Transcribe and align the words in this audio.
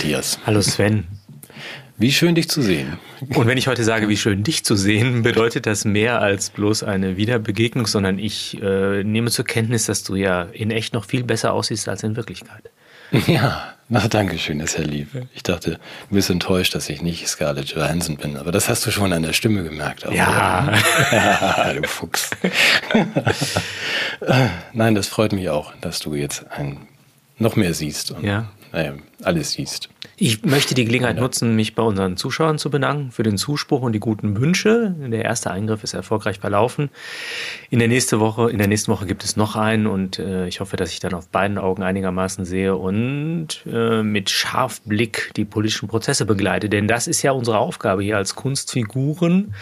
Hallo 0.00 0.12
Matthias. 0.12 0.38
Hallo 0.46 0.62
Sven. 0.62 1.04
Wie 1.98 2.10
schön 2.10 2.34
dich 2.34 2.48
zu 2.48 2.62
sehen. 2.62 2.96
Und 3.34 3.46
wenn 3.46 3.58
ich 3.58 3.68
heute 3.68 3.84
sage, 3.84 4.08
wie 4.08 4.16
schön 4.16 4.42
dich 4.42 4.64
zu 4.64 4.74
sehen, 4.74 5.22
bedeutet 5.22 5.66
das 5.66 5.84
mehr 5.84 6.22
als 6.22 6.48
bloß 6.48 6.84
eine 6.84 7.18
Wiederbegegnung, 7.18 7.86
sondern 7.86 8.18
ich 8.18 8.62
äh, 8.62 9.04
nehme 9.04 9.30
zur 9.30 9.44
Kenntnis, 9.44 9.84
dass 9.84 10.02
du 10.02 10.14
ja 10.14 10.44
in 10.44 10.70
echt 10.70 10.94
noch 10.94 11.04
viel 11.04 11.22
besser 11.22 11.52
aussiehst 11.52 11.86
als 11.86 12.02
in 12.02 12.16
Wirklichkeit. 12.16 12.70
Ja, 13.26 13.74
na, 13.90 14.08
danke 14.08 14.38
schön, 14.38 14.60
ist 14.60 14.78
ja 14.78 14.84
lieb. 14.84 15.08
Ich 15.34 15.42
dachte, 15.42 15.72
du 16.08 16.14
bist 16.14 16.30
enttäuscht, 16.30 16.74
dass 16.74 16.88
ich 16.88 17.02
nicht 17.02 17.28
Scarlett 17.28 17.66
Johansson 17.66 18.16
bin, 18.16 18.38
aber 18.38 18.52
das 18.52 18.70
hast 18.70 18.86
du 18.86 18.90
schon 18.90 19.12
an 19.12 19.22
der 19.22 19.34
Stimme 19.34 19.62
gemerkt. 19.64 20.06
Auch, 20.06 20.12
ja. 20.12 20.72
ja, 21.12 21.72
du 21.74 21.86
Fuchs. 21.86 22.30
Nein, 24.72 24.94
das 24.94 25.08
freut 25.08 25.34
mich 25.34 25.50
auch, 25.50 25.74
dass 25.82 25.98
du 25.98 26.14
jetzt 26.14 26.46
ein, 26.50 26.88
noch 27.36 27.54
mehr 27.54 27.74
siehst 27.74 28.12
und 28.12 28.24
ja. 28.24 28.48
Naja, 28.72 28.94
alles 29.22 29.52
siehst. 29.52 29.88
Ich 30.16 30.44
möchte 30.44 30.74
die 30.74 30.84
Gelegenheit 30.84 31.16
nutzen, 31.16 31.56
mich 31.56 31.74
bei 31.74 31.82
unseren 31.82 32.16
Zuschauern 32.16 32.58
zu 32.58 32.70
bedanken 32.70 33.10
für 33.10 33.22
den 33.22 33.38
Zuspruch 33.38 33.80
und 33.80 33.92
die 33.92 34.00
guten 34.00 34.38
Wünsche. 34.38 34.94
Der 34.98 35.24
erste 35.24 35.50
Eingriff 35.50 35.82
ist 35.82 35.94
erfolgreich 35.94 36.38
verlaufen. 36.38 36.90
In 37.70 37.78
der 37.78 37.88
nächsten 37.88 38.20
Woche, 38.20 38.50
in 38.50 38.58
der 38.58 38.68
nächsten 38.68 38.92
Woche 38.92 39.06
gibt 39.06 39.24
es 39.24 39.36
noch 39.36 39.56
einen 39.56 39.86
und 39.86 40.18
äh, 40.18 40.46
ich 40.46 40.60
hoffe, 40.60 40.76
dass 40.76 40.92
ich 40.92 41.00
dann 41.00 41.14
auf 41.14 41.28
beiden 41.28 41.56
Augen 41.56 41.82
einigermaßen 41.82 42.44
sehe 42.44 42.76
und 42.76 43.64
äh, 43.66 44.02
mit 44.02 44.28
Scharfblick 44.28 45.32
die 45.36 45.46
politischen 45.46 45.88
Prozesse 45.88 46.26
begleite. 46.26 46.68
Denn 46.68 46.86
das 46.86 47.06
ist 47.06 47.22
ja 47.22 47.32
unsere 47.32 47.58
Aufgabe 47.58 48.02
hier 48.02 48.18
als 48.18 48.34
Kunstfiguren 48.34 49.54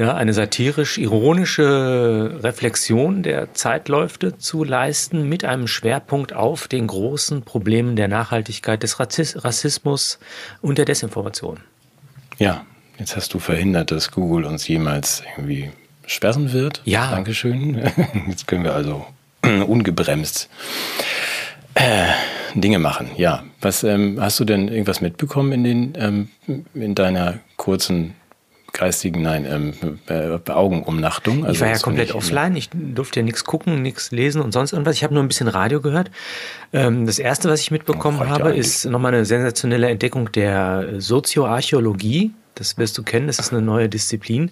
ja, 0.00 0.14
eine 0.14 0.32
satirisch-ironische 0.32 2.38
Reflexion 2.42 3.22
der 3.22 3.52
Zeitläufe 3.52 4.38
zu 4.38 4.64
leisten 4.64 5.28
mit 5.28 5.44
einem 5.44 5.66
Schwerpunkt 5.66 6.32
auf 6.32 6.68
den 6.68 6.86
großen 6.86 7.42
Problemen 7.42 7.96
der 7.96 8.08
Nachhaltigkeit, 8.08 8.82
des 8.82 8.98
Rassismus 8.98 10.18
und 10.62 10.78
der 10.78 10.86
Desinformation. 10.86 11.60
Ja, 12.38 12.64
jetzt 12.98 13.14
hast 13.14 13.34
du 13.34 13.40
verhindert, 13.40 13.90
dass 13.90 14.10
Google 14.10 14.46
uns 14.46 14.66
jemals 14.66 15.22
irgendwie 15.36 15.70
sperren 16.06 16.54
wird. 16.54 16.80
Ja. 16.86 17.10
Dankeschön. 17.10 17.74
Jetzt 18.26 18.46
können 18.46 18.64
wir 18.64 18.72
also 18.72 19.04
ungebremst 19.42 20.48
äh, 21.74 22.06
Dinge 22.54 22.78
machen. 22.78 23.10
Ja. 23.18 23.44
Was 23.60 23.84
ähm, 23.84 24.16
hast 24.18 24.40
du 24.40 24.46
denn 24.46 24.68
irgendwas 24.68 25.02
mitbekommen 25.02 25.52
in 25.52 25.62
den 25.62 25.92
ähm, 25.96 26.28
in 26.72 26.94
deiner 26.94 27.40
kurzen 27.58 28.14
geistigen, 28.80 29.20
nein, 29.20 29.44
ähm, 29.44 29.98
äh, 30.08 30.50
Augenumnachtung. 30.50 31.44
Also 31.44 31.52
ich 31.52 31.60
war 31.60 31.68
ja 31.68 31.78
komplett 31.78 32.14
offline, 32.14 32.56
ich 32.56 32.70
durfte 32.72 33.20
ja 33.20 33.24
nichts 33.24 33.44
gucken, 33.44 33.82
nichts 33.82 34.10
lesen 34.10 34.40
und 34.40 34.52
sonst 34.52 34.72
irgendwas. 34.72 34.96
Ich 34.96 35.04
habe 35.04 35.12
nur 35.12 35.22
ein 35.22 35.28
bisschen 35.28 35.48
Radio 35.48 35.82
gehört. 35.82 36.10
Ähm, 36.72 37.04
das 37.04 37.18
erste, 37.18 37.50
was 37.50 37.60
ich 37.60 37.70
mitbekommen 37.70 38.20
habe, 38.20 38.56
ist 38.56 38.86
nochmal 38.86 39.12
eine 39.12 39.26
sensationelle 39.26 39.90
Entdeckung 39.90 40.32
der 40.32 40.98
Sozioarchäologie. 40.98 42.32
Das 42.54 42.78
wirst 42.78 42.96
du 42.96 43.02
kennen, 43.02 43.26
das 43.26 43.38
ist 43.38 43.52
eine 43.52 43.60
neue 43.60 43.90
Disziplin. 43.90 44.50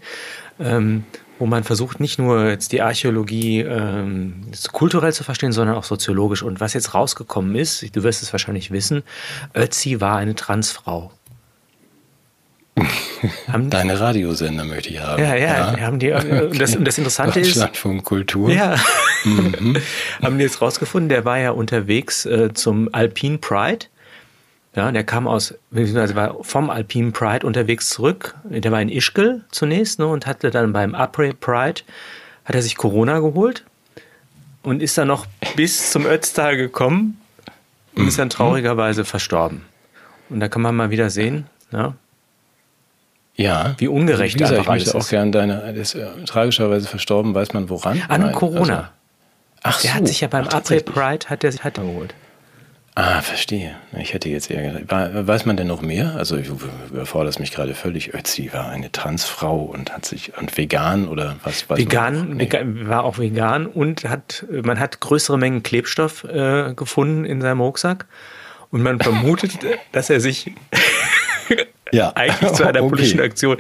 Ähm, 0.61 1.05
wo 1.39 1.47
man 1.47 1.65
versucht, 1.65 1.99
nicht 2.01 2.19
nur 2.19 2.49
jetzt 2.49 2.73
die 2.73 2.83
Archäologie 2.83 3.61
ähm, 3.61 4.51
kulturell 4.73 5.13
zu 5.15 5.25
verstehen, 5.25 5.53
sondern 5.53 5.77
auch 5.77 5.85
soziologisch. 5.85 6.43
Und 6.43 6.61
was 6.61 6.75
jetzt 6.75 6.93
rausgekommen 6.95 7.55
ist, 7.55 7.97
du 7.97 8.03
wirst 8.03 8.23
es 8.23 8.33
wahrscheinlich 8.33 8.73
wissen, 8.73 9.05
Ötzi 9.55 10.03
war 10.03 10.19
eine 10.19 10.35
Transfrau. 10.35 11.13
Deine 13.71 14.01
Radiosender 14.01 14.65
möchte 14.65 14.91
ich 14.91 15.01
haben. 15.01 15.23
Ja, 15.23 15.35
ja, 15.35 15.77
ja. 15.77 15.81
haben 15.81 15.99
die, 15.99 16.13
okay. 16.13 16.43
und, 16.43 16.61
das, 16.61 16.77
und 16.77 16.85
das 16.85 16.99
Interessante 16.99 17.41
ist. 17.41 17.77
von 17.77 18.03
Kultur. 18.03 18.51
Ja. 18.51 18.77
Mhm. 19.25 19.77
haben 20.23 20.39
die 20.39 20.45
jetzt 20.45 20.61
rausgefunden, 20.61 21.09
der 21.09 21.25
war 21.25 21.39
ja 21.39 21.51
unterwegs 21.51 22.27
äh, 22.27 22.53
zum 22.55 22.89
Alpine 22.93 23.39
Pride. 23.39 23.87
Ja, 24.75 24.93
der 24.93 25.03
kam 25.03 25.27
aus, 25.27 25.55
beziehungsweise 25.71 26.15
war 26.15 26.37
vom 26.43 26.71
Alpine 26.71 27.11
Pride 27.11 27.47
unterwegs 27.47 27.89
zurück. 27.89 28.37
Der 28.45 28.71
war 28.71 28.81
in 28.81 28.89
Ischgl 28.89 29.43
zunächst 29.51 29.99
ne, 29.99 30.07
und 30.07 30.27
hatte 30.27 30.51
dann 30.51 30.73
beim 30.73 30.95
Après 30.95 31.33
Pride, 31.33 31.83
hat 32.45 32.55
er 32.55 32.63
sich 32.63 32.77
Corona 32.77 33.19
geholt 33.19 33.65
und 34.63 34.83
ist 34.83 34.97
dann 34.99 35.09
noch 35.09 35.27
bis 35.57 35.91
zum 35.91 36.07
Ötztal 36.07 36.57
gekommen 36.57 37.21
und 37.97 38.07
ist 38.07 38.19
dann 38.19 38.29
mhm. 38.29 38.33
traurigerweise 38.33 39.05
verstorben. 39.05 39.63
Und 40.29 40.41
da 40.41 40.49
kann 40.49 40.63
man 40.63 40.77
mal 40.77 40.91
wieder 40.91 41.11
sehen, 41.11 41.47
ja, 41.73 41.95
ja. 43.39 43.75
Wie 43.79 43.89
ungerecht 43.89 44.35
Wie 44.35 44.39
gesagt, 44.41 44.61
ich 44.61 44.69
möchte 44.69 44.95
auch 44.95 45.09
gerne 45.09 45.31
deine, 45.31 45.63
er 45.63 45.75
ist 45.75 45.95
äh, 45.95 46.07
tragischerweise 46.27 46.89
verstorben, 46.89 47.35
weiß 47.35 47.55
man 47.55 47.71
woran? 47.71 48.03
An 48.09 48.21
Nein, 48.21 48.33
Corona. 48.33 48.91
Also, 49.63 49.79
ach 49.79 49.81
Der 49.81 49.91
so. 49.91 49.97
hat 49.97 50.09
sich 50.09 50.21
ja 50.21 50.29
beim 50.29 50.49
April 50.49 50.83
Pride, 50.83 51.27
hat 51.29 51.45
er 51.45 51.53
sich 51.53 51.65
hat 51.65 51.75
geholt. 51.75 52.15
Ah, 53.01 53.23
verstehe. 53.23 53.77
Ich 53.97 54.13
hätte 54.13 54.29
jetzt 54.29 54.51
eher 54.51 54.73
gedacht, 54.73 55.27
weiß 55.29 55.47
man 55.47 55.57
denn 55.57 55.69
noch 55.69 55.83
mehr? 55.83 56.17
Also 56.17 56.37
ich 56.37 56.49
überfordere 56.49 57.39
mich 57.39 57.53
gerade 57.53 57.77
völlig. 57.77 58.13
Ötzi 58.13 58.53
war 58.53 58.71
eine 58.71 58.91
Transfrau 58.91 59.57
und 59.57 59.93
hat 59.93 60.05
sich 60.05 60.37
und 60.37 60.57
vegan 60.59 61.07
oder 61.07 61.37
was 61.45 61.71
weiß 61.71 61.79
Vegan, 61.79 62.31
nee. 62.31 62.51
war 62.89 63.05
auch 63.05 63.19
vegan 63.19 63.67
und 63.67 64.03
hat 64.09 64.45
man 64.51 64.81
hat 64.81 64.99
größere 64.99 65.39
Mengen 65.39 65.63
Klebstoff 65.63 66.25
äh, 66.25 66.75
gefunden 66.75 67.25
in 67.25 67.41
seinem 67.41 67.61
Rucksack 67.61 68.07
und 68.73 68.83
man 68.83 68.99
vermutet, 68.99 69.61
dass 69.93 70.11
er 70.11 70.19
sich 70.19 70.51
ja. 71.93 72.13
eigentlich 72.15 72.53
zu 72.53 72.65
einer 72.65 72.81
okay. 72.83 72.89
politischen 72.89 73.21
Aktion. 73.21 73.57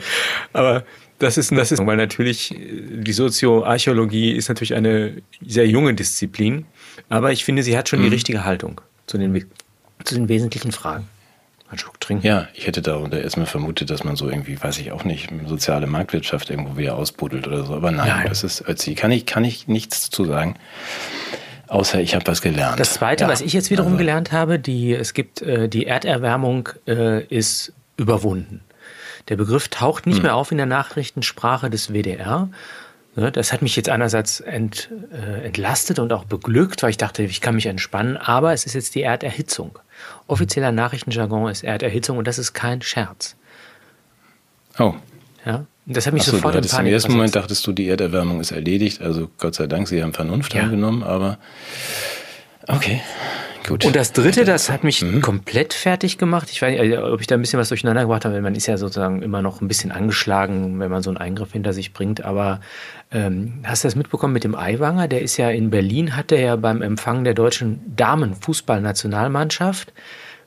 Aber 0.52 0.84
das 1.18 1.36
ist, 1.36 1.50
das 1.52 1.72
ist, 1.72 1.84
weil 1.84 1.96
natürlich 1.96 2.54
die 2.56 3.12
Sozioarchäologie 3.12 4.32
ist 4.32 4.48
natürlich 4.48 4.74
eine 4.74 5.20
sehr 5.44 5.66
junge 5.66 5.94
Disziplin, 5.94 6.64
aber 7.08 7.32
ich 7.32 7.44
finde, 7.44 7.62
sie 7.62 7.76
hat 7.76 7.88
schon 7.88 8.00
mhm. 8.00 8.04
die 8.04 8.10
richtige 8.10 8.44
Haltung 8.44 8.80
zu 9.06 9.18
den, 9.18 9.44
zu 10.04 10.14
den 10.14 10.28
wesentlichen 10.28 10.70
Fragen. 10.70 11.08
Ein 11.70 11.78
Schluck 11.78 12.00
trinken. 12.00 12.26
Ja, 12.26 12.48
ich 12.54 12.66
hätte 12.66 12.80
da 12.80 13.06
erstmal 13.08 13.44
vermutet, 13.44 13.90
dass 13.90 14.02
man 14.02 14.16
so 14.16 14.30
irgendwie, 14.30 14.60
weiß 14.60 14.78
ich 14.78 14.90
auch 14.90 15.04
nicht, 15.04 15.30
soziale 15.46 15.86
Marktwirtschaft 15.86 16.48
irgendwo 16.48 16.78
wieder 16.78 16.96
ausbuddelt 16.96 17.46
oder 17.46 17.64
so. 17.64 17.74
Aber 17.74 17.90
nein, 17.90 18.08
nein. 18.08 18.26
das 18.26 18.42
ist 18.42 18.66
Ötzi. 18.66 18.94
Kann 18.94 19.10
ich, 19.10 19.26
kann 19.26 19.44
ich 19.44 19.68
nichts 19.68 20.08
zu 20.08 20.24
sagen. 20.24 20.54
Außer 21.66 22.00
ich 22.00 22.14
habe 22.14 22.26
was 22.26 22.40
gelernt. 22.40 22.80
Das 22.80 22.94
Zweite, 22.94 23.24
ja. 23.24 23.30
was 23.30 23.42
ich 23.42 23.52
jetzt 23.52 23.70
wiederum 23.70 23.92
also. 23.92 23.98
gelernt 23.98 24.32
habe, 24.32 24.58
die, 24.58 24.94
es 24.94 25.12
gibt 25.12 25.42
äh, 25.42 25.68
die 25.68 25.84
Erderwärmung 25.84 26.70
äh, 26.86 27.22
ist 27.24 27.74
überwunden. 27.98 28.62
Der 29.28 29.36
Begriff 29.36 29.68
taucht 29.68 30.06
nicht 30.06 30.16
hm. 30.16 30.22
mehr 30.22 30.36
auf 30.36 30.50
in 30.50 30.56
der 30.56 30.66
Nachrichtensprache 30.66 31.68
des 31.68 31.92
WDR. 31.92 32.48
Ne, 33.16 33.32
das 33.32 33.52
hat 33.52 33.62
mich 33.62 33.74
jetzt 33.76 33.88
einerseits 33.88 34.40
ent, 34.40 34.90
äh, 35.12 35.44
entlastet 35.46 35.98
und 35.98 36.12
auch 36.12 36.24
beglückt, 36.24 36.82
weil 36.82 36.90
ich 36.90 36.96
dachte, 36.96 37.24
ich 37.24 37.40
kann 37.40 37.56
mich 37.56 37.66
entspannen, 37.66 38.16
aber 38.16 38.52
es 38.52 38.64
ist 38.64 38.74
jetzt 38.74 38.94
die 38.94 39.02
Erderhitzung. 39.02 39.78
Offizieller 40.28 40.72
Nachrichtenjargon 40.72 41.50
ist 41.50 41.64
Erderhitzung 41.64 42.16
und 42.16 42.26
das 42.26 42.38
ist 42.38 42.52
kein 42.52 42.80
Scherz. 42.80 43.36
Oh. 44.78 44.94
Ja, 45.44 45.66
das 45.86 46.06
hat 46.06 46.14
mich 46.14 46.22
Achso, 46.22 46.36
sofort 46.36 46.54
du 46.54 46.58
hattest 46.58 46.78
Im 46.78 46.86
ersten 46.86 47.12
Moment 47.12 47.34
dachtest 47.34 47.66
du, 47.66 47.72
die 47.72 47.88
Erderwärmung 47.88 48.40
ist 48.40 48.52
erledigt, 48.52 49.00
also 49.00 49.30
Gott 49.38 49.54
sei 49.54 49.66
Dank, 49.66 49.88
sie 49.88 50.02
haben 50.02 50.12
Vernunft 50.12 50.54
ja. 50.54 50.62
angenommen, 50.62 51.02
aber 51.02 51.38
okay. 52.68 53.00
Gut. 53.68 53.84
Und 53.84 53.94
das 53.94 54.12
dritte, 54.12 54.46
das 54.46 54.70
hat 54.70 54.82
mich 54.82 55.02
mhm. 55.02 55.20
komplett 55.20 55.74
fertig 55.74 56.16
gemacht. 56.16 56.48
Ich 56.50 56.62
weiß 56.62 56.70
nicht, 56.70 56.80
also, 56.80 57.12
ob 57.12 57.20
ich 57.20 57.26
da 57.26 57.34
ein 57.34 57.42
bisschen 57.42 57.58
was 57.58 57.68
durcheinander 57.68 58.00
gebracht 58.02 58.24
habe, 58.24 58.34
weil 58.34 58.40
man 58.40 58.54
ist 58.54 58.66
ja 58.66 58.78
sozusagen 58.78 59.20
immer 59.20 59.42
noch 59.42 59.60
ein 59.60 59.68
bisschen 59.68 59.92
angeschlagen, 59.92 60.80
wenn 60.80 60.90
man 60.90 61.02
so 61.02 61.10
einen 61.10 61.18
Eingriff 61.18 61.52
hinter 61.52 61.74
sich 61.74 61.92
bringt. 61.92 62.24
Aber 62.24 62.60
ähm, 63.12 63.60
hast 63.64 63.84
du 63.84 63.88
das 63.88 63.94
mitbekommen 63.94 64.32
mit 64.32 64.44
dem 64.44 64.54
Eiwanger? 64.54 65.06
Der 65.06 65.20
ist 65.20 65.36
ja 65.36 65.50
in 65.50 65.68
Berlin, 65.68 66.16
hat 66.16 66.32
er 66.32 66.40
ja 66.40 66.56
beim 66.56 66.80
Empfang 66.80 67.24
der 67.24 67.34
deutschen 67.34 67.94
Damenfußballnationalmannschaft 67.94 69.92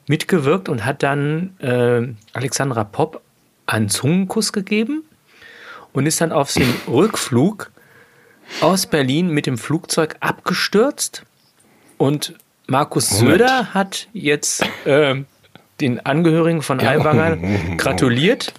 mitgewirkt 0.07 0.67
und 0.67 0.83
hat 0.83 1.03
dann 1.03 1.55
äh, 1.59 2.01
Alexandra 2.33 2.83
Popp 2.83 3.21
einen 3.67 3.89
Zungenkuss 3.89 4.51
gegeben 4.51 5.03
und 5.93 6.07
ist 6.07 6.21
dann 6.21 6.31
auf 6.31 6.51
dem 6.53 6.73
Rückflug 6.87 7.69
aus 8.61 8.87
Berlin 8.87 9.29
mit 9.29 9.45
dem 9.45 9.59
Flugzeug 9.59 10.15
abgestürzt 10.21 11.23
und 11.97 12.33
Markus 12.67 13.09
Söder 13.09 13.73
hat 13.73 14.07
jetzt 14.13 14.63
äh, 14.85 15.15
den 15.79 16.05
Angehörigen 16.05 16.61
von 16.61 16.79
Aiwanger 16.79 17.37
gratuliert 17.77 18.53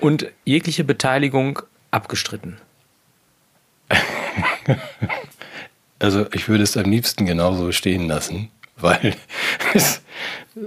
und 0.00 0.26
jegliche 0.44 0.84
Beteiligung 0.84 1.60
abgestritten. 1.90 2.58
Also 6.00 6.26
ich 6.32 6.48
würde 6.48 6.62
es 6.62 6.76
am 6.76 6.90
liebsten 6.90 7.26
genauso 7.26 7.72
stehen 7.72 8.06
lassen, 8.06 8.50
weil 8.76 9.14
es 9.74 10.00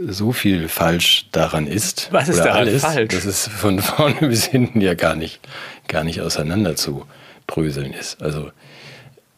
so 0.07 0.33
viel 0.33 0.67
falsch 0.67 1.27
daran 1.31 1.67
ist. 1.67 2.09
Was 2.11 2.27
ist 2.29 2.39
da 2.39 2.51
alles 2.51 2.81
falsch? 2.81 3.13
Dass 3.13 3.25
es 3.25 3.47
von 3.47 3.79
vorne 3.79 4.27
bis 4.27 4.45
hinten 4.45 4.81
ja 4.81 4.93
gar 4.93 5.15
nicht, 5.15 5.39
gar 5.87 6.03
nicht 6.03 6.21
auseinander 6.21 6.75
zu 6.75 7.05
bröseln 7.47 7.93
ist. 7.93 8.21
Also 8.21 8.51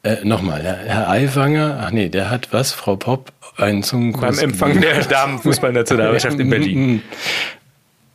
äh, 0.03 0.23
Nochmal, 0.23 0.63
Herr 0.63 1.09
Aiwanger, 1.09 1.79
ach 1.81 1.91
nee, 1.91 2.09
der 2.09 2.29
hat 2.29 2.51
was, 2.51 2.73
Frau 2.73 2.95
Popp, 2.95 3.31
einen 3.57 3.83
Zungenkurs. 3.83 4.38
Beim 4.38 4.50
Empfang 4.50 4.81
der 4.81 5.03
Damenfußballnationalmannschaft 5.05 6.39
in 6.39 6.50
Berlin. 6.50 7.03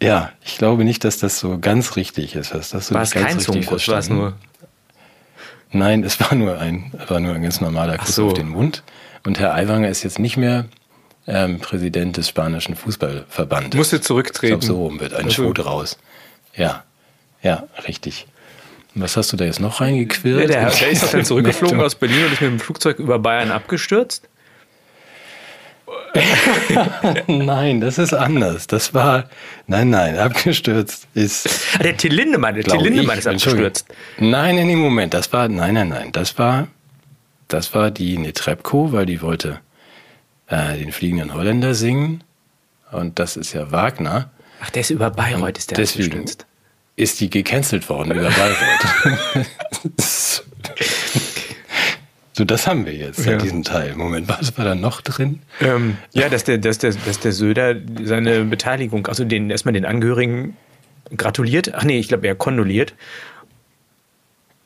Ja, 0.00 0.30
ich 0.44 0.58
glaube 0.58 0.84
nicht, 0.84 1.02
dass 1.02 1.18
das 1.18 1.40
so 1.40 1.58
ganz 1.58 1.96
richtig 1.96 2.36
ist. 2.36 2.54
Dass 2.54 2.70
das 2.70 2.86
so 2.86 2.94
war 2.94 3.02
es 3.02 3.10
kein 3.10 3.40
Zungenkuss, 3.40 3.88
war 3.88 3.98
es 3.98 4.08
nur? 4.08 4.34
Nein, 5.72 6.04
es 6.04 6.20
war 6.20 6.34
nur 6.34 6.58
ein, 6.58 6.92
war 7.08 7.18
nur 7.18 7.34
ein 7.34 7.42
ganz 7.42 7.60
normaler 7.60 7.98
Kuss 7.98 8.14
so. 8.14 8.28
auf 8.28 8.34
den 8.34 8.48
Mund. 8.48 8.84
Und 9.24 9.40
Herr 9.40 9.54
Aiwanger 9.54 9.88
ist 9.88 10.04
jetzt 10.04 10.20
nicht 10.20 10.36
mehr 10.36 10.66
ähm, 11.26 11.58
Präsident 11.58 12.16
des 12.16 12.28
spanischen 12.28 12.76
Fußballverbandes. 12.76 13.76
Musste 13.76 14.00
zurücktreten. 14.00 14.54
Ich 14.54 14.60
glaube, 14.60 14.66
so 14.66 14.82
rum 14.84 15.00
wird 15.00 15.14
ein 15.14 15.24
also. 15.24 15.42
Schwut 15.42 15.64
raus. 15.64 15.98
Ja, 16.54 16.84
ja, 17.42 17.64
richtig. 17.86 18.26
Was 18.94 19.16
hast 19.16 19.32
du 19.32 19.36
da 19.36 19.44
jetzt 19.44 19.60
noch 19.60 19.80
reingequirlt? 19.80 20.40
Ja, 20.40 20.46
der, 20.46 20.70
der 20.70 20.90
ist 20.90 21.02
doch 21.02 21.10
dann 21.10 21.24
zurückgeflogen 21.24 21.80
aus 21.80 21.94
Berlin 21.94 22.24
und 22.24 22.32
ist 22.32 22.40
mit 22.40 22.50
dem 22.50 22.60
Flugzeug 22.60 22.98
über 22.98 23.18
Bayern 23.18 23.50
abgestürzt. 23.50 24.28
nein, 27.26 27.80
das 27.80 27.98
ist 27.98 28.12
anders. 28.12 28.66
Das 28.66 28.94
war, 28.94 29.28
nein, 29.66 29.90
nein, 29.90 30.18
abgestürzt 30.18 31.06
ist. 31.14 31.48
Ah, 31.78 31.82
der 31.82 31.96
Till 31.96 32.12
Lindemann, 32.12 32.54
der 32.54 32.64
Till 32.64 32.80
Lindemann 32.80 33.18
ist 33.18 33.26
abgestürzt. 33.26 33.86
Nein, 34.18 34.58
in 34.58 34.68
dem 34.68 34.78
Moment, 34.78 35.14
das 35.14 35.32
war, 35.32 35.48
nein, 35.48 35.74
nein, 35.74 35.88
nein, 35.88 36.12
das 36.12 36.38
war, 36.38 36.68
das 37.48 37.74
war 37.74 37.90
die 37.90 38.18
Netrebko, 38.18 38.92
weil 38.92 39.06
die 39.06 39.22
wollte 39.22 39.60
äh, 40.48 40.76
den 40.78 40.92
fliegenden 40.92 41.34
Holländer 41.34 41.74
singen. 41.74 42.24
Und 42.90 43.18
das 43.18 43.36
ist 43.36 43.52
ja 43.52 43.70
Wagner. 43.70 44.30
Ach, 44.60 44.70
der 44.70 44.80
ist 44.80 44.90
über 44.90 45.10
Bayreuth, 45.10 45.58
ist 45.58 45.70
der 45.70 45.76
deswegen 45.76 46.18
abgestürzt. 46.18 46.46
Ist 46.98 47.20
die 47.20 47.30
gecancelt 47.30 47.88
worden 47.88 48.10
über 48.10 48.28
Bayreuth. 48.28 49.46
So, 52.32 52.44
das 52.44 52.68
haben 52.68 52.86
wir 52.86 52.94
jetzt 52.94 53.26
ja. 53.26 53.36
diesen 53.36 53.64
Teil. 53.64 53.96
Moment, 53.96 54.28
was 54.28 54.56
war 54.56 54.64
da 54.64 54.76
noch 54.76 55.00
drin? 55.00 55.40
Ähm, 55.60 55.96
ja, 56.12 56.28
dass 56.28 56.44
der, 56.44 56.58
dass, 56.58 56.78
der, 56.78 56.92
dass 56.92 57.18
der 57.18 57.32
Söder 57.32 57.74
seine 58.04 58.44
Beteiligung, 58.44 59.08
also 59.08 59.24
den, 59.24 59.50
erstmal 59.50 59.72
den 59.72 59.84
Angehörigen 59.84 60.56
gratuliert. 61.16 61.74
Ach 61.74 61.82
nee, 61.82 61.98
ich 61.98 62.06
glaube, 62.06 62.28
er 62.28 62.36
kondoliert. 62.36 62.94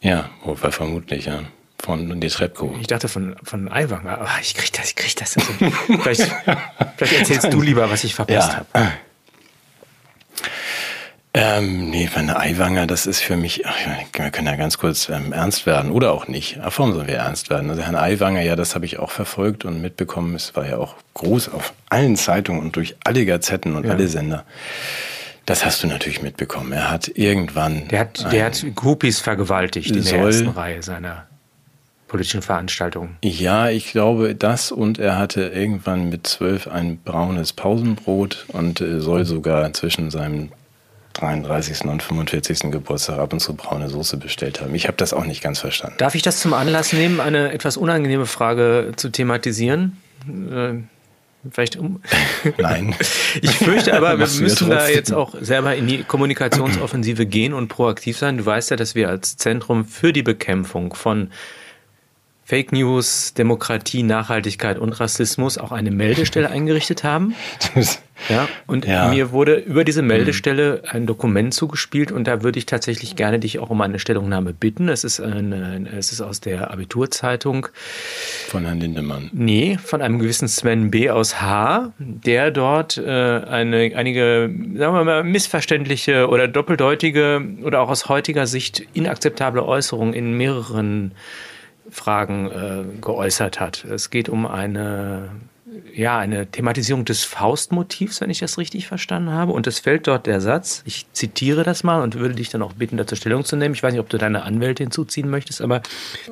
Ja, 0.02 0.28
wobei 0.44 0.70
vermutlich, 0.70 1.24
ja. 1.24 1.44
Von 1.82 2.08
Netrebko. 2.08 2.76
Ich 2.78 2.88
dachte 2.88 3.08
von, 3.08 3.36
von 3.42 3.72
Aiwanger, 3.72 4.18
aber 4.18 4.30
ich 4.42 4.54
krieg 4.54 4.70
das, 4.74 4.90
ich 4.90 4.96
krieg 4.96 5.16
das. 5.16 5.38
Also, 5.38 5.50
vielleicht, 6.02 6.30
vielleicht 6.98 7.18
erzählst 7.20 7.50
du 7.50 7.62
lieber, 7.62 7.88
was 7.88 8.04
ich 8.04 8.14
verpasst 8.14 8.50
ja. 8.50 8.66
habe. 8.74 8.92
Ähm, 11.34 11.88
nee, 11.88 12.08
von 12.08 12.28
Eiwanger, 12.28 12.86
das 12.86 13.06
ist 13.06 13.20
für 13.20 13.38
mich, 13.38 13.66
ach, 13.66 13.74
wir 14.12 14.30
können 14.30 14.46
ja 14.46 14.56
ganz 14.56 14.76
kurz 14.76 15.08
ähm, 15.08 15.32
ernst 15.32 15.64
werden 15.64 15.90
oder 15.90 16.12
auch 16.12 16.28
nicht. 16.28 16.58
Ach, 16.60 16.72
warum 16.76 16.92
sollen 16.92 17.06
wir 17.06 17.16
ernst 17.16 17.48
werden? 17.48 17.70
Also 17.70 17.82
Herrn 17.82 17.96
Eiwanger, 17.96 18.42
ja, 18.42 18.54
das 18.54 18.74
habe 18.74 18.84
ich 18.84 18.98
auch 18.98 19.10
verfolgt 19.10 19.64
und 19.64 19.80
mitbekommen. 19.80 20.34
Es 20.34 20.54
war 20.54 20.68
ja 20.68 20.76
auch 20.76 20.94
groß 21.14 21.48
auf 21.48 21.72
allen 21.88 22.16
Zeitungen 22.16 22.60
und 22.60 22.76
durch 22.76 22.96
alle 23.04 23.24
Gazetten 23.24 23.76
und 23.76 23.86
ja. 23.86 23.92
alle 23.92 24.08
Sender. 24.08 24.44
Das 25.46 25.64
hast 25.64 25.82
du 25.82 25.86
natürlich 25.86 26.20
mitbekommen. 26.22 26.70
Er 26.72 26.90
hat 26.90 27.08
irgendwann. 27.08 27.88
Der 27.88 28.00
hat, 28.00 28.30
der 28.30 28.44
hat 28.44 28.64
Groupies 28.74 29.18
vergewaltigt 29.18 29.90
in 29.90 30.04
der 30.04 30.18
ersten 30.18 30.48
Reihe 30.48 30.82
seiner 30.82 31.26
politischen 32.08 32.42
Veranstaltungen. 32.42 33.16
Ja, 33.24 33.70
ich 33.70 33.90
glaube 33.90 34.34
das 34.34 34.70
und 34.70 34.98
er 34.98 35.16
hatte 35.16 35.44
irgendwann 35.44 36.10
mit 36.10 36.26
zwölf 36.26 36.68
ein 36.68 36.98
braunes 36.98 37.54
Pausenbrot 37.54 38.44
und 38.48 38.82
äh, 38.82 39.00
soll 39.00 39.24
sogar 39.24 39.72
zwischen 39.72 40.10
seinem 40.10 40.50
33. 41.12 41.82
und 41.84 42.02
45. 42.02 42.70
Geburtstag 42.70 43.18
ab 43.18 43.32
und 43.32 43.40
zu 43.40 43.54
braune 43.54 43.88
Soße 43.88 44.16
bestellt 44.16 44.60
haben. 44.60 44.74
Ich 44.74 44.86
habe 44.86 44.96
das 44.96 45.12
auch 45.12 45.24
nicht 45.24 45.42
ganz 45.42 45.60
verstanden. 45.60 45.96
Darf 45.98 46.14
ich 46.14 46.22
das 46.22 46.40
zum 46.40 46.54
Anlass 46.54 46.92
nehmen, 46.92 47.20
eine 47.20 47.52
etwas 47.52 47.76
unangenehme 47.76 48.26
Frage 48.26 48.92
zu 48.96 49.10
thematisieren? 49.10 49.98
Äh, 50.26 50.74
vielleicht 51.50 51.76
um. 51.76 52.02
Nein. 52.58 52.94
Ich 53.40 53.52
fürchte 53.52 53.94
aber, 53.94 54.18
wir 54.18 54.26
müssen 54.26 54.70
da 54.70 54.88
jetzt 54.88 55.12
auch 55.12 55.34
selber 55.40 55.74
in 55.74 55.86
die 55.86 56.04
Kommunikationsoffensive 56.04 57.26
gehen 57.26 57.52
und 57.52 57.68
proaktiv 57.68 58.18
sein. 58.18 58.38
Du 58.38 58.46
weißt 58.46 58.70
ja, 58.70 58.76
dass 58.76 58.94
wir 58.94 59.08
als 59.08 59.36
Zentrum 59.36 59.84
für 59.84 60.12
die 60.12 60.22
Bekämpfung 60.22 60.94
von 60.94 61.30
Fake 62.52 62.70
News, 62.70 63.32
Demokratie, 63.32 64.02
Nachhaltigkeit 64.02 64.78
und 64.78 64.92
Rassismus 65.00 65.56
auch 65.56 65.72
eine 65.72 65.90
Meldestelle 65.90 66.50
eingerichtet 66.50 67.02
haben. 67.02 67.34
Ja, 68.28 68.46
und 68.66 68.84
ja. 68.84 69.08
mir 69.08 69.32
wurde 69.32 69.54
über 69.54 69.84
diese 69.84 70.02
Meldestelle 70.02 70.82
ein 70.86 71.06
Dokument 71.06 71.54
zugespielt 71.54 72.12
und 72.12 72.26
da 72.26 72.42
würde 72.42 72.58
ich 72.58 72.66
tatsächlich 72.66 73.16
gerne 73.16 73.38
dich 73.38 73.58
auch 73.58 73.70
um 73.70 73.80
eine 73.80 73.98
Stellungnahme 73.98 74.52
bitten. 74.52 74.90
Es 74.90 75.02
ist, 75.02 75.18
eine, 75.18 75.88
es 75.96 76.12
ist 76.12 76.20
aus 76.20 76.42
der 76.42 76.70
Abiturzeitung. 76.70 77.68
Von 78.48 78.66
Herrn 78.66 78.80
Lindemann. 78.80 79.30
Nee, 79.32 79.78
von 79.82 80.02
einem 80.02 80.18
gewissen 80.18 80.46
Sven 80.46 80.90
B. 80.90 81.08
aus 81.08 81.40
H., 81.40 81.94
der 81.98 82.50
dort 82.50 82.98
äh, 82.98 83.08
eine, 83.08 83.92
einige, 83.96 84.50
sagen 84.76 84.94
wir 84.94 85.04
mal, 85.04 85.24
missverständliche 85.24 86.28
oder 86.28 86.48
doppeldeutige 86.48 87.42
oder 87.64 87.80
auch 87.80 87.88
aus 87.88 88.10
heutiger 88.10 88.46
Sicht 88.46 88.82
inakzeptable 88.92 89.64
Äußerungen 89.64 90.12
in 90.12 90.36
mehreren 90.36 91.12
Fragen 91.92 92.50
äh, 92.50 93.00
geäußert 93.00 93.60
hat. 93.60 93.84
Es 93.84 94.08
geht 94.10 94.30
um 94.30 94.46
eine, 94.46 95.28
ja, 95.94 96.18
eine 96.18 96.46
Thematisierung 96.46 97.04
des 97.04 97.22
Faustmotivs, 97.24 98.20
wenn 98.22 98.30
ich 98.30 98.38
das 98.38 98.56
richtig 98.56 98.88
verstanden 98.88 99.30
habe. 99.30 99.52
Und 99.52 99.66
es 99.66 99.78
fällt 99.78 100.06
dort 100.06 100.26
der 100.26 100.40
Satz, 100.40 100.82
ich 100.86 101.06
zitiere 101.12 101.64
das 101.64 101.84
mal 101.84 102.02
und 102.02 102.14
würde 102.14 102.34
dich 102.34 102.48
dann 102.48 102.62
auch 102.62 102.72
bitten, 102.72 102.96
dazu 102.96 103.14
Stellung 103.14 103.44
zu 103.44 103.56
nehmen. 103.56 103.74
Ich 103.74 103.82
weiß 103.82 103.92
nicht, 103.92 104.00
ob 104.00 104.08
du 104.08 104.16
deine 104.16 104.42
Anwälte 104.42 104.82
hinzuziehen 104.82 105.28
möchtest, 105.28 105.60
aber 105.60 105.82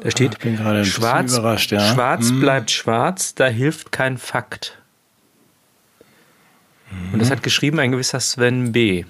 da 0.02 0.10
steht, 0.10 0.38
schwarz, 0.86 1.38
ja. 1.70 1.80
schwarz 1.80 2.30
hm. 2.30 2.40
bleibt 2.40 2.70
schwarz, 2.70 3.34
da 3.34 3.46
hilft 3.46 3.92
kein 3.92 4.16
Fakt. 4.16 4.78
Mhm. 6.90 7.12
Und 7.12 7.22
das 7.22 7.30
hat 7.30 7.42
geschrieben 7.42 7.78
ein 7.80 7.92
gewisser 7.92 8.20
Sven 8.20 8.72
B. 8.72 9.04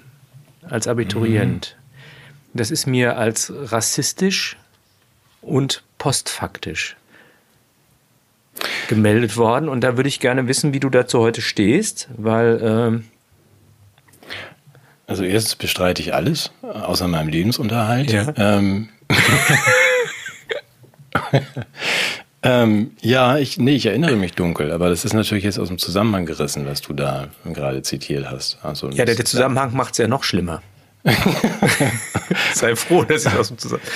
als 0.69 0.87
Abiturient. 0.87 1.77
Mhm. 1.77 2.57
Das 2.57 2.71
ist 2.71 2.85
mir 2.85 3.17
als 3.17 3.53
rassistisch 3.55 4.57
und 5.41 5.83
postfaktisch 5.97 6.95
gemeldet 8.87 9.37
worden. 9.37 9.69
Und 9.69 9.81
da 9.81 9.97
würde 9.97 10.09
ich 10.09 10.19
gerne 10.19 10.47
wissen, 10.47 10.73
wie 10.73 10.79
du 10.79 10.89
dazu 10.89 11.19
heute 11.19 11.41
stehst, 11.41 12.09
weil. 12.17 12.59
Ähm 12.63 13.03
also, 15.07 15.23
erstens 15.23 15.55
bestreite 15.55 16.01
ich 16.01 16.13
alles, 16.13 16.51
außer 16.61 17.07
meinem 17.07 17.27
Lebensunterhalt. 17.27 18.11
Ja. 18.11 18.33
Ähm, 18.37 18.87
ähm, 22.43 22.91
ja, 23.01 23.37
ich, 23.37 23.57
nee, 23.57 23.75
ich 23.75 23.87
erinnere 23.87 24.15
mich 24.15 24.33
dunkel, 24.33 24.71
aber 24.71 24.89
das 24.89 25.03
ist 25.03 25.13
natürlich 25.13 25.43
jetzt 25.43 25.59
aus 25.59 25.67
dem 25.67 25.77
Zusammenhang 25.77 26.25
gerissen, 26.25 26.65
was 26.65 26.79
du 26.81 26.93
da 26.93 27.27
gerade 27.43 27.81
zitiert 27.81 28.29
hast. 28.31 28.57
Also, 28.63 28.89
ja, 28.89 29.03
der, 29.03 29.15
der 29.15 29.25
Zusammenhang 29.25 29.75
macht 29.75 29.93
es 29.93 29.97
ja 29.97 30.07
noch 30.07 30.23
schlimmer. 30.23 30.61
Sei 32.53 32.75
froh, 32.75 33.03
dass 33.03 33.25
ich 33.25 33.33
aus 33.33 33.47
dem 33.47 33.57
Zusammenhang. 33.57 33.89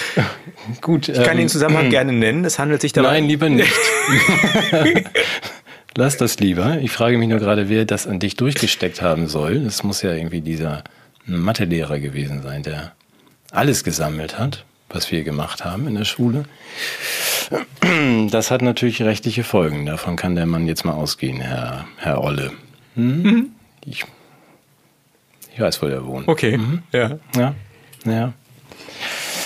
Gut. 0.81 1.09
Ich 1.09 1.15
kann 1.15 1.33
ähm, 1.33 1.37
den 1.37 1.49
Zusammenhang 1.49 1.89
gerne 1.89 2.13
nennen. 2.13 2.43
Es 2.45 2.57
handelt 2.57 2.81
sich 2.81 2.93
dabei. 2.93 3.11
Nein, 3.11 3.27
lieber 3.27 3.49
nicht. 3.49 3.71
Lass 5.97 6.17
das 6.17 6.39
lieber. 6.39 6.79
Ich 6.79 6.91
frage 6.91 7.17
mich 7.17 7.29
nur 7.29 7.39
gerade, 7.39 7.69
wer 7.69 7.85
das 7.85 8.07
an 8.07 8.19
dich 8.19 8.35
durchgesteckt 8.35 9.01
haben 9.01 9.27
soll. 9.27 9.63
Das 9.63 9.83
muss 9.83 10.01
ja 10.01 10.13
irgendwie 10.13 10.41
dieser 10.41 10.83
Mathelehrer 11.25 11.99
gewesen 11.99 12.41
sein, 12.41 12.63
der 12.63 12.91
alles 13.51 13.83
gesammelt 13.83 14.37
hat, 14.37 14.65
was 14.89 15.11
wir 15.11 15.23
gemacht 15.23 15.63
haben 15.63 15.87
in 15.87 15.95
der 15.95 16.05
Schule. 16.05 16.45
Das 18.31 18.51
hat 18.51 18.61
natürlich 18.61 19.01
rechtliche 19.03 19.43
Folgen. 19.43 19.85
Davon 19.85 20.15
kann 20.15 20.35
der 20.35 20.47
Mann 20.47 20.67
jetzt 20.67 20.83
mal 20.83 20.93
ausgehen, 20.93 21.39
Herr, 21.39 21.85
Herr 21.97 22.23
Olle. 22.23 22.51
Hm? 22.95 23.21
Mhm. 23.21 23.49
Ich 23.85 24.05
ich 25.55 25.61
weiß, 25.61 25.81
wo 25.81 25.87
der 25.87 26.05
wohnt. 26.05 26.27
Okay. 26.27 26.57
Mhm. 26.57 26.83
Ja. 26.91 27.17
Ja. 27.35 27.55
Ja. 28.05 28.33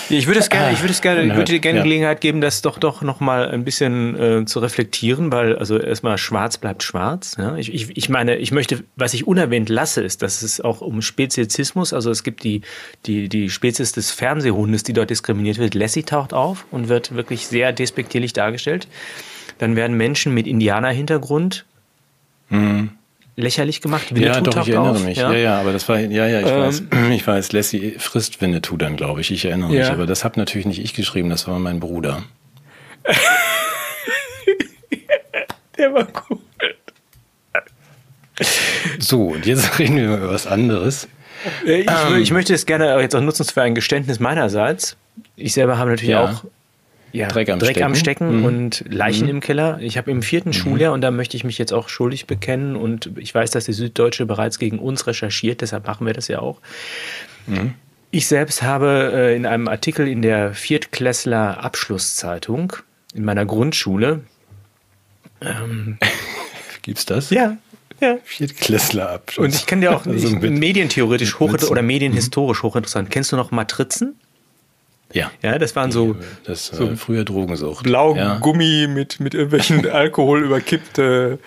Ich 0.08 0.26
würde 0.26 0.40
es 0.40 0.50
gerne, 0.50 0.72
ich 0.72 0.80
würde 0.80 0.92
es 0.92 1.00
gerne, 1.02 1.22
ich 1.22 1.34
würde 1.36 1.52
dir 1.52 1.60
gerne 1.60 1.78
ja. 1.78 1.82
Gelegenheit 1.84 2.20
geben, 2.20 2.40
das 2.40 2.62
doch 2.62 2.78
doch 2.78 3.02
noch 3.02 3.20
mal 3.20 3.48
ein 3.48 3.62
bisschen 3.62 4.18
äh, 4.18 4.44
zu 4.44 4.58
reflektieren, 4.58 5.30
weil 5.30 5.56
also 5.56 5.78
erstmal 5.78 6.18
schwarz 6.18 6.58
bleibt 6.58 6.82
schwarz. 6.82 7.36
Ja? 7.38 7.54
Ich, 7.54 7.72
ich, 7.72 7.96
ich 7.96 8.08
meine, 8.08 8.36
ich 8.36 8.50
möchte, 8.50 8.82
was 8.96 9.14
ich 9.14 9.28
unerwähnt 9.28 9.68
lasse, 9.68 10.02
ist, 10.02 10.22
dass 10.22 10.42
es 10.42 10.60
auch 10.60 10.80
um 10.80 11.00
Speziesismus, 11.00 11.92
also 11.92 12.10
es 12.10 12.24
gibt 12.24 12.42
die 12.42 12.62
die 13.06 13.28
die 13.28 13.50
Spezies 13.50 13.92
des 13.92 14.10
Fernsehhundes, 14.10 14.82
die 14.82 14.94
dort 14.94 15.10
diskriminiert 15.10 15.58
wird. 15.58 15.74
Lassie 15.74 16.02
taucht 16.02 16.34
auf 16.34 16.66
und 16.72 16.88
wird 16.88 17.14
wirklich 17.14 17.46
sehr 17.46 17.72
despektierlich 17.72 18.32
dargestellt. 18.32 18.88
Dann 19.58 19.76
werden 19.76 19.96
Menschen 19.96 20.34
mit 20.34 20.48
Indianerhintergrund 20.48 21.66
mhm 22.48 22.90
lächerlich 23.36 23.80
gemacht. 23.80 24.14
Winnetou 24.14 24.34
ja, 24.34 24.40
doch, 24.40 24.66
ich 24.66 24.72
erinnere 24.72 24.96
auf. 24.96 25.04
mich. 25.04 25.18
Ja? 25.18 25.32
ja, 25.32 25.38
ja, 25.38 25.60
aber 25.60 25.72
das 25.72 25.88
war, 25.88 25.98
ja, 25.98 26.26
ja, 26.26 26.40
ich 26.40 26.46
ähm, 26.46 26.60
weiß, 26.60 26.82
ich 27.10 27.26
weiß, 27.26 27.52
Lassie 27.52 27.96
frisst 27.98 28.40
Winnetou 28.40 28.76
dann, 28.76 28.96
glaube 28.96 29.20
ich. 29.20 29.30
Ich 29.30 29.44
erinnere 29.44 29.72
ja. 29.72 29.80
mich. 29.80 29.90
Aber 29.90 30.06
das 30.06 30.24
habe 30.24 30.38
natürlich 30.38 30.66
nicht 30.66 30.82
ich 30.82 30.94
geschrieben, 30.94 31.30
das 31.30 31.48
war 31.48 31.58
mein 31.58 31.80
Bruder. 31.80 32.22
Der 35.78 35.94
war 35.94 36.06
cool. 36.28 36.38
So, 38.98 39.28
und 39.28 39.46
jetzt 39.46 39.78
reden 39.78 39.96
wir 39.96 40.16
über 40.16 40.30
was 40.30 40.46
anderes. 40.46 41.08
Ich, 41.64 41.86
ähm, 41.88 42.20
ich 42.20 42.30
möchte 42.32 42.52
es 42.52 42.66
gerne 42.66 43.00
jetzt 43.00 43.16
auch 43.16 43.20
nutzen 43.20 43.44
für 43.44 43.62
ein 43.62 43.74
Geständnis 43.74 44.20
meinerseits. 44.20 44.96
Ich 45.36 45.54
selber 45.54 45.78
habe 45.78 45.90
natürlich 45.90 46.10
ja. 46.10 46.24
auch 46.24 46.44
ja, 47.12 47.28
Dreck 47.28 47.48
am 47.50 47.58
Dreck 47.58 47.70
Stecken, 47.70 47.84
am 47.84 47.94
Stecken 47.94 48.38
mhm. 48.38 48.44
und 48.44 48.84
Leichen 48.88 49.24
mhm. 49.24 49.30
im 49.30 49.40
Keller. 49.40 49.78
Ich 49.80 49.98
habe 49.98 50.10
im 50.10 50.22
vierten 50.22 50.50
mhm. 50.50 50.54
Schuljahr 50.54 50.92
und 50.92 51.00
da 51.00 51.10
möchte 51.10 51.36
ich 51.36 51.44
mich 51.44 51.58
jetzt 51.58 51.72
auch 51.72 51.88
schuldig 51.88 52.26
bekennen 52.26 52.76
und 52.76 53.10
ich 53.16 53.34
weiß, 53.34 53.50
dass 53.50 53.64
die 53.64 53.72
Süddeutsche 53.72 54.26
bereits 54.26 54.58
gegen 54.58 54.78
uns 54.78 55.06
recherchiert, 55.06 55.60
deshalb 55.60 55.86
machen 55.86 56.06
wir 56.06 56.14
das 56.14 56.28
ja 56.28 56.40
auch. 56.40 56.60
Mhm. 57.46 57.74
Ich 58.10 58.26
selbst 58.26 58.62
habe 58.62 59.12
äh, 59.14 59.36
in 59.36 59.46
einem 59.46 59.68
Artikel 59.68 60.08
in 60.08 60.22
der 60.22 60.52
Viertklässler 60.54 61.62
Abschlusszeitung 61.62 62.72
in 63.14 63.24
meiner 63.24 63.46
Grundschule 63.46 64.22
ähm, 65.40 65.98
Gibt's 66.82 67.06
das? 67.06 67.30
Ja, 67.30 67.56
Ja. 68.00 68.18
Viertklässler 68.24 69.10
ab. 69.10 69.32
Und 69.36 69.54
ich 69.54 69.66
kann 69.66 69.80
dir 69.80 69.94
auch 69.94 70.06
Also 70.06 70.28
ich, 70.28 70.40
medientheoretisch 70.40 71.38
hoch 71.38 71.52
oder 71.68 71.82
medienhistorisch 71.82 72.62
hochinteressant. 72.62 73.10
Kennst 73.10 73.32
du 73.32 73.36
noch 73.36 73.50
Matrizen? 73.50 74.18
Ja. 75.12 75.30
Ja, 75.42 75.58
das 75.58 75.74
waren 75.76 75.90
so 75.90 76.16
Das 76.44 76.72
äh, 76.78 76.96
früher 76.96 77.24
Drogensucht. 77.24 77.84
blau 77.84 78.14
Ja. 78.16 78.38
Gummi 78.38 78.86
mit, 78.88 79.20
mit 79.20 79.34
irgendwelchen 79.34 79.88
Alkohol 79.90 80.44
überkippte 80.44 81.38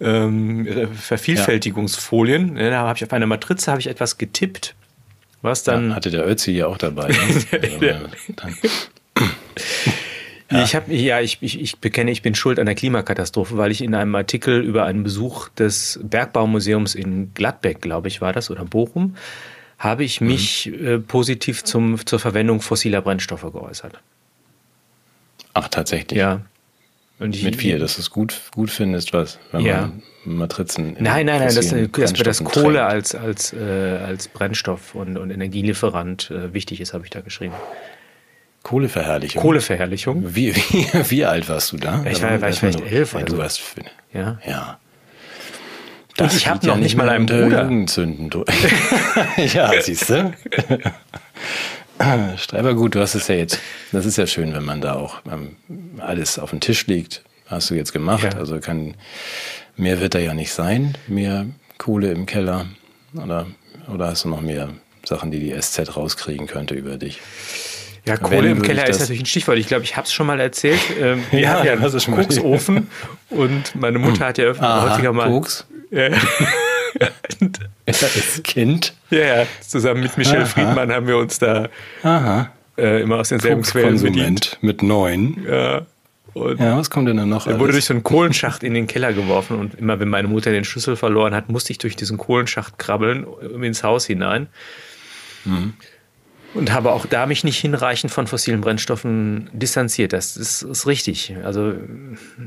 ähm, 0.00 0.66
Vervielfältigungsfolien. 0.94 2.56
Ja, 2.56 2.70
Da 2.70 2.76
habe 2.78 2.96
ich 2.96 3.04
auf 3.04 3.12
einer 3.12 3.26
Matrize 3.26 3.70
habe 3.70 3.80
ich 3.80 3.88
etwas 3.88 4.18
getippt, 4.18 4.74
was 5.42 5.64
dann 5.64 5.94
Hatte 5.94 6.10
der 6.10 6.26
Ötzi 6.26 6.52
ja 6.52 6.66
auch 6.66 6.78
dabei. 6.78 7.08
Ne? 7.08 7.16
Also, 7.62 7.84
Ja. 10.50 10.62
Ich 10.62 10.74
habe 10.74 10.94
ja, 10.94 11.20
ich, 11.20 11.38
ich, 11.42 11.60
ich 11.60 11.78
bekenne, 11.78 12.10
ich 12.10 12.22
bin 12.22 12.34
schuld 12.34 12.58
an 12.58 12.64
der 12.64 12.74
Klimakatastrophe, 12.74 13.58
weil 13.58 13.70
ich 13.70 13.82
in 13.82 13.94
einem 13.94 14.14
Artikel 14.14 14.62
über 14.62 14.84
einen 14.84 15.02
Besuch 15.02 15.48
des 15.50 16.00
Bergbaumuseums 16.02 16.94
in 16.94 17.34
Gladbeck, 17.34 17.82
glaube 17.82 18.08
ich, 18.08 18.22
war 18.22 18.32
das 18.32 18.50
oder 18.50 18.64
Bochum, 18.64 19.14
habe 19.78 20.04
ich 20.04 20.20
mich 20.20 20.66
äh, 20.72 20.98
positiv 20.98 21.64
zum, 21.64 22.04
zur 22.04 22.18
Verwendung 22.18 22.60
fossiler 22.60 23.00
Brennstoffe 23.00 23.42
geäußert. 23.52 24.00
ach, 25.54 25.68
tatsächlich. 25.68 26.18
Ja. 26.18 26.42
Ich, 27.20 27.42
Mit 27.42 27.56
vier, 27.56 27.80
dass 27.80 27.96
du 27.96 28.00
es 28.02 28.10
gut, 28.10 28.40
gut 28.54 28.70
findest, 28.70 29.12
was? 29.12 29.40
Wenn 29.50 29.62
Ja. 29.62 29.90
man 30.24 30.36
Matrizen. 30.38 30.94
in 30.96 31.02
Nein, 31.02 31.26
nein, 31.26 31.40
nein, 31.40 31.50
fossilen 31.50 31.90
dass 31.90 32.12
mir 32.12 32.22
das 32.22 32.44
Kohle 32.44 32.84
als, 32.86 33.14
als, 33.16 33.52
äh, 33.52 33.98
als 34.06 34.28
Brennstoff 34.28 34.94
und, 34.94 35.16
und 35.16 35.30
Energielieferant 35.30 36.30
äh, 36.30 36.54
wichtig 36.54 36.80
ist, 36.80 36.94
habe 36.94 37.04
ich 37.04 37.10
da 37.10 37.20
geschrieben. 37.20 37.54
Kohleverherrlichung. 38.62 39.42
Kohleverherrlichung. 39.42 40.34
Wie, 40.36 40.54
wie, 40.56 40.86
wie 41.10 41.24
alt 41.24 41.48
warst 41.48 41.72
du 41.72 41.76
da? 41.78 42.04
ich 42.08 42.22
war- 42.22 42.40
war 42.40 42.50
ich 42.50 42.58
vielleicht 42.60 42.80
elf 42.82 43.12
ja, 43.14 43.18
oder 43.20 43.26
du 43.26 43.38
warst. 43.38 43.60
Ja. 44.12 44.38
Ja. 44.46 44.78
Und 46.20 46.32
ich 46.34 46.48
habe 46.48 46.66
noch 46.66 46.76
nicht 46.76 46.96
mal 46.96 47.08
einen 47.08 47.26
Bruder. 47.26 47.62
Jugendzünden. 47.64 48.30
Du- 48.30 48.44
ja, 49.36 49.70
siehst 49.80 50.08
du? 50.10 50.32
Streiber 52.36 52.74
gut, 52.74 52.94
du 52.94 53.00
hast 53.00 53.14
es 53.14 53.26
ja 53.28 53.34
jetzt. 53.34 53.58
Das 53.92 54.06
ist 54.06 54.16
ja 54.18 54.26
schön, 54.26 54.54
wenn 54.54 54.64
man 54.64 54.80
da 54.80 54.94
auch 54.94 55.16
ähm, 55.30 55.56
alles 55.98 56.38
auf 56.38 56.50
den 56.50 56.60
Tisch 56.60 56.86
legt. 56.86 57.22
Hast 57.46 57.70
du 57.70 57.74
jetzt 57.74 57.92
gemacht. 57.92 58.22
Ja. 58.24 58.38
Also 58.38 58.60
kann 58.60 58.94
mehr 59.76 60.00
wird 60.00 60.14
da 60.14 60.18
ja 60.18 60.34
nicht 60.34 60.52
sein. 60.52 60.96
Mehr 61.08 61.46
Kohle 61.78 62.12
im 62.12 62.26
Keller. 62.26 62.66
Oder, 63.14 63.46
oder 63.92 64.08
hast 64.08 64.24
du 64.24 64.28
noch 64.28 64.40
mehr 64.42 64.68
Sachen, 65.04 65.30
die 65.30 65.40
die 65.40 65.58
SZ 65.60 65.96
rauskriegen 65.96 66.46
könnte 66.46 66.74
über 66.74 66.98
dich? 66.98 67.20
Ja, 68.04 68.14
Wenn, 68.14 68.22
Kohle 68.22 68.50
im 68.50 68.62
Keller 68.62 68.82
ist 68.84 68.90
das- 68.96 69.00
natürlich 69.00 69.22
ein 69.22 69.26
Stichwort. 69.26 69.58
Ich 69.58 69.66
glaube, 69.66 69.84
ich 69.84 69.96
habe 69.96 70.04
es 70.06 70.12
schon 70.12 70.26
mal 70.26 70.38
erzählt. 70.40 70.80
Ähm, 71.00 71.24
wir 71.30 71.40
Ja, 71.40 71.48
hatten 71.50 71.66
ja 71.66 71.72
einen 71.72 71.82
es 71.84 72.04
schon 72.04 72.14
mal 72.14 72.22
Koksofen 72.22 72.88
und 73.30 73.74
meine 73.74 73.98
Mutter 73.98 74.26
hat 74.26 74.38
ja 74.38 74.44
öfter, 74.44 74.90
häufiger 74.90 75.12
mal. 75.12 75.28
Koks. 75.30 75.66
Ja, 75.90 76.08
und, 77.40 77.58
Das 77.86 78.42
Kind. 78.42 78.94
ja, 79.10 79.18
ja, 79.18 79.46
zusammen 79.60 80.02
mit 80.02 80.16
Michel 80.18 80.38
Aha. 80.42 80.46
Friedmann 80.46 80.92
haben 80.92 81.06
wir 81.06 81.16
uns 81.16 81.38
da 81.38 81.68
äh, 82.76 83.02
immer 83.02 83.16
aus 83.16 83.30
denselben 83.30 83.62
Quellen 83.62 84.00
bedient. 84.00 84.58
Mit 84.60 84.82
neun. 84.82 85.44
Ja. 85.48 85.86
Und 86.34 86.60
Ja, 86.60 86.76
was 86.76 86.90
kommt 86.90 87.08
denn 87.08 87.16
dann 87.16 87.28
noch? 87.28 87.46
er 87.46 87.58
wurde 87.58 87.72
durch 87.72 87.86
so 87.86 87.94
einen 87.94 88.02
Kohlenschacht 88.04 88.62
in 88.62 88.74
den 88.74 88.86
Keller 88.86 89.12
geworfen 89.12 89.58
und 89.58 89.74
immer 89.74 89.98
wenn 89.98 90.08
meine 90.08 90.28
Mutter 90.28 90.52
den 90.52 90.64
Schlüssel 90.64 90.94
verloren 90.94 91.34
hat, 91.34 91.48
musste 91.48 91.72
ich 91.72 91.78
durch 91.78 91.96
diesen 91.96 92.18
Kohlenschacht 92.18 92.78
krabbeln 92.78 93.24
um 93.24 93.62
ins 93.64 93.82
Haus 93.82 94.06
hinein. 94.06 94.48
Und 96.58 96.72
habe 96.72 96.90
auch 96.92 97.06
da 97.06 97.26
mich 97.26 97.44
nicht 97.44 97.58
hinreichend 97.58 98.12
von 98.12 98.26
fossilen 98.26 98.60
Brennstoffen 98.60 99.48
distanziert. 99.52 100.12
Das 100.12 100.36
ist, 100.36 100.62
ist 100.62 100.86
richtig. 100.88 101.34
Also 101.44 101.74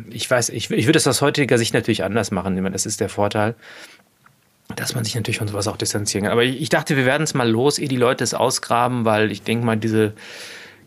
ich 0.09 0.29
weiß, 0.29 0.49
ich, 0.49 0.69
ich 0.69 0.85
würde 0.85 0.97
es 0.97 1.07
aus 1.07 1.21
heutiger 1.21 1.57
Sicht 1.57 1.73
natürlich 1.73 2.03
anders 2.03 2.29
machen. 2.29 2.55
Ich 2.55 2.61
meine, 2.61 2.73
Das 2.73 2.85
ist 2.85 2.99
der 2.99 3.07
Vorteil, 3.07 3.55
dass 4.75 4.95
man 4.95 5.05
sich 5.05 5.15
natürlich 5.15 5.37
von 5.37 5.47
sowas 5.47 5.67
auch 5.67 5.77
distanzieren 5.77 6.23
kann. 6.25 6.33
Aber 6.33 6.43
ich, 6.43 6.61
ich 6.61 6.67
dachte, 6.69 6.97
wir 6.97 7.05
werden 7.05 7.23
es 7.23 7.33
mal 7.33 7.49
los, 7.49 7.79
ehe 7.79 7.87
die 7.87 7.95
Leute 7.95 8.23
es 8.23 8.33
ausgraben, 8.33 9.05
weil 9.05 9.31
ich 9.31 9.43
denke 9.43 9.65
mal, 9.65 9.77
diese 9.77 10.13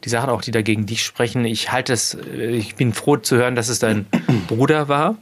die 0.04 0.10
Sachen 0.10 0.28
auch, 0.28 0.42
die 0.42 0.50
da 0.50 0.60
gegen 0.60 0.84
dich 0.84 1.02
sprechen, 1.02 1.46
ich 1.46 1.72
halte 1.72 1.94
es, 1.94 2.14
ich 2.36 2.74
bin 2.76 2.92
froh 2.92 3.16
zu 3.16 3.36
hören, 3.36 3.54
dass 3.54 3.70
es 3.70 3.78
dein 3.78 4.04
Bruder 4.48 4.88
war. 4.88 5.16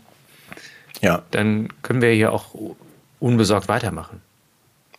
Ja, 1.01 1.23
Dann 1.31 1.69
können 1.83 2.03
wir 2.03 2.11
hier 2.11 2.33
auch 2.33 2.47
unbesorgt 3.21 3.69
weitermachen. 3.69 4.21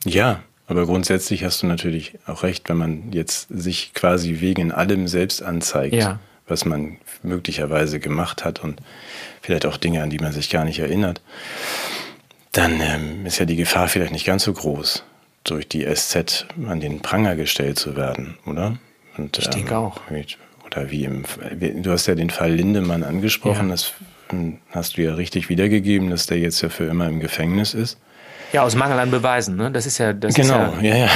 ja, 0.05 0.41
aber 0.67 0.86
grundsätzlich 0.86 1.43
hast 1.43 1.62
du 1.63 1.67
natürlich 1.67 2.13
auch 2.25 2.43
recht, 2.43 2.70
wenn 2.70 2.77
man 2.77 3.12
jetzt 3.12 3.48
sich 3.50 3.93
quasi 3.93 4.39
wegen 4.39 4.72
allem 4.72 5.08
selbst 5.08 5.41
anzeigt, 5.43 5.93
Ja. 5.96 6.20
was 6.48 6.65
man 6.65 6.98
möglicherweise 7.22 8.00
gemacht 8.00 8.43
hat 8.46 8.63
und 8.63 8.82
vielleicht 9.41 9.65
auch 9.65 9.77
Dinge, 9.77 10.01
an 10.03 10.10
die 10.10 10.20
man 10.20 10.32
sich 10.32 10.50
gar 10.50 10.65
nicht 10.65 10.79
erinnert, 10.79 11.22
dann 12.51 12.79
ähm, 12.82 13.25
ist 13.25 13.39
ja 13.39 13.46
die 13.46 13.55
Gefahr 13.55 13.88
vielleicht 13.88 14.12
nicht 14.13 14.25
ganz 14.25 14.43
so 14.43 14.53
groß, 14.53 15.03
durch 15.43 15.67
die 15.67 15.86
SZ 15.93 16.46
an 16.67 16.79
den 16.79 17.00
Pranger 17.01 17.36
gestellt 17.36 17.79
zu 17.79 17.96
werden, 17.96 18.38
oder? 18.46 18.77
Und, 19.17 19.38
Ich 19.38 19.48
denke 19.50 19.77
auch. 19.77 20.01
Oder 20.65 20.89
wie 20.91 21.05
im, 21.05 21.24
du 21.82 21.91
hast 21.91 22.08
ja 22.08 22.15
den 22.15 22.29
Fall 22.29 22.51
Lindemann 22.53 23.03
angesprochen, 23.03 23.65
Ja. 23.67 23.72
das 23.74 23.93
ähm, 24.32 24.60
hast 24.72 24.98
du 24.98 25.01
ja 25.03 25.13
richtig 25.15 25.50
wiedergegeben, 25.50 26.10
dass 26.10 26.25
der 26.25 26.39
jetzt 26.39 26.62
ja 26.62 26.70
für 26.70 26.86
immer 26.86 27.08
im 27.08 27.20
Gefängnis 27.20 27.74
ist. 27.74 28.00
Ja, 28.53 28.62
aus 28.63 28.75
Mangel 28.75 29.00
an 29.00 29.10
Beweisen, 29.12 29.55
ne? 29.55 29.72
Das 29.72 29.86
ist 29.88 29.98
ja, 29.98 30.13
das 30.13 30.36
Genau, 30.36 30.74
ist 30.74 30.81
ja, 30.83 30.95
ja, 30.95 31.05
ja. 31.05 31.10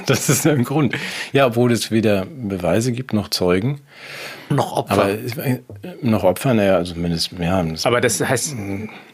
das 0.06 0.28
ist 0.28 0.44
ja 0.44 0.52
ein 0.52 0.64
Grund. 0.64 0.94
Ja, 1.32 1.46
obwohl 1.46 1.70
es 1.72 1.90
weder 1.92 2.26
Beweise 2.26 2.90
gibt 2.92 3.12
noch 3.12 3.28
Zeugen. 3.28 3.80
noch 4.50 4.72
Opfer. 4.76 4.92
Aber 4.92 5.02
Aber, 5.04 5.46
äh, 5.46 5.60
noch 6.02 6.24
Opfer, 6.24 6.52
naja, 6.54 6.76
also 6.76 6.94
zumindest, 6.94 7.30
ja. 7.38 7.62
Das, 7.62 7.82
das 7.82 8.20
heißt, 8.28 8.56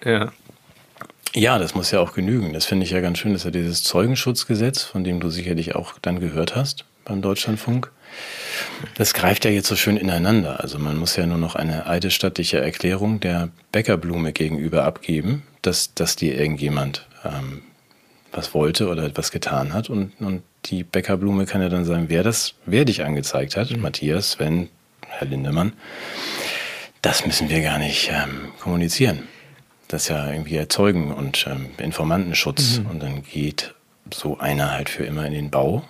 ja. 0.07 0.33
ja, 1.35 1.59
das 1.59 1.75
muss 1.75 1.91
ja 1.91 2.01
auch 2.01 2.15
genügen. 2.15 2.53
Das 2.55 2.65
finde 2.65 2.85
ich 2.87 2.93
ja 2.93 3.01
ganz 3.01 3.19
schön, 3.19 3.35
dass 3.35 3.45
ja 3.45 3.51
dieses 3.51 3.83
Zeugenschutzgesetz, 3.85 4.83
von 4.83 5.05
dem 5.05 5.21
du 5.21 5.29
sicherlich 5.29 5.75
auch 5.75 5.95
dann 6.01 6.19
gehört 6.19 6.57
hast 6.57 6.87
beim 7.05 7.21
Deutschlandfunk, 7.21 7.91
das 8.97 9.15
greift 9.15 9.45
ja 9.45 9.51
jetzt 9.51 9.69
so 9.69 9.77
schön 9.77 9.97
ineinander. 9.97 10.61
Also 10.61 10.79
man 10.79 10.97
muss 10.97 11.17
ja 11.17 11.27
nur 11.27 11.39
noch 11.39 11.55
eine 11.55 11.87
eidesstattliche 11.87 12.61
Erklärung 12.61 13.21
der 13.21 13.49
Bäckerblume 13.71 14.33
gegenüber 14.33 14.85
abgeben, 14.85 15.43
dass, 15.63 15.95
dass 15.95 16.17
dir 16.17 16.39
irgendjemand 16.39 17.07
ähm, 17.25 17.63
was 18.33 18.55
wollte 18.55 18.89
oder 18.89 19.05
etwas 19.05 19.31
getan 19.31 19.73
hat. 19.73 19.91
Und, 19.91 20.13
und 20.21 20.43
die 20.67 20.85
Bäckerblume 20.85 21.47
kann 21.47 21.61
ja 21.61 21.69
dann 21.69 21.85
sagen, 21.85 22.07
wer 22.09 22.23
das, 22.23 22.55
wer 22.67 22.85
dich 22.85 23.05
angezeigt 23.05 23.57
hat, 23.57 23.77
Matthias, 23.77 24.33
Sven, 24.33 24.69
Herr 25.07 25.29
Lindemann, 25.29 25.73
das 27.03 27.27
müssen 27.27 27.51
wir 27.51 27.61
gar 27.63 27.79
nicht 27.79 28.11
ähm, 28.13 28.53
kommunizieren. 28.61 29.25
Das 29.89 30.05
ist 30.05 30.09
ja 30.09 30.31
irgendwie 30.31 30.57
Erzeugen 30.57 31.13
und 31.13 31.47
ähm, 31.47 31.67
Informantenschutz. 31.79 32.81
Und 32.89 33.03
dann 33.03 33.23
geht 33.23 33.75
so 34.13 34.39
einer 34.39 34.71
halt 34.71 34.89
für 34.89 35.05
immer 35.05 35.27
in 35.27 35.33
den 35.33 35.51
Bau 35.51 35.85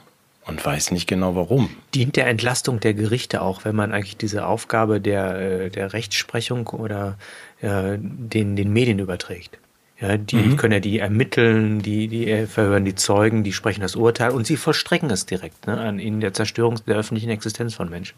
und 0.47 0.65
weiß 0.65 0.91
nicht 0.91 1.07
genau 1.07 1.37
warum. 1.37 1.71
Dient 1.95 2.17
der 2.17 2.27
Entlastung 2.27 2.81
der 2.81 2.95
Gerichte 2.95 3.43
auch, 3.43 3.65
wenn 3.65 3.77
man 3.77 3.93
eigentlich 3.93 4.17
diese 4.17 4.47
Aufgabe 4.47 5.01
der, 5.01 5.39
äh, 5.39 5.71
der 5.71 5.93
Rechtsprechung 5.93 6.67
oder 6.69 7.17
äh, 7.61 7.97
den, 7.99 8.57
den 8.57 8.73
Medien 8.73 8.99
überträgt? 8.99 9.59
Ja, 10.01 10.17
die 10.17 10.57
können 10.57 10.73
ja 10.73 10.81
die 10.81 10.99
ermitteln, 10.99 11.81
die, 11.81 12.09
die 12.09 12.47
verhören 12.47 12.85
die 12.85 12.97
Zeugen, 12.97 13.45
die 13.45 13.53
sprechen 13.53 13.83
das 13.83 13.95
Urteil 13.95 14.33
und 14.33 14.49
sie 14.49 14.57
vollstrecken 14.57 15.09
es 15.11 15.27
direkt 15.27 15.69
ne, 15.69 15.79
an 15.79 16.01
in 16.01 16.21
der 16.21 16.35
Zerstörung 16.35 16.81
der 16.89 16.97
öffentlichen 16.97 17.31
Existenz 17.31 17.75
von 17.75 17.89
Menschen. 17.89 18.17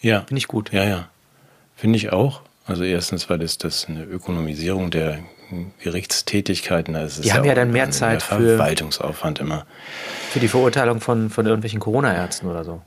Ja. 0.00 0.22
Finde 0.22 0.38
ich 0.38 0.48
gut. 0.48 0.72
Ja, 0.72 0.84
ja. 0.84 1.08
Finde 1.76 1.98
ich 1.98 2.12
auch. 2.12 2.42
Also 2.66 2.82
erstens, 2.82 3.30
weil 3.30 3.38
das, 3.38 3.58
das 3.58 3.86
eine 3.86 4.02
Ökonomisierung 4.02 4.90
der 4.90 5.20
Gerichtstätigkeiten 5.80 6.94
ist. 6.94 7.24
Die 7.24 7.32
haben 7.32 7.44
ja 7.44 7.54
dann 7.54 7.70
mehr 7.70 7.90
Zeit 7.90 8.20
der 8.30 8.36
für- 8.38 8.48
Verwaltungsaufwand 8.56 9.38
immer. 9.40 9.66
Für 10.30 10.40
die 10.40 10.48
Verurteilung 10.48 11.00
von, 11.00 11.30
von 11.30 11.46
irgendwelchen 11.46 11.80
Corona-Ärzten 11.80 12.46
oder 12.48 12.64
so. 12.64 12.82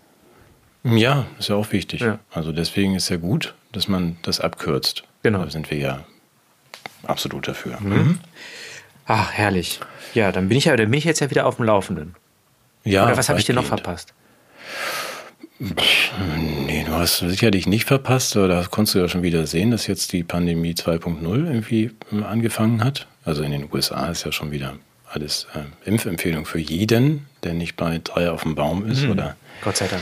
Ja, 0.83 1.25
ist 1.39 1.49
ja 1.49 1.55
auch 1.55 1.71
wichtig. 1.71 2.01
Ja. 2.01 2.19
Also 2.31 2.51
deswegen 2.51 2.95
ist 2.95 3.09
ja 3.09 3.17
gut, 3.17 3.53
dass 3.71 3.87
man 3.87 4.17
das 4.23 4.39
abkürzt. 4.39 5.03
Genau. 5.23 5.43
Da 5.43 5.49
sind 5.51 5.69
wir 5.69 5.77
ja 5.77 5.99
absolut 7.03 7.47
dafür. 7.47 7.79
Mhm. 7.79 8.19
Ach, 9.05 9.31
herrlich. 9.31 9.79
Ja, 10.13 10.31
dann 10.31 10.49
bin 10.49 10.57
ich 10.57 10.65
ja, 10.65 10.75
dann 10.75 10.89
bin 10.89 10.97
ich 10.97 11.03
jetzt 11.03 11.19
ja 11.19 11.29
wieder 11.29 11.45
auf 11.45 11.57
dem 11.57 11.65
Laufenden. 11.65 12.15
Ja, 12.83 13.05
Oder 13.05 13.17
was 13.17 13.29
habe 13.29 13.39
ich 13.39 13.45
dir 13.45 13.53
noch 13.53 13.65
verpasst? 13.65 14.13
Nee, 16.65 16.83
du 16.85 16.93
hast 16.93 17.19
sicherlich 17.19 17.67
nicht 17.67 17.85
verpasst, 17.85 18.35
aber 18.35 18.47
da 18.47 18.65
konntest 18.69 18.95
du 18.95 18.99
ja 18.99 19.07
schon 19.07 19.21
wieder 19.21 19.45
sehen, 19.45 19.71
dass 19.71 19.85
jetzt 19.87 20.11
die 20.11 20.23
Pandemie 20.23 20.73
2.0 20.73 21.45
irgendwie 21.45 21.91
ähm, 22.11 22.23
angefangen 22.23 22.83
hat. 22.83 23.07
Also 23.25 23.43
in 23.43 23.51
den 23.51 23.69
USA 23.71 24.07
ist 24.07 24.23
ja 24.25 24.31
schon 24.31 24.51
wieder 24.51 24.73
alles 25.11 25.47
äh, 25.53 25.89
Impfempfehlung 25.89 26.45
für 26.45 26.59
jeden, 26.59 27.27
der 27.43 27.53
nicht 27.53 27.75
bei 27.75 27.99
drei 28.03 28.31
auf 28.31 28.43
dem 28.43 28.55
Baum 28.55 28.85
ist. 28.89 29.03
Mhm. 29.03 29.11
Oder 29.11 29.35
Gott 29.63 29.77
sei 29.77 29.87
Dank. 29.87 30.01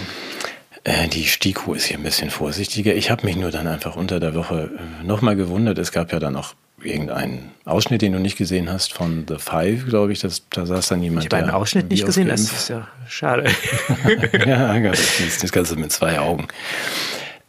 äh, 0.85 1.07
die 1.09 1.25
STIKO 1.25 1.73
ist 1.73 1.85
hier 1.85 1.97
ein 1.97 2.03
bisschen 2.03 2.29
vorsichtiger. 2.29 2.95
Ich 2.95 3.11
habe 3.11 3.25
mich 3.25 3.35
nur 3.35 3.51
dann 3.51 3.67
einfach 3.67 3.95
unter 3.97 4.19
der 4.19 4.35
Woche 4.35 4.71
äh, 4.77 5.05
nochmal 5.05 5.35
gewundert. 5.35 5.77
Es 5.77 5.91
gab 5.91 6.13
ja 6.13 6.19
dann 6.19 6.35
auch 6.37 6.53
irgendeinen 6.83 7.51
Ausschnitt, 7.65 8.01
den 8.01 8.13
du 8.13 8.19
nicht 8.19 8.37
gesehen 8.37 8.69
hast, 8.69 8.93
von 8.93 9.25
The 9.27 9.35
Five, 9.37 9.85
glaube 9.87 10.11
ich. 10.11 10.19
Das, 10.19 10.43
da 10.49 10.65
saß 10.65 10.89
dann 10.89 11.03
jemand. 11.03 11.25
Ich 11.25 11.31
habe 11.31 11.43
einen 11.43 11.53
Ausschnitt 11.53 11.89
nicht 11.89 12.05
gesehen, 12.05 12.27
das 12.27 12.41
ist 12.41 12.69
ja 12.69 12.87
schade. 13.07 13.49
ja, 14.45 14.79
das, 14.79 15.19
ist 15.19 15.43
das 15.43 15.51
Ganze 15.51 15.75
mit 15.75 15.91
zwei 15.91 16.19
Augen. 16.19 16.47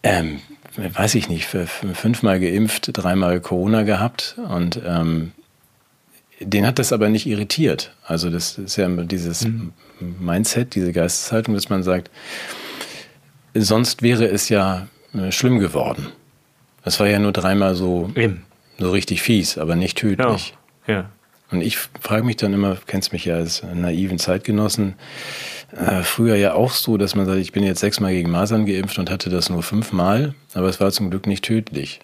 Ähm, 0.03 0.41
weiß 0.77 1.15
ich 1.17 1.29
nicht, 1.29 1.47
fünfmal 1.47 2.41
geimpft, 2.41 2.91
dreimal 2.93 3.41
Corona 3.41 3.83
gehabt 3.83 4.37
und 4.49 4.81
ähm, 4.87 5.33
den 6.41 6.67
hat 6.67 6.79
das 6.79 6.93
aber 6.93 7.09
nicht 7.09 7.27
irritiert. 7.27 7.95
Also 8.07 8.31
das 8.31 8.57
ist 8.57 8.77
ja 8.77 8.89
dieses 8.89 9.45
mhm. 9.45 9.73
Mindset, 10.19 10.75
diese 10.75 10.93
Geisteshaltung, 10.93 11.55
dass 11.55 11.69
man 11.69 11.83
sagt, 11.83 12.11
sonst 13.55 14.03
wäre 14.03 14.27
es 14.27 14.49
ja 14.49 14.89
äh, 15.13 15.31
schlimm 15.33 15.59
geworden. 15.59 16.07
Das 16.83 16.99
war 16.99 17.09
ja 17.09 17.19
nur 17.19 17.33
dreimal 17.33 17.75
so, 17.75 18.11
Eben. 18.15 18.45
So 18.81 18.91
richtig 18.91 19.23
fies, 19.23 19.59
aber 19.59 19.77
nicht 19.77 19.99
tödlich. 19.99 20.55
Ja. 20.87 20.95
ja. 20.95 21.11
Und 21.51 21.63
ich 21.63 21.77
frage 21.79 22.25
mich 22.25 22.37
dann 22.37 22.53
immer, 22.53 22.77
kennst 22.87 23.13
mich 23.13 23.25
ja 23.25 23.35
als 23.35 23.63
naiven 23.75 24.19
Zeitgenossen, 24.19 24.95
äh, 25.73 26.03
früher 26.03 26.37
ja 26.37 26.55
auch 26.55 26.73
so, 26.73 26.97
dass 26.97 27.15
man 27.15 27.27
sagt, 27.27 27.39
ich 27.39 27.53
bin 27.53 27.63
jetzt 27.63 27.81
sechsmal 27.81 28.13
gegen 28.13 28.31
Masern 28.31 28.67
geimpft 28.67 28.99
und 28.99 29.11
hatte 29.11 29.31
das 29.31 29.51
nur 29.51 29.63
fünfmal, 29.63 30.35
aber 30.55 30.69
es 30.69 30.81
war 30.81 30.91
zum 30.91 31.11
Glück 31.11 31.27
nicht 31.27 31.45
tödlich. 31.45 32.01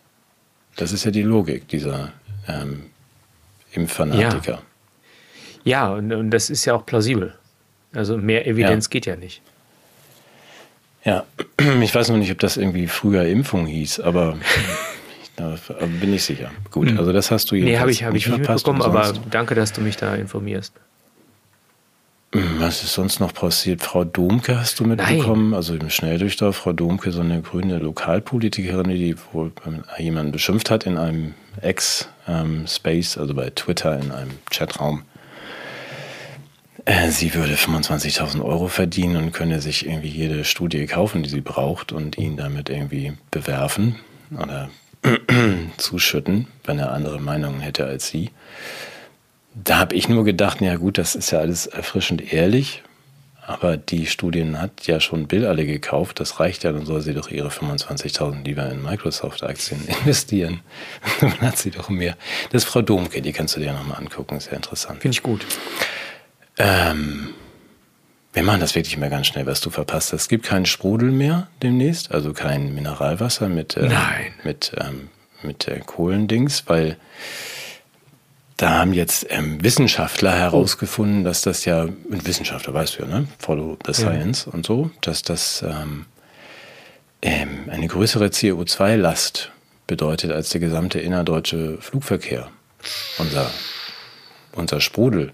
Das 0.77 0.93
ist 0.93 1.05
ja 1.05 1.11
die 1.11 1.23
Logik 1.23 1.69
dieser 1.69 2.13
ähm, 2.49 2.87
Impffanatiker. 3.73 4.63
Ja, 5.65 5.89
ja 5.89 5.95
und, 5.95 6.13
und, 6.13 6.31
das 6.31 6.51
ist 6.51 6.65
ja 6.65 6.75
auch 6.75 6.85
plausibel. 6.85 7.35
Also 7.93 8.17
mehr 8.19 8.47
Evidenz 8.47 8.87
ja. 8.87 8.91
geht 8.91 9.07
ja 9.07 9.17
nicht. 9.17 9.43
Ja, 11.05 11.25
ich 11.81 11.95
weiß 11.95 12.11
noch 12.11 12.19
nicht, 12.19 12.31
ob 12.33 12.39
das 12.41 12.57
irgendwie 12.57 12.89
früher 12.89 13.25
Impfung 13.25 13.67
hieß, 13.67 14.01
aber 14.01 14.37
da 15.37 15.57
bin 16.01 16.13
ich 16.15 16.25
sicher. 16.25 16.51
Gut, 16.71 16.89
hm. 16.89 16.99
also 16.99 17.13
das 17.13 17.31
hast 17.31 17.51
du 17.51 17.57
jetzt. 17.57 17.65
Nee, 17.65 17.79
habe 17.79 17.91
ich, 17.91 18.05
hab 18.05 18.15
ich 18.15 18.27
nicht 18.27 18.39
mitbekommen, 18.39 18.83
aber 18.83 19.13
danke, 19.31 19.55
dass 19.55 19.73
du 19.73 19.81
mich 19.81 19.97
da 19.97 20.15
informierst. 20.15 20.73
Hm, 22.35 22.57
was 22.59 22.83
ist 22.83 22.93
sonst 22.93 23.21
noch 23.21 23.33
passiert? 23.33 23.83
Frau 23.83 24.05
Domke 24.05 24.59
hast 24.59 24.81
du 24.81 24.85
mitbekommen? 24.85 25.51
Nein. 25.51 25.57
Also 25.57 25.75
im 25.75 25.91
Schnelldurchlauf, 25.91 26.57
Frau 26.57 26.73
Domke, 26.73 27.13
so 27.13 27.21
eine 27.21 27.41
grüne 27.41 27.79
Lokalpolitikerin, 27.79 28.91
die 28.91 29.17
wohl 29.33 29.53
jemanden 29.99 30.33
beschimpft 30.33 30.71
hat 30.71 30.85
in 30.85 30.99
einem 30.99 31.35
Ex-Space, 31.61 33.19
also 33.19 33.35
bei 33.35 33.51
Twitter 33.51 33.99
in 33.99 34.11
einem 34.11 34.33
Chatraum. 34.51 35.03
Äh, 36.85 37.11
sie 37.11 37.35
würde 37.35 37.55
25.000 37.55 38.43
Euro 38.43 38.69
verdienen 38.69 39.17
und 39.17 39.33
könne 39.33 39.61
sich 39.61 39.87
irgendwie 39.87 40.09
jede 40.09 40.45
Studie 40.45 40.87
kaufen, 40.87 41.23
die 41.23 41.29
sie 41.29 41.41
braucht 41.41 41.93
und 41.93 42.19
ihn 42.19 42.37
damit 42.37 42.71
irgendwie 42.71 43.15
bewerfen 43.31 43.97
oder 44.31 44.69
zuschütten, 45.77 46.47
wenn 46.65 46.79
er 46.79 46.93
andere 46.93 47.21
Meinungen 47.21 47.61
hätte 47.61 47.87
als 47.87 48.09
sie. 48.09 48.31
Da 49.55 49.79
habe 49.79 49.95
ich 49.95 50.09
nur 50.09 50.25
gedacht, 50.25 50.61
ja 50.61 50.77
gut, 50.77 50.99
das 50.99 51.15
ist 51.15 51.31
ja 51.31 51.39
alles 51.39 51.67
erfrischend 51.67 52.33
ehrlich, 52.33 52.83
aber 53.47 53.77
die 53.77 54.07
Studien 54.07 54.61
hat 54.61 54.87
ja 54.87 54.99
schon 55.01 55.29
Bill 55.29 55.47
alle 55.47 55.65
gekauft, 55.65 56.19
das 56.19 56.41
reicht 56.41 56.65
ja, 56.65 56.73
dann 56.73 56.85
soll 56.85 57.01
sie 57.01 57.15
doch 57.15 57.31
ihre 57.31 57.49
25.000 57.49 58.45
lieber 58.45 58.69
in 58.69 58.83
Microsoft-Aktien 58.83 59.87
investieren. 60.01 60.61
dann 61.21 61.41
hat 61.41 61.57
sie 61.57 61.71
doch 61.71 61.89
mehr. 61.89 62.17
Das 62.51 62.65
ist 62.65 62.69
Frau 62.69 62.83
Domke, 62.83 63.23
die 63.23 63.33
kannst 63.33 63.57
du 63.57 63.61
dir 63.61 63.73
nochmal 63.73 63.99
angucken, 63.99 64.41
sehr 64.41 64.55
interessant. 64.55 65.01
Finde 65.01 65.15
ich 65.15 65.23
gut. 65.23 65.47
Ähm, 66.59 67.35
wir 68.37 68.43
machen 68.43 68.61
das 68.61 68.75
wirklich 68.75 68.99
mal 68.99 69.09
ganz 69.09 69.29
schnell, 69.29 69.47
was 69.47 69.63
du 69.63 69.71
verpasst 69.71 70.13
hast. 70.13 70.21
Es 70.21 70.29
gibt 70.29 70.45
keinen 70.45 70.67
Sprudel 70.67 71.11
mehr 71.11 71.49
demnächst, 71.63 72.13
also 72.13 72.35
kein 72.35 72.75
Mineralwasser 72.75 73.49
mit, 73.49 73.79
äh, 73.79 73.89
mit, 74.45 74.73
ähm, 74.79 75.09
mit 75.43 75.67
äh, 75.67 75.81
Kohlendings, 75.81 76.65
weil 76.67 76.99
da 78.59 78.75
haben 78.75 78.93
jetzt 78.93 79.27
ähm, 79.31 79.65
Wissenschaftler 79.65 80.33
herausgefunden, 80.33 81.25
dass 81.25 81.41
das 81.41 81.65
ja, 81.65 81.85
und 81.85 82.27
Wissenschaftler 82.27 82.75
weißt 82.75 82.99
du 82.99 83.05
ja, 83.05 83.09
ne? 83.09 83.27
Follow 83.39 83.79
the 83.87 83.95
Science 83.95 84.45
ja. 84.45 84.53
und 84.53 84.67
so, 84.67 84.91
dass 85.01 85.23
das 85.23 85.65
ähm, 85.67 86.05
ähm, 87.23 87.71
eine 87.71 87.89
größere 87.89 88.27
CO2-Last 88.27 89.51
bedeutet 89.87 90.31
als 90.31 90.51
der 90.51 90.61
gesamte 90.61 91.01
innerdeutsche 91.01 91.79
Flugverkehr. 91.81 92.51
Unser, 93.17 93.51
unser 94.53 94.83
Sprudel. 94.83 95.33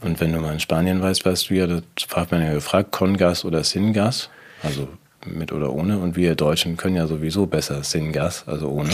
Und 0.00 0.20
wenn 0.20 0.32
du 0.32 0.40
mal 0.40 0.52
in 0.52 0.60
Spanien 0.60 1.02
weißt, 1.02 1.24
weißt 1.24 1.50
du 1.50 1.54
ja, 1.54 1.66
da 1.66 1.80
fragt 2.06 2.30
man 2.32 2.42
ja 2.42 2.52
gefragt, 2.52 2.92
Kongas 2.92 3.44
oder 3.44 3.64
Syngas, 3.64 4.30
also 4.62 4.88
mit 5.24 5.52
oder 5.52 5.72
ohne. 5.72 5.98
Und 5.98 6.16
wir 6.16 6.34
Deutschen 6.34 6.76
können 6.76 6.96
ja 6.96 7.06
sowieso 7.06 7.46
besser 7.46 7.82
Syngas, 7.82 8.46
also 8.46 8.68
ohne. 8.68 8.90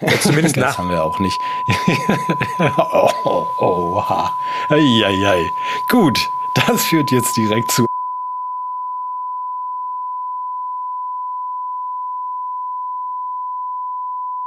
Ja, 0.00 0.08
zumindest 0.20 0.56
das 0.56 0.64
nach. 0.64 0.78
haben 0.78 0.90
wir 0.90 1.02
auch 1.04 1.18
nicht. 1.20 1.38
oh, 2.58 3.10
oh, 3.24 3.46
oha. 3.60 4.32
Eieiei. 4.68 5.48
Gut, 5.88 6.18
das 6.54 6.84
führt 6.84 7.10
jetzt 7.10 7.36
direkt 7.36 7.70
zu. 7.70 7.86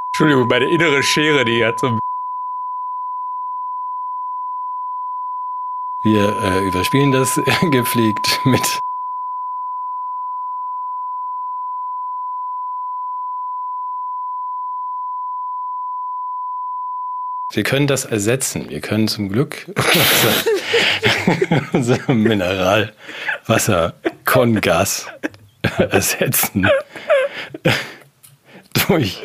Entschuldigung, 0.10 0.48
meine 0.48 0.70
innere 0.70 1.04
Schere, 1.04 1.44
die 1.44 1.66
hat 1.66 1.80
so. 1.80 2.00
Wir 6.06 6.40
äh, 6.40 6.68
überspielen 6.68 7.12
das 7.12 7.42
gepflegt 7.72 8.40
mit 8.46 8.62
Wir 17.52 17.64
können 17.64 17.88
das 17.88 18.06
ersetzen. 18.06 18.70
Wir 18.70 18.82
können 18.82 19.08
zum 19.08 19.30
Glück 19.30 19.66
unser 21.74 21.98
Mineralwasser 22.14 23.96
Kongas 24.26 25.08
ersetzen 25.80 26.70
durch, 28.88 29.24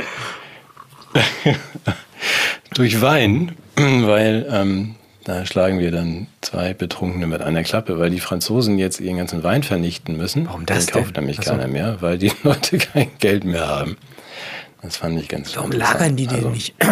durch 2.73 3.03
Wein, 3.03 3.55
weil 3.77 4.47
ähm, 4.51 4.95
da 5.31 5.47
schlagen 5.47 5.79
wir 5.79 5.93
dann 5.93 6.27
zwei 6.41 6.75
Betrunkene 6.75 7.29
mit 7.29 7.41
einer 7.41 7.63
Klappe, 7.63 8.01
weil 8.01 8.11
die 8.11 8.19
Franzosen 8.19 8.79
jetzt 8.79 8.99
ihren 8.99 9.17
ganzen 9.17 9.45
Wein 9.45 9.63
vernichten 9.63 10.17
müssen. 10.17 10.47
Warum 10.47 10.67
das 10.67 10.87
Den 10.87 10.95
kauft 10.95 11.17
denn? 11.17 11.25
nämlich 11.25 11.41
keiner 11.41 11.69
mehr, 11.69 12.03
weil 12.03 12.19
die 12.19 12.33
Leute 12.43 12.79
kein 12.79 13.11
Geld 13.21 13.45
mehr 13.45 13.69
haben. 13.69 13.97
Das 14.83 14.97
fand 14.97 15.21
ich 15.21 15.29
ganz 15.29 15.55
Warum 15.55 15.71
lagern 15.71 16.17
die 16.17 16.27
den 16.27 16.37
also, 16.37 16.51
nicht? 16.51 16.75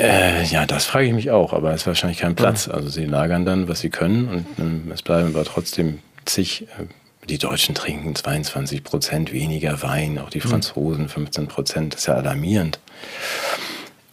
Äh, 0.00 0.44
ja, 0.44 0.64
das 0.64 0.84
frage 0.84 1.08
ich 1.08 1.12
mich 1.12 1.32
auch, 1.32 1.52
aber 1.52 1.72
es 1.72 1.80
ist 1.80 1.88
wahrscheinlich 1.88 2.20
kein 2.20 2.36
Platz. 2.36 2.68
Also 2.68 2.88
sie 2.88 3.04
lagern 3.04 3.44
dann, 3.44 3.66
was 3.66 3.80
sie 3.80 3.90
können 3.90 4.28
und 4.28 4.46
ähm, 4.60 4.92
es 4.94 5.02
bleiben 5.02 5.34
aber 5.34 5.42
trotzdem 5.42 5.98
zig. 6.24 6.68
Äh, 6.78 6.84
die 7.28 7.38
Deutschen 7.38 7.74
trinken 7.74 8.14
22 8.14 8.84
Prozent 8.84 9.32
weniger 9.32 9.82
Wein, 9.82 10.20
auch 10.20 10.30
die 10.30 10.38
mhm. 10.38 10.50
Franzosen 10.50 11.08
15 11.08 11.48
Prozent. 11.48 11.94
Das 11.94 12.02
ist 12.02 12.06
ja 12.06 12.14
alarmierend. 12.14 12.78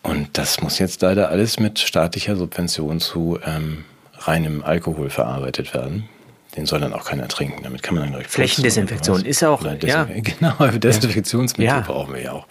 Und 0.05 0.37
das 0.37 0.61
muss 0.61 0.77
jetzt 0.77 1.01
leider 1.01 1.29
alles 1.29 1.59
mit 1.59 1.79
staatlicher 1.79 2.35
Subvention 2.35 2.99
zu 2.99 3.39
ähm, 3.43 3.85
reinem 4.19 4.63
Alkohol 4.63 5.09
verarbeitet 5.09 5.73
werden. 5.73 6.07
Den 6.55 6.67
soll 6.67 6.79
dann 6.79 6.93
auch 6.93 7.05
keiner 7.05 7.27
trinken. 7.27 7.63
Damit 7.63 7.81
kann 7.81 7.95
man 7.95 8.03
dann 8.03 8.13
gleich 8.13 8.27
Flächendesinfektion 8.27 9.25
ist 9.25 9.43
auch. 9.43 9.63
ja. 9.81 10.07
Genau, 10.13 10.67
Desinfektionsmittel 10.67 11.75
ja. 11.75 11.81
brauchen 11.81 12.13
wir 12.13 12.21
ja 12.21 12.31
auch. 12.33 12.45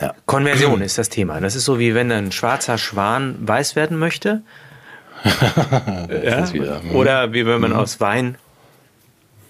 Ja. 0.00 0.14
Konversion 0.26 0.80
ist 0.80 0.96
das 0.96 1.08
Thema. 1.08 1.40
Das 1.40 1.56
ist 1.56 1.64
so 1.64 1.78
wie 1.78 1.94
wenn 1.94 2.10
ein 2.12 2.32
schwarzer 2.32 2.78
Schwan 2.78 3.36
weiß 3.40 3.74
werden 3.74 3.98
möchte. 3.98 4.42
ja? 5.24 6.52
Wieder, 6.52 6.82
hm. 6.82 6.94
Oder 6.94 7.32
wie 7.32 7.44
wenn 7.44 7.60
man 7.60 7.72
mhm. 7.72 7.78
aus 7.78 8.00
Wein 8.00 8.38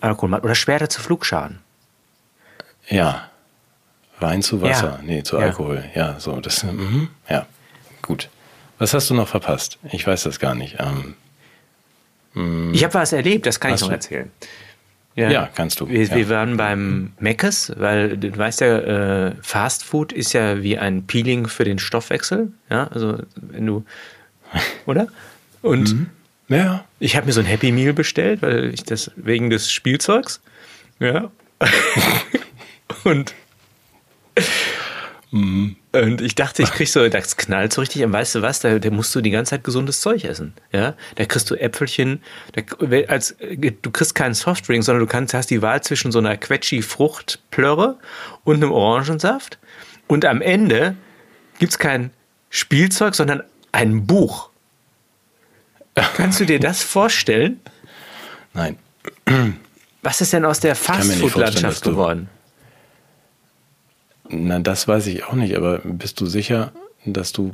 Alkohol 0.01 0.31
macht. 0.31 0.43
Oder 0.43 0.55
Schwerter 0.55 0.89
zu 0.89 1.03
Flugschaden. 1.03 1.61
Ja. 2.89 3.30
Wein 4.21 4.43
zu 4.43 4.63
Wasser. 4.63 4.99
Ja. 4.99 5.05
Nee, 5.05 5.23
zu 5.23 5.39
Alkohol. 5.39 5.85
Ja, 5.95 6.19
so. 6.19 6.41
Das, 6.41 6.63
mhm. 6.65 7.09
Ja, 7.29 7.47
gut. 8.03 8.29
Was 8.79 8.95
hast 8.95 9.11
du 9.11 9.15
noch 9.15 9.29
verpasst? 9.29 9.79
Ich 9.93 10.07
weiß 10.07 10.23
das 10.23 10.39
gar 10.41 10.55
nicht. 10.55 10.79
Ähm, 10.79 11.15
mm. 12.33 12.73
ich 12.73 12.83
habe 12.83 12.95
was 12.95 13.13
erlebt, 13.13 13.45
das 13.45 13.61
kann 13.61 13.75
ich 13.75 13.81
noch 13.83 13.89
du? 13.89 13.95
erzählen. 13.95 14.31
Ja, 15.17 15.31
ja 15.31 15.51
kannst 15.55 15.81
du. 15.81 15.89
Wir, 15.89 16.03
ja. 16.05 16.17
wir, 16.17 16.29
waren 16.31 16.57
beim 16.57 17.13
Meckes, 17.19 17.73
weil 17.77 18.17
du 18.17 18.37
weißt 18.37 18.63
ja, 18.63 18.79
äh, 18.79 19.33
Fast 19.43 19.85
Food 19.85 20.13
ist 20.13 20.33
ja 20.33 20.63
wie 20.63 20.79
ein 20.79 21.07
Peeling 21.07 21.47
für 21.47 21.65
den 21.65 21.79
Stoffwechsel. 21.79 22.53
Ja, 22.71 22.87
also 22.87 23.19
wenn 23.35 23.67
du, 23.67 23.85
oder? 24.87 25.09
Und 25.61 25.93
mhm. 25.93 26.07
ja. 26.49 26.85
ich 27.01 27.17
habe 27.17 27.27
mir 27.27 27.33
so 27.33 27.41
ein 27.41 27.47
Happy 27.47 27.73
Meal 27.73 27.93
bestellt, 27.93 28.41
weil 28.41 28.73
ich 28.73 28.85
das 28.85 29.11
wegen 29.17 29.51
des 29.51 29.71
Spielzeugs. 29.71 30.41
Ja. 31.01 31.31
Und 33.05 33.35
Mhm. 35.31 35.77
Und 35.93 36.21
ich 36.21 36.35
dachte, 36.35 36.63
ich 36.63 36.71
krieg 36.71 36.89
so, 36.89 37.09
das 37.09 37.37
knallt 37.37 37.73
so 37.73 37.81
richtig. 37.81 38.03
Und 38.05 38.13
weißt 38.13 38.37
du 38.37 38.43
was? 38.43 38.61
Da, 38.61 38.79
da 38.79 38.91
musst 38.91 39.15
du 39.15 39.21
die 39.21 39.31
ganze 39.31 39.51
Zeit 39.51 39.65
gesundes 39.65 40.01
Zeug 40.01 40.25
essen. 40.25 40.55
Ja, 40.73 40.95
da 41.17 41.25
kriegst 41.25 41.51
du 41.51 41.55
Äpfelchen. 41.55 42.23
Da, 42.53 42.63
als, 43.09 43.37
du 43.39 43.91
kriegst 43.91 44.15
keinen 44.15 44.35
Softdrink, 44.35 44.85
sondern 44.85 45.05
du 45.05 45.11
kannst, 45.11 45.35
hast 45.35 45.51
die 45.51 45.63
Wahl 45.63 45.83
zwischen 45.83 46.13
so 46.13 46.19
einer 46.19 46.37
quetschi 46.37 46.83
Fruchtplörre 46.83 47.99
und 48.45 48.57
einem 48.57 48.73
Orangensaft. 48.73 49.59
Und 50.07 50.25
am 50.25 50.43
Ende 50.43 50.97
gibt's 51.59 51.79
kein 51.79 52.11
Spielzeug, 52.51 53.15
sondern 53.15 53.43
ein 53.73 54.07
Buch. 54.07 54.51
Kannst 56.17 56.41
du 56.41 56.45
dir 56.45 56.59
das 56.59 56.83
vorstellen? 56.83 57.61
Nein. 58.53 58.77
Was 60.03 60.21
ist 60.21 60.33
denn 60.33 60.45
aus 60.45 60.61
der 60.61 60.75
Fastfood-Landschaft 60.75 61.83
geworden? 61.83 62.29
Na, 64.31 64.59
das 64.61 64.87
weiß 64.87 65.07
ich 65.09 65.25
auch 65.25 65.33
nicht, 65.33 65.57
aber 65.57 65.79
bist 65.85 66.21
du 66.21 66.27
sicher, 66.27 66.73
dass 67.05 67.33
du 67.33 67.53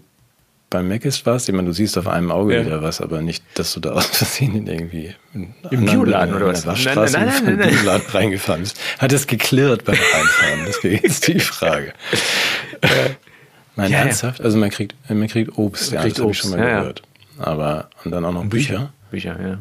beim 0.69 0.89
Mc's 0.89 1.25
warst? 1.25 1.49
Ich 1.49 1.55
meine, 1.55 1.69
du 1.69 1.73
siehst 1.73 1.97
auf 1.97 2.07
einem 2.07 2.31
Auge 2.31 2.57
Ja. 2.57 2.67
wieder 2.67 2.83
was, 2.83 3.01
aber 3.01 3.23
nicht, 3.23 3.43
dass 3.55 3.73
du 3.73 3.81
da 3.81 3.93
aus 3.93 4.07
Versehen 4.07 4.67
irgendwie 4.67 5.15
Im 5.33 5.55
Bioladen 5.87 6.35
oder 6.35 6.47
in 6.47 6.53
was? 6.53 6.63
der 6.63 6.73
Waschstraße 6.73 7.19
Nein, 7.19 7.27
nein, 7.27 7.35
nein, 7.35 7.39
in 7.39 7.45
nein, 7.45 7.59
den 7.59 7.59
nein. 7.69 7.79
Bioladen 7.85 8.07
reingefahren 8.11 8.61
bist. 8.63 8.79
Hat 8.99 9.13
es 9.13 9.27
geklirrt 9.27 9.85
beim 9.85 9.95
Reinfahren? 9.97 10.65
Deswegen 10.67 11.05
ist 11.05 11.27
die 11.29 11.41
Frage. 11.41 11.93
Nein, 13.77 13.93
Ja, 13.93 13.99
ernsthaft? 14.01 14.41
Also 14.41 14.59
man 14.59 14.71
kriegt, 14.71 14.95
man 15.09 15.29
kriegt 15.29 15.57
Obst, 15.59 15.93
ja, 15.93 16.01
kriegt 16.03 16.17
das 16.17 16.23
habe 16.23 16.33
ich 16.33 16.39
schon 16.39 16.51
mal 16.51 16.59
ja, 16.59 16.79
gehört. 16.81 17.03
Aber, 17.39 17.89
und 18.05 18.11
dann 18.11 18.25
auch 18.25 18.33
noch 18.33 18.45
Bücher. 18.47 18.93
Bücher, 19.11 19.37
ja. 19.41 19.59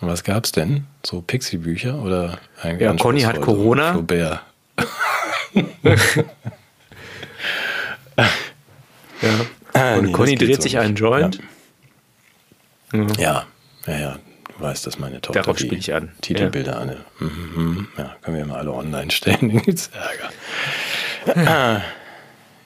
Und 0.00 0.08
was 0.08 0.24
gab's 0.24 0.52
denn? 0.52 0.84
So 1.04 1.20
Pixie-Bücher 1.20 2.00
oder 2.00 2.38
eigentlich 2.62 2.80
Ja, 2.88 2.94
Conny 2.94 3.20
hat 3.22 3.40
Corona. 3.40 3.92
Flaubert. 3.92 4.40
ja. 9.22 9.30
Ah, 9.72 9.94
Und 9.96 10.06
nee, 10.06 10.12
Conny 10.12 10.34
dreht 10.36 10.62
sich 10.62 10.78
einen 10.78 10.94
Joint. 10.96 11.40
Ja, 13.18 13.46
ja, 13.86 13.98
ja. 13.98 14.18
Du 14.56 14.64
weißt, 14.64 14.86
dass 14.86 14.98
meine 14.98 15.20
Tochter 15.20 15.40
Darauf 15.42 15.56
die 15.56 15.64
spiele 15.66 15.78
ich 15.80 15.94
an. 15.94 16.10
Titelbilder 16.20 16.78
an. 16.78 16.96
Mhm, 17.18 17.28
mhm. 17.54 17.88
Ja, 17.96 18.16
können 18.22 18.36
wir 18.36 18.44
mal 18.46 18.58
alle 18.58 18.72
online 18.72 19.10
stellen, 19.10 19.38
dann 19.52 19.62
gibt's 19.62 19.90
Ärger. 21.24 21.48
Ah, 21.50 21.80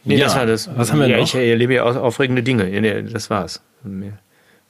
Nee, 0.07 0.17
ja, 0.17 0.25
das 0.27 0.37
war 0.37 0.45
das. 0.45 0.69
Was 0.77 0.93
haben 0.93 1.01
wir 1.01 1.07
ja, 1.09 1.17
noch? 1.17 1.25
Ich 1.25 1.35
erlebe 1.35 1.73
ja 1.75 1.85
au- 1.85 1.99
aufregende 1.99 2.43
Dinge. 2.43 2.69
Ja, 2.69 3.01
Das 3.01 3.31
war's. 3.31 3.63
Mehr, 3.85 4.19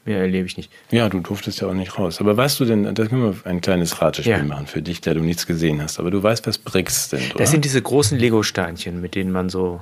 mehr 0.05 0.19
erlebe 0.19 0.47
ich 0.47 0.57
nicht. 0.57 0.71
Ja, 0.91 1.09
du 1.09 1.21
durftest 1.21 1.61
ja 1.61 1.69
auch 1.69 1.73
nicht 1.75 1.99
raus. 1.99 2.21
Aber 2.21 2.37
weißt 2.37 2.61
du 2.61 2.65
denn, 2.65 2.95
da 2.95 3.07
können 3.07 3.23
wir 3.23 3.35
ein 3.51 3.61
kleines 3.61 4.01
Ratespiel 4.03 4.33
Ja. 4.33 4.43
machen 4.43 4.67
für 4.67 4.83
dich, 4.83 5.01
der 5.01 5.15
du 5.15 5.21
nichts 5.21 5.47
gesehen 5.47 5.81
hast. 5.83 5.99
Aber 5.99 6.11
du 6.11 6.23
weißt, 6.23 6.47
was 6.47 6.59
BRICS 6.59 7.11
sind, 7.11 7.31
oder? 7.35 7.39
Das 7.45 7.51
sind 7.51 7.65
diese 7.65 7.81
großen 7.81 8.19
Lego-Steinchen, 8.19 9.01
mit 9.01 9.15
denen 9.15 9.33
man 9.33 9.49
so. 9.49 9.81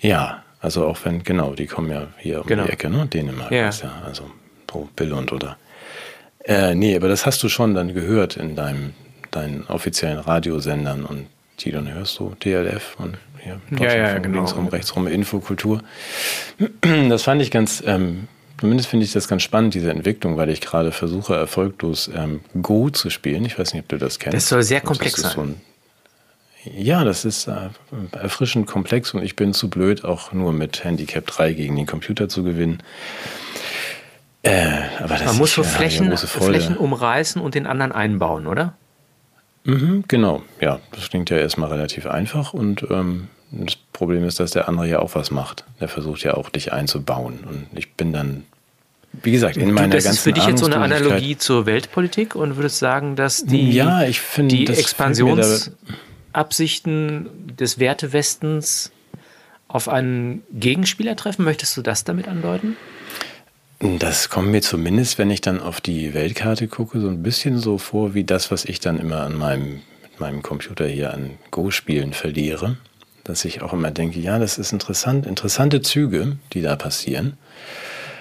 ja, 0.00 0.42
also 0.60 0.86
auch 0.86 0.98
wenn, 1.04 1.22
genau, 1.22 1.54
die 1.54 1.66
kommen 1.66 1.90
ja 1.90 2.08
hier 2.18 2.40
um 2.40 2.46
Genau. 2.46 2.64
die 2.64 2.70
Ecke, 2.72 2.90
ne? 2.90 3.06
Dänemark 3.06 3.50
Ja. 3.52 3.68
ist 3.68 3.82
ja, 3.82 3.92
also 4.04 4.30
pro 4.66 4.88
Billund 4.96 5.32
oder. 5.32 5.56
Äh, 6.44 6.74
nee, 6.74 6.96
aber 6.96 7.08
das 7.08 7.26
hast 7.26 7.42
du 7.42 7.48
schon 7.48 7.74
dann 7.74 7.92
gehört 7.94 8.36
in 8.36 8.54
deinem, 8.56 8.92
deinen 9.30 9.64
offiziellen 9.66 10.18
Radiosendern 10.18 11.04
und 11.04 11.26
die 11.60 11.72
dann 11.72 11.92
hörst 11.92 12.18
du, 12.18 12.34
DLF 12.44 12.96
und 12.98 13.16
hier, 13.42 13.60
Ja, 13.70 13.76
ja, 13.78 13.78
Deutschlandfunk, 13.78 14.22
genau. 14.24 14.36
links 14.38 14.56
rum, 14.56 14.66
rechts 14.68 14.96
rum, 14.96 15.06
Infokultur. 15.06 15.82
Das 17.08 17.22
fand 17.22 17.42
ich 17.42 17.50
ganz, 17.50 17.82
ähm, 17.86 18.28
zumindest 18.58 18.88
finde 18.88 19.04
ich 19.04 19.12
das 19.12 19.28
ganz 19.28 19.42
spannend, 19.42 19.74
diese 19.74 19.90
Entwicklung, 19.90 20.36
weil 20.36 20.48
ich 20.50 20.60
gerade 20.60 20.92
versuche, 20.92 21.34
erfolglos 21.34 22.10
ähm, 22.14 22.40
Go 22.62 22.90
zu 22.90 23.10
spielen. 23.10 23.44
Ich 23.44 23.58
weiß 23.58 23.72
nicht, 23.74 23.82
ob 23.82 23.88
du 23.88 23.98
das 23.98 24.18
kennst. 24.18 24.36
Das 24.36 24.48
soll 24.48 24.62
sehr 24.62 24.80
komplex 24.80 25.16
sein. 25.20 25.32
So 25.34 25.40
ein, 25.42 25.60
ja, 26.76 27.04
das 27.04 27.24
ist 27.24 27.46
äh, 27.46 27.68
erfrischend 28.12 28.66
komplex 28.66 29.14
und 29.14 29.22
ich 29.22 29.36
bin 29.36 29.54
zu 29.54 29.70
blöd, 29.70 30.04
auch 30.04 30.32
nur 30.32 30.52
mit 30.52 30.82
Handicap 30.84 31.26
3 31.26 31.52
gegen 31.52 31.76
den 31.76 31.86
Computer 31.86 32.28
zu 32.28 32.42
gewinnen. 32.42 32.82
Äh, 34.42 34.82
aber 35.00 35.14
das 35.16 35.24
Man 35.26 35.36
muss 35.38 35.50
ist 35.50 35.54
so 35.56 35.62
ja 35.62 35.68
eine 35.68 35.76
Flächen. 35.76 36.16
Flächen 36.16 36.76
umreißen 36.76 37.40
und 37.40 37.54
den 37.54 37.66
anderen 37.66 37.92
einbauen, 37.92 38.46
oder? 38.46 38.74
Mhm, 39.66 40.04
genau, 40.06 40.44
ja, 40.60 40.78
das 40.92 41.10
klingt 41.10 41.28
ja 41.30 41.38
erstmal 41.38 41.70
relativ 41.70 42.06
einfach 42.06 42.54
und 42.54 42.86
ähm, 42.88 43.26
das 43.50 43.74
Problem 43.92 44.22
ist, 44.24 44.38
dass 44.40 44.52
der 44.52 44.68
andere 44.68 44.88
ja 44.88 45.00
auch 45.00 45.14
was 45.14 45.30
macht. 45.30 45.64
Der 45.80 45.88
versucht 45.88 46.22
ja 46.22 46.34
auch 46.34 46.48
dich 46.50 46.72
einzubauen 46.72 47.40
und 47.48 47.66
ich 47.74 47.94
bin 47.94 48.12
dann, 48.12 48.44
wie 49.22 49.32
gesagt, 49.32 49.56
in 49.56 49.72
meiner 49.72 49.96
das 49.96 50.04
ganzen 50.04 50.18
ist 50.18 50.22
für 50.22 50.32
dich 50.32 50.46
jetzt 50.46 50.60
so 50.60 50.66
eine 50.66 50.76
Analogie 50.78 51.36
zur 51.36 51.66
Weltpolitik 51.66 52.36
und 52.36 52.54
würdest 52.56 52.78
sagen, 52.78 53.16
dass 53.16 53.44
die, 53.44 53.72
Ja, 53.72 54.04
ich 54.04 54.20
finde, 54.20 54.54
die 54.54 54.66
das 54.66 54.78
Expansionsabsichten 54.78 57.56
des 57.58 57.80
Wertewestens 57.80 58.92
auf 59.68 59.88
einen 59.88 60.42
Gegenspieler 60.52 61.16
treffen? 61.16 61.44
Möchtest 61.44 61.76
du 61.76 61.82
das 61.82 62.04
damit 62.04 62.28
andeuten? 62.28 62.76
Das 63.80 64.30
kommt 64.30 64.48
mir 64.48 64.62
zumindest, 64.62 65.18
wenn 65.18 65.30
ich 65.30 65.42
dann 65.42 65.60
auf 65.60 65.80
die 65.80 66.14
Weltkarte 66.14 66.66
gucke, 66.66 67.00
so 67.00 67.08
ein 67.08 67.22
bisschen 67.22 67.58
so 67.58 67.76
vor 67.76 68.14
wie 68.14 68.24
das, 68.24 68.50
was 68.50 68.64
ich 68.64 68.80
dann 68.80 68.98
immer 68.98 69.20
an 69.20 69.36
meinem, 69.36 69.82
mit 70.02 70.18
meinem 70.18 70.42
Computer 70.42 70.86
hier 70.86 71.12
an 71.12 71.32
Go-Spielen 71.50 72.14
verliere. 72.14 72.76
Dass 73.24 73.44
ich 73.44 73.60
auch 73.60 73.72
immer 73.72 73.90
denke, 73.90 74.20
ja, 74.20 74.38
das 74.38 74.56
ist 74.56 74.72
interessant, 74.72 75.26
interessante 75.26 75.82
Züge, 75.82 76.38
die 76.52 76.62
da 76.62 76.76
passieren. 76.76 77.36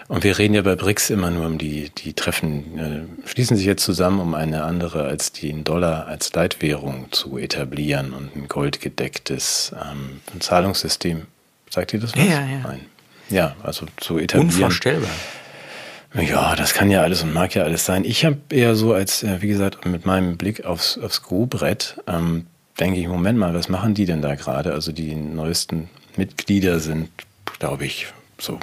Und 0.08 0.24
wir 0.24 0.38
reden 0.38 0.54
ja 0.54 0.62
bei 0.62 0.76
BRICS 0.76 1.10
immer 1.10 1.32
nur 1.32 1.46
um 1.46 1.58
die, 1.58 1.90
die 1.90 2.14
Treffen, 2.14 2.78
äh, 2.78 3.28
schließen 3.28 3.58
sich 3.58 3.66
jetzt 3.66 3.84
zusammen, 3.84 4.20
um 4.20 4.36
eine 4.36 4.64
andere 4.64 5.06
als 5.06 5.32
den 5.32 5.64
Dollar 5.64 6.06
als 6.08 6.34
Leitwährung 6.34 7.08
zu 7.12 7.38
etablieren 7.38 8.14
und 8.14 8.36
ein 8.36 8.48
goldgedecktes 8.48 9.74
ähm, 9.74 10.22
Zahlungssystem. 10.40 11.24
Sagt 11.70 11.94
ihr 11.94 12.00
das 12.00 12.16
was? 12.16 12.24
Ja, 12.24 12.42
ja. 12.46 12.60
Nein. 12.64 12.82
Ja, 13.30 13.56
also 13.64 13.88
zu 13.98 14.20
etablieren. 14.20 14.50
Unvorstellbar. 14.50 15.10
Ja, 16.18 16.56
das 16.56 16.74
kann 16.74 16.90
ja 16.90 17.02
alles 17.02 17.24
und 17.24 17.34
mag 17.34 17.54
ja 17.56 17.64
alles 17.64 17.86
sein. 17.86 18.06
Ich 18.06 18.24
habe 18.24 18.38
eher 18.50 18.76
so 18.76 18.94
als, 18.94 19.24
äh, 19.24 19.42
wie 19.42 19.50
gesagt, 19.50 19.86
mit 19.86 20.06
meinem 20.06 20.38
Blick 20.38 20.66
aufs, 20.66 20.98
aufs 20.98 21.24
Go-Brett, 21.24 22.00
ähm, 22.08 22.48
denke 22.80 23.00
ich, 23.00 23.08
Moment 23.08 23.38
mal, 23.38 23.54
was 23.54 23.68
machen 23.68 23.94
die 23.94 24.06
denn 24.06 24.22
da 24.22 24.36
gerade? 24.36 24.72
Also 24.72 24.94
die 24.94 25.14
neuesten 25.14 25.90
Mitglieder 26.16 26.80
sind, 26.80 27.10
glaube 27.60 27.86
ich, 27.86 28.08
so, 28.38 28.60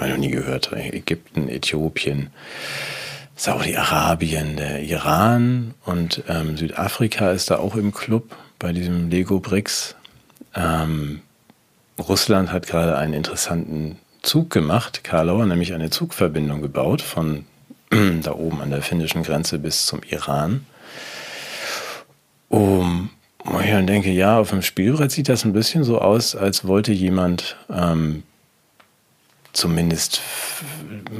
ich 0.00 0.08
noch 0.08 0.16
nie 0.16 0.30
gehört, 0.30 0.72
Ägypten, 0.72 1.48
Äthiopien, 1.48 2.30
Saudi-Arabien, 3.34 4.56
der 4.56 4.80
Iran 4.82 5.74
und 5.84 6.22
ähm, 6.28 6.56
Südafrika 6.56 7.32
ist 7.32 7.50
da 7.50 7.58
auch 7.58 7.74
im 7.74 7.92
Club 7.92 8.36
bei 8.60 8.72
diesem 8.72 9.10
Lego 9.10 9.40
BRICS. 9.40 9.96
Ähm, 10.54 11.22
Russland 11.98 12.52
hat 12.52 12.68
gerade 12.68 12.96
einen 12.96 13.14
interessanten 13.14 13.98
Zug 14.24 14.50
gemacht, 14.50 15.04
Karlauer, 15.04 15.46
nämlich 15.46 15.74
eine 15.74 15.90
Zugverbindung 15.90 16.62
gebaut 16.62 17.02
von 17.02 17.44
da 18.22 18.32
oben 18.32 18.60
an 18.60 18.70
der 18.70 18.82
finnischen 18.82 19.22
Grenze 19.22 19.58
bis 19.58 19.86
zum 19.86 20.02
Iran. 20.02 20.66
Um, 22.48 23.10
wo 23.44 23.60
ich 23.60 23.70
dann 23.70 23.86
denke, 23.86 24.10
ja, 24.10 24.38
auf 24.38 24.50
dem 24.50 24.62
Spielbrett 24.62 25.10
sieht 25.10 25.28
das 25.28 25.44
ein 25.44 25.52
bisschen 25.52 25.84
so 25.84 26.00
aus, 26.00 26.34
als 26.34 26.66
wollte 26.66 26.92
jemand 26.92 27.56
ähm, 27.70 28.22
zumindest 29.52 30.20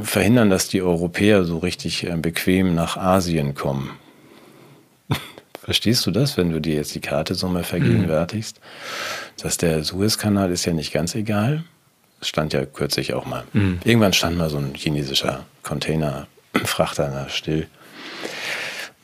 verhindern, 0.03 0.51
dass 0.51 0.69
die 0.69 0.83
Europäer 0.83 1.45
so 1.45 1.59
richtig 1.59 2.05
äh, 2.05 2.17
bequem 2.17 2.75
nach 2.75 2.97
Asien 2.97 3.55
kommen. 3.55 3.91
Verstehst 5.63 6.07
du 6.07 6.11
das, 6.11 6.37
wenn 6.37 6.51
du 6.51 6.61
dir 6.61 6.75
jetzt 6.75 6.95
die 6.95 7.01
Karte 7.01 7.35
so 7.35 7.49
mal 7.49 7.65
vergegenwärtigst? 7.65 8.61
Dass 9.43 9.57
der 9.57 9.85
Suezkanal 9.85 10.51
ist 10.51 10.65
ja 10.65 10.73
nicht 10.73 10.93
ganz 10.93 11.15
egal. 11.15 11.65
Stand 12.25 12.53
ja 12.53 12.65
kürzlich 12.65 13.15
auch 13.15 13.27
mal. 13.27 13.45
Irgendwann 13.85 14.13
stand 14.13 14.37
mal 14.37 14.51
so 14.51 14.59
ein 14.59 14.75
chinesischer 14.75 15.45
Containerfrachter 15.63 17.09
da 17.09 17.29
still. 17.29 17.67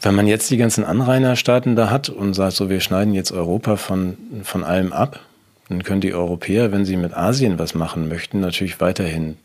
Wenn 0.02 0.14
man 0.14 0.26
jetzt 0.26 0.50
die 0.50 0.56
ganzen 0.56 0.84
Anrainerstaaten 0.84 1.76
da 1.76 1.90
hat 1.90 2.08
und 2.08 2.32
sagt, 2.32 2.54
so, 2.54 2.70
wir 2.70 2.80
schneiden 2.80 3.12
jetzt 3.12 3.32
Europa 3.32 3.76
von, 3.76 4.16
von 4.42 4.64
allem 4.64 4.92
ab, 4.92 5.20
dann 5.68 5.82
können 5.84 6.00
die 6.00 6.14
Europäer, 6.14 6.72
wenn 6.72 6.84
sie 6.84 6.96
mit 6.96 7.14
Asien 7.14 7.58
was 7.58 7.74
machen 7.74 8.08
möchten, 8.08 8.40
natürlich 8.40 8.80
weiterhin 8.80 9.36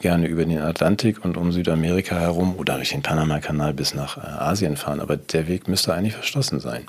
gerne 0.00 0.26
über 0.26 0.44
den 0.44 0.60
Atlantik 0.60 1.24
und 1.24 1.36
um 1.36 1.52
Südamerika 1.52 2.18
herum 2.18 2.56
oder 2.56 2.76
durch 2.76 2.90
den 2.90 3.02
Panamakanal 3.02 3.74
bis 3.74 3.94
nach 3.94 4.16
äh, 4.16 4.20
Asien 4.20 4.76
fahren. 4.76 5.00
Aber 5.00 5.16
der 5.16 5.46
Weg 5.48 5.68
müsste 5.68 5.92
eigentlich 5.94 6.14
verschlossen 6.14 6.60
sein. 6.60 6.86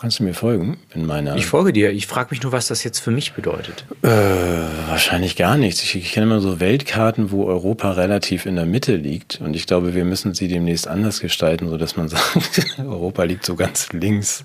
Kannst 0.00 0.20
du 0.20 0.22
mir 0.22 0.34
folgen 0.34 0.78
in 0.94 1.06
meiner? 1.06 1.34
Ich 1.34 1.46
folge 1.46 1.72
dir. 1.72 1.90
Ich 1.90 2.06
frage 2.06 2.30
mich 2.30 2.42
nur, 2.42 2.52
was 2.52 2.68
das 2.68 2.84
jetzt 2.84 3.00
für 3.00 3.10
mich 3.10 3.32
bedeutet. 3.32 3.84
Äh, 4.02 4.08
wahrscheinlich 4.86 5.34
gar 5.34 5.56
nichts. 5.56 5.82
Ich, 5.82 5.96
ich 5.96 6.12
kenne 6.12 6.26
immer 6.26 6.40
so 6.40 6.60
Weltkarten, 6.60 7.32
wo 7.32 7.46
Europa 7.46 7.90
relativ 7.92 8.46
in 8.46 8.54
der 8.54 8.64
Mitte 8.64 8.94
liegt. 8.94 9.40
Und 9.40 9.56
ich 9.56 9.66
glaube, 9.66 9.94
wir 9.94 10.04
müssen 10.04 10.34
sie 10.34 10.46
demnächst 10.46 10.86
anders 10.86 11.18
gestalten, 11.18 11.68
sodass 11.68 11.96
man 11.96 12.08
sagt, 12.08 12.78
Europa 12.78 13.24
liegt 13.24 13.44
so 13.44 13.56
ganz 13.56 13.92
links 13.92 14.44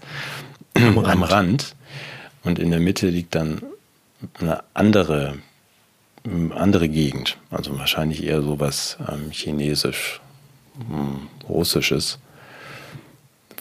am 0.74 1.24
Rand. 1.24 1.76
Und 2.44 2.58
in 2.58 2.72
der 2.72 2.80
Mitte 2.80 3.10
liegt 3.10 3.36
dann 3.36 3.62
eine 4.40 4.64
andere, 4.74 5.36
andere 6.56 6.90
Gegend. 6.90 7.38
Also 7.52 7.78
wahrscheinlich 7.78 8.24
eher 8.24 8.42
sowas 8.42 8.98
ähm, 9.08 9.30
chinesisch, 9.30 10.20
hm, 10.90 11.28
russisches 11.48 12.18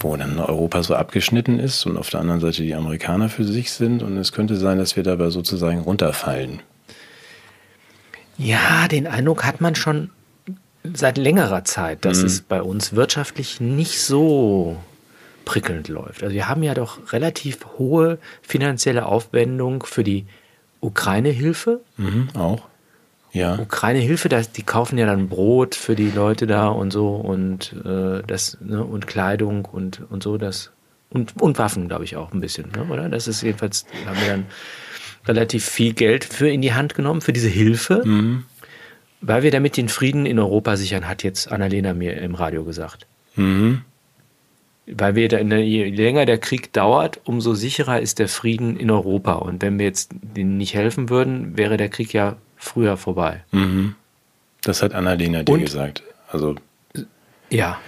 wo 0.00 0.16
dann 0.16 0.38
Europa 0.38 0.82
so 0.82 0.94
abgeschnitten 0.94 1.58
ist 1.58 1.86
und 1.86 1.96
auf 1.96 2.10
der 2.10 2.20
anderen 2.20 2.40
Seite 2.40 2.62
die 2.62 2.74
Amerikaner 2.74 3.28
für 3.28 3.44
sich 3.44 3.72
sind. 3.72 4.02
Und 4.02 4.16
es 4.16 4.32
könnte 4.32 4.56
sein, 4.56 4.78
dass 4.78 4.96
wir 4.96 5.02
dabei 5.02 5.30
sozusagen 5.30 5.80
runterfallen. 5.80 6.60
Ja, 8.38 8.88
den 8.88 9.06
Eindruck 9.06 9.44
hat 9.44 9.60
man 9.60 9.74
schon 9.74 10.10
seit 10.94 11.18
längerer 11.18 11.64
Zeit, 11.64 12.04
dass 12.04 12.20
Mhm. 12.20 12.26
es 12.26 12.40
bei 12.40 12.62
uns 12.62 12.94
wirtschaftlich 12.94 13.60
nicht 13.60 14.00
so 14.00 14.76
prickelnd 15.44 15.88
läuft. 15.88 16.22
Also 16.22 16.34
wir 16.34 16.48
haben 16.48 16.62
ja 16.62 16.74
doch 16.74 17.12
relativ 17.12 17.58
hohe 17.78 18.18
finanzielle 18.42 19.06
Aufwendung 19.06 19.84
für 19.84 20.02
die 20.04 20.26
Ukraine-Hilfe. 20.80 21.80
Mhm, 21.96 22.30
auch. 22.34 22.62
Ja. 23.32 23.58
Ukraine-Hilfe, 23.58 24.28
die 24.28 24.62
kaufen 24.62 24.98
ja 24.98 25.06
dann 25.06 25.28
Brot 25.28 25.74
für 25.74 25.96
die 25.96 26.10
Leute 26.10 26.46
da 26.46 26.68
und 26.68 26.92
so 26.92 27.14
und 27.14 27.74
äh, 27.84 28.22
das 28.26 28.58
ne, 28.60 28.84
und 28.84 29.06
Kleidung 29.06 29.64
und, 29.64 30.02
und 30.10 30.22
so 30.22 30.36
das 30.36 30.70
und, 31.08 31.40
und 31.40 31.58
Waffen, 31.58 31.88
glaube 31.88 32.04
ich 32.04 32.16
auch 32.16 32.32
ein 32.32 32.40
bisschen, 32.40 32.70
ne, 32.76 32.84
oder? 32.90 33.08
Das 33.08 33.28
ist 33.28 33.42
jedenfalls 33.42 33.86
haben 34.06 34.20
wir 34.20 34.28
dann 34.28 34.46
relativ 35.26 35.64
viel 35.64 35.94
Geld 35.94 36.24
für 36.24 36.48
in 36.48 36.60
die 36.60 36.74
Hand 36.74 36.94
genommen, 36.94 37.22
für 37.22 37.32
diese 37.32 37.48
Hilfe, 37.48 38.02
mhm. 38.04 38.44
weil 39.22 39.42
wir 39.42 39.50
damit 39.50 39.78
den 39.78 39.88
Frieden 39.88 40.26
in 40.26 40.38
Europa 40.38 40.76
sichern, 40.76 41.08
hat 41.08 41.22
jetzt 41.22 41.50
Annalena 41.50 41.94
mir 41.94 42.18
im 42.18 42.34
Radio 42.34 42.64
gesagt. 42.64 43.06
Mhm. 43.36 43.82
Weil 44.86 45.14
wir 45.14 45.28
da 45.28 45.42
der, 45.42 45.64
je 45.64 45.88
länger 45.88 46.26
der 46.26 46.38
Krieg 46.38 46.72
dauert, 46.72 47.20
umso 47.24 47.54
sicherer 47.54 48.00
ist 48.00 48.18
der 48.18 48.28
Frieden 48.28 48.76
in 48.76 48.90
Europa. 48.90 49.34
Und 49.34 49.62
wenn 49.62 49.78
wir 49.78 49.86
jetzt 49.86 50.10
denen 50.12 50.58
nicht 50.58 50.74
helfen 50.74 51.08
würden, 51.08 51.56
wäre 51.56 51.76
der 51.76 51.88
Krieg 51.88 52.12
ja 52.12 52.36
früher 52.62 52.96
vorbei. 52.96 53.42
Mhm. 53.50 53.96
Das 54.62 54.82
hat 54.82 54.94
Annalena 54.94 55.42
dir 55.42 55.52
Und, 55.52 55.60
gesagt. 55.60 56.02
Also 56.28 56.54
ja. 57.50 57.78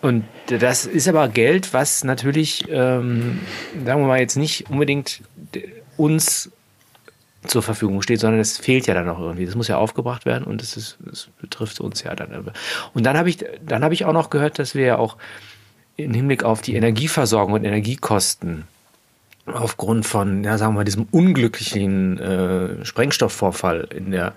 Und 0.00 0.24
das 0.48 0.86
ist 0.86 1.08
aber 1.08 1.28
Geld, 1.28 1.72
was 1.72 2.02
natürlich, 2.04 2.64
ähm, 2.68 3.40
sagen 3.84 4.02
wir 4.02 4.06
mal, 4.06 4.20
jetzt 4.20 4.36
nicht 4.36 4.68
unbedingt 4.70 5.22
uns 5.96 6.50
zur 7.46 7.62
Verfügung 7.62 8.02
steht, 8.02 8.20
sondern 8.20 8.40
es 8.40 8.58
fehlt 8.58 8.86
ja 8.86 8.94
dann 8.94 9.08
auch 9.08 9.20
irgendwie. 9.20 9.46
Das 9.46 9.54
muss 9.54 9.68
ja 9.68 9.76
aufgebracht 9.76 10.26
werden 10.26 10.44
und 10.44 10.62
das, 10.62 10.76
ist, 10.76 10.98
das 11.00 11.28
betrifft 11.40 11.80
uns 11.80 12.02
ja 12.02 12.14
dann. 12.14 12.50
Und 12.94 13.06
dann 13.06 13.16
habe 13.16 13.28
ich, 13.28 13.38
dann 13.64 13.84
habe 13.84 13.94
ich 13.94 14.04
auch 14.04 14.12
noch 14.12 14.30
gehört, 14.30 14.58
dass 14.58 14.74
wir 14.74 14.84
ja 14.84 14.98
auch 14.98 15.16
im 15.96 16.12
Hinblick 16.12 16.42
auf 16.42 16.62
die 16.62 16.74
Energieversorgung 16.74 17.54
und 17.54 17.64
Energiekosten 17.64 18.64
aufgrund 19.46 20.06
von, 20.06 20.44
ja, 20.44 20.58
sagen 20.58 20.74
wir 20.74 20.80
mal, 20.80 20.84
diesem 20.84 21.06
unglücklichen 21.10 22.18
äh, 22.18 22.84
Sprengstoffvorfall 22.84 23.88
in 23.94 24.10
der 24.10 24.34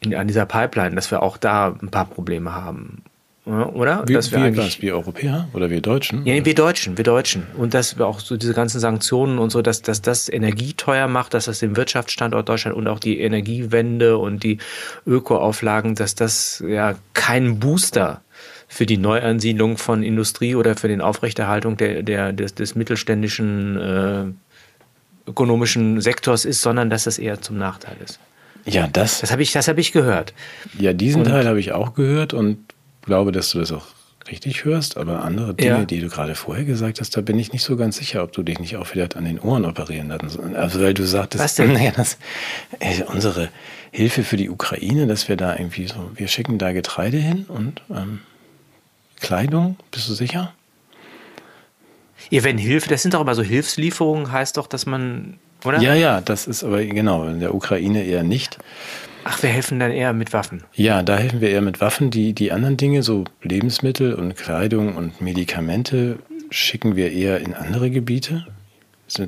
in, 0.00 0.14
an 0.14 0.26
dieser 0.26 0.46
Pipeline, 0.46 0.94
dass 0.94 1.10
wir 1.10 1.22
auch 1.22 1.36
da 1.36 1.76
ein 1.80 1.90
paar 1.90 2.06
Probleme 2.06 2.54
haben. 2.54 3.02
Oder? 3.46 4.02
Wie, 4.08 4.14
dass 4.14 4.32
wir 4.32 4.52
wie 4.52 4.56
was? 4.56 4.82
Wir 4.82 4.94
Europäer 4.94 5.46
oder 5.52 5.70
wir 5.70 5.80
Deutschen? 5.80 6.26
Ja, 6.26 6.44
wir 6.44 6.54
Deutschen, 6.54 6.98
wir 6.98 7.04
Deutschen. 7.04 7.46
Und 7.56 7.74
dass 7.74 7.96
wir 7.96 8.04
auch 8.04 8.18
so 8.18 8.36
diese 8.36 8.54
ganzen 8.54 8.80
Sanktionen 8.80 9.38
und 9.38 9.50
so, 9.50 9.62
dass, 9.62 9.82
dass 9.82 10.02
das 10.02 10.28
Energie 10.28 10.72
teuer 10.72 11.06
macht, 11.06 11.32
dass 11.32 11.44
das 11.44 11.60
den 11.60 11.76
Wirtschaftsstandort 11.76 12.48
Deutschland 12.48 12.76
und 12.76 12.88
auch 12.88 12.98
die 12.98 13.20
Energiewende 13.20 14.18
und 14.18 14.42
die 14.42 14.58
Ökoauflagen, 15.06 15.94
dass 15.94 16.16
das 16.16 16.62
ja 16.66 16.96
kein 17.14 17.60
Booster 17.60 18.20
für 18.68 18.86
die 18.86 18.98
Neuansiedlung 18.98 19.78
von 19.78 20.02
Industrie 20.02 20.54
oder 20.54 20.76
für 20.76 20.88
den 20.88 21.00
Aufrechterhaltung 21.00 21.76
der, 21.76 22.02
der, 22.02 22.32
des, 22.32 22.54
des 22.54 22.74
mittelständischen 22.74 23.76
äh, 23.80 24.24
ökonomischen 25.30 26.00
Sektors 26.00 26.44
ist, 26.44 26.62
sondern 26.62 26.90
dass 26.90 27.04
das 27.04 27.18
eher 27.18 27.40
zum 27.40 27.58
Nachteil 27.58 27.96
ist. 28.04 28.18
Ja, 28.64 28.88
das. 28.88 29.20
Das 29.20 29.30
habe 29.30 29.42
ich, 29.42 29.56
hab 29.56 29.78
ich 29.78 29.92
gehört. 29.92 30.34
Ja, 30.78 30.92
diesen 30.92 31.22
und, 31.22 31.28
Teil 31.28 31.46
habe 31.46 31.60
ich 31.60 31.72
auch 31.72 31.94
gehört 31.94 32.34
und 32.34 32.58
glaube, 33.02 33.32
dass 33.32 33.50
du 33.50 33.60
das 33.60 33.70
auch 33.70 33.86
richtig 34.28 34.64
hörst, 34.64 34.96
aber 34.96 35.24
andere 35.24 35.54
Dinge, 35.54 35.70
ja. 35.70 35.84
die 35.84 36.00
du 36.00 36.08
gerade 36.08 36.34
vorher 36.34 36.64
gesagt 36.64 37.00
hast, 37.00 37.16
da 37.16 37.20
bin 37.20 37.38
ich 37.38 37.52
nicht 37.52 37.62
so 37.62 37.76
ganz 37.76 37.96
sicher, 37.96 38.24
ob 38.24 38.32
du 38.32 38.42
dich 38.42 38.58
nicht 38.58 38.76
auch 38.76 38.92
wieder 38.92 39.08
an 39.14 39.24
den 39.24 39.38
Ohren 39.38 39.64
operieren 39.64 40.08
lassen 40.08 40.56
Also 40.56 40.80
weil 40.80 40.94
du 40.94 41.06
sagtest, 41.06 41.44
Was 41.44 41.54
denn? 41.54 41.72
Naja, 41.76 41.92
das, 41.94 42.18
ey, 42.80 43.04
unsere 43.06 43.50
Hilfe 43.92 44.24
für 44.24 44.36
die 44.36 44.50
Ukraine, 44.50 45.06
dass 45.06 45.28
wir 45.28 45.36
da 45.36 45.56
irgendwie 45.56 45.86
so, 45.86 46.10
wir 46.14 46.26
schicken 46.26 46.58
da 46.58 46.72
Getreide 46.72 47.18
hin 47.18 47.44
und 47.46 47.82
ähm, 47.90 48.20
Kleidung, 49.20 49.76
bist 49.90 50.08
du 50.08 50.14
sicher? 50.14 50.52
Ja, 52.30 52.44
wenn 52.44 52.58
Hilfe, 52.58 52.88
das 52.88 53.02
sind 53.02 53.14
doch 53.14 53.20
immer 53.20 53.34
so 53.34 53.42
Hilfslieferungen, 53.42 54.32
heißt 54.32 54.56
doch, 54.56 54.66
dass 54.66 54.86
man 54.86 55.38
oder? 55.64 55.80
Ja, 55.80 55.94
ja, 55.94 56.20
das 56.20 56.46
ist 56.46 56.64
aber 56.64 56.84
genau, 56.84 57.26
in 57.26 57.40
der 57.40 57.54
Ukraine 57.54 58.04
eher 58.04 58.22
nicht. 58.22 58.58
Ach, 59.24 59.42
wir 59.42 59.50
helfen 59.50 59.80
dann 59.80 59.90
eher 59.90 60.12
mit 60.12 60.32
Waffen. 60.32 60.62
Ja, 60.74 61.02
da 61.02 61.16
helfen 61.16 61.40
wir 61.40 61.50
eher 61.50 61.62
mit 61.62 61.80
Waffen. 61.80 62.10
Die, 62.10 62.32
die 62.32 62.52
anderen 62.52 62.76
Dinge, 62.76 63.02
so 63.02 63.24
Lebensmittel 63.42 64.14
und 64.14 64.36
Kleidung 64.36 64.94
und 64.94 65.20
Medikamente, 65.20 66.20
schicken 66.50 66.94
wir 66.94 67.10
eher 67.10 67.40
in 67.40 67.54
andere 67.54 67.90
Gebiete. 67.90 68.46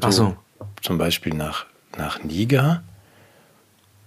Ach 0.00 0.12
so. 0.12 0.36
Zum 0.82 0.98
Beispiel 0.98 1.34
nach, 1.34 1.66
nach 1.96 2.22
Niger. 2.22 2.84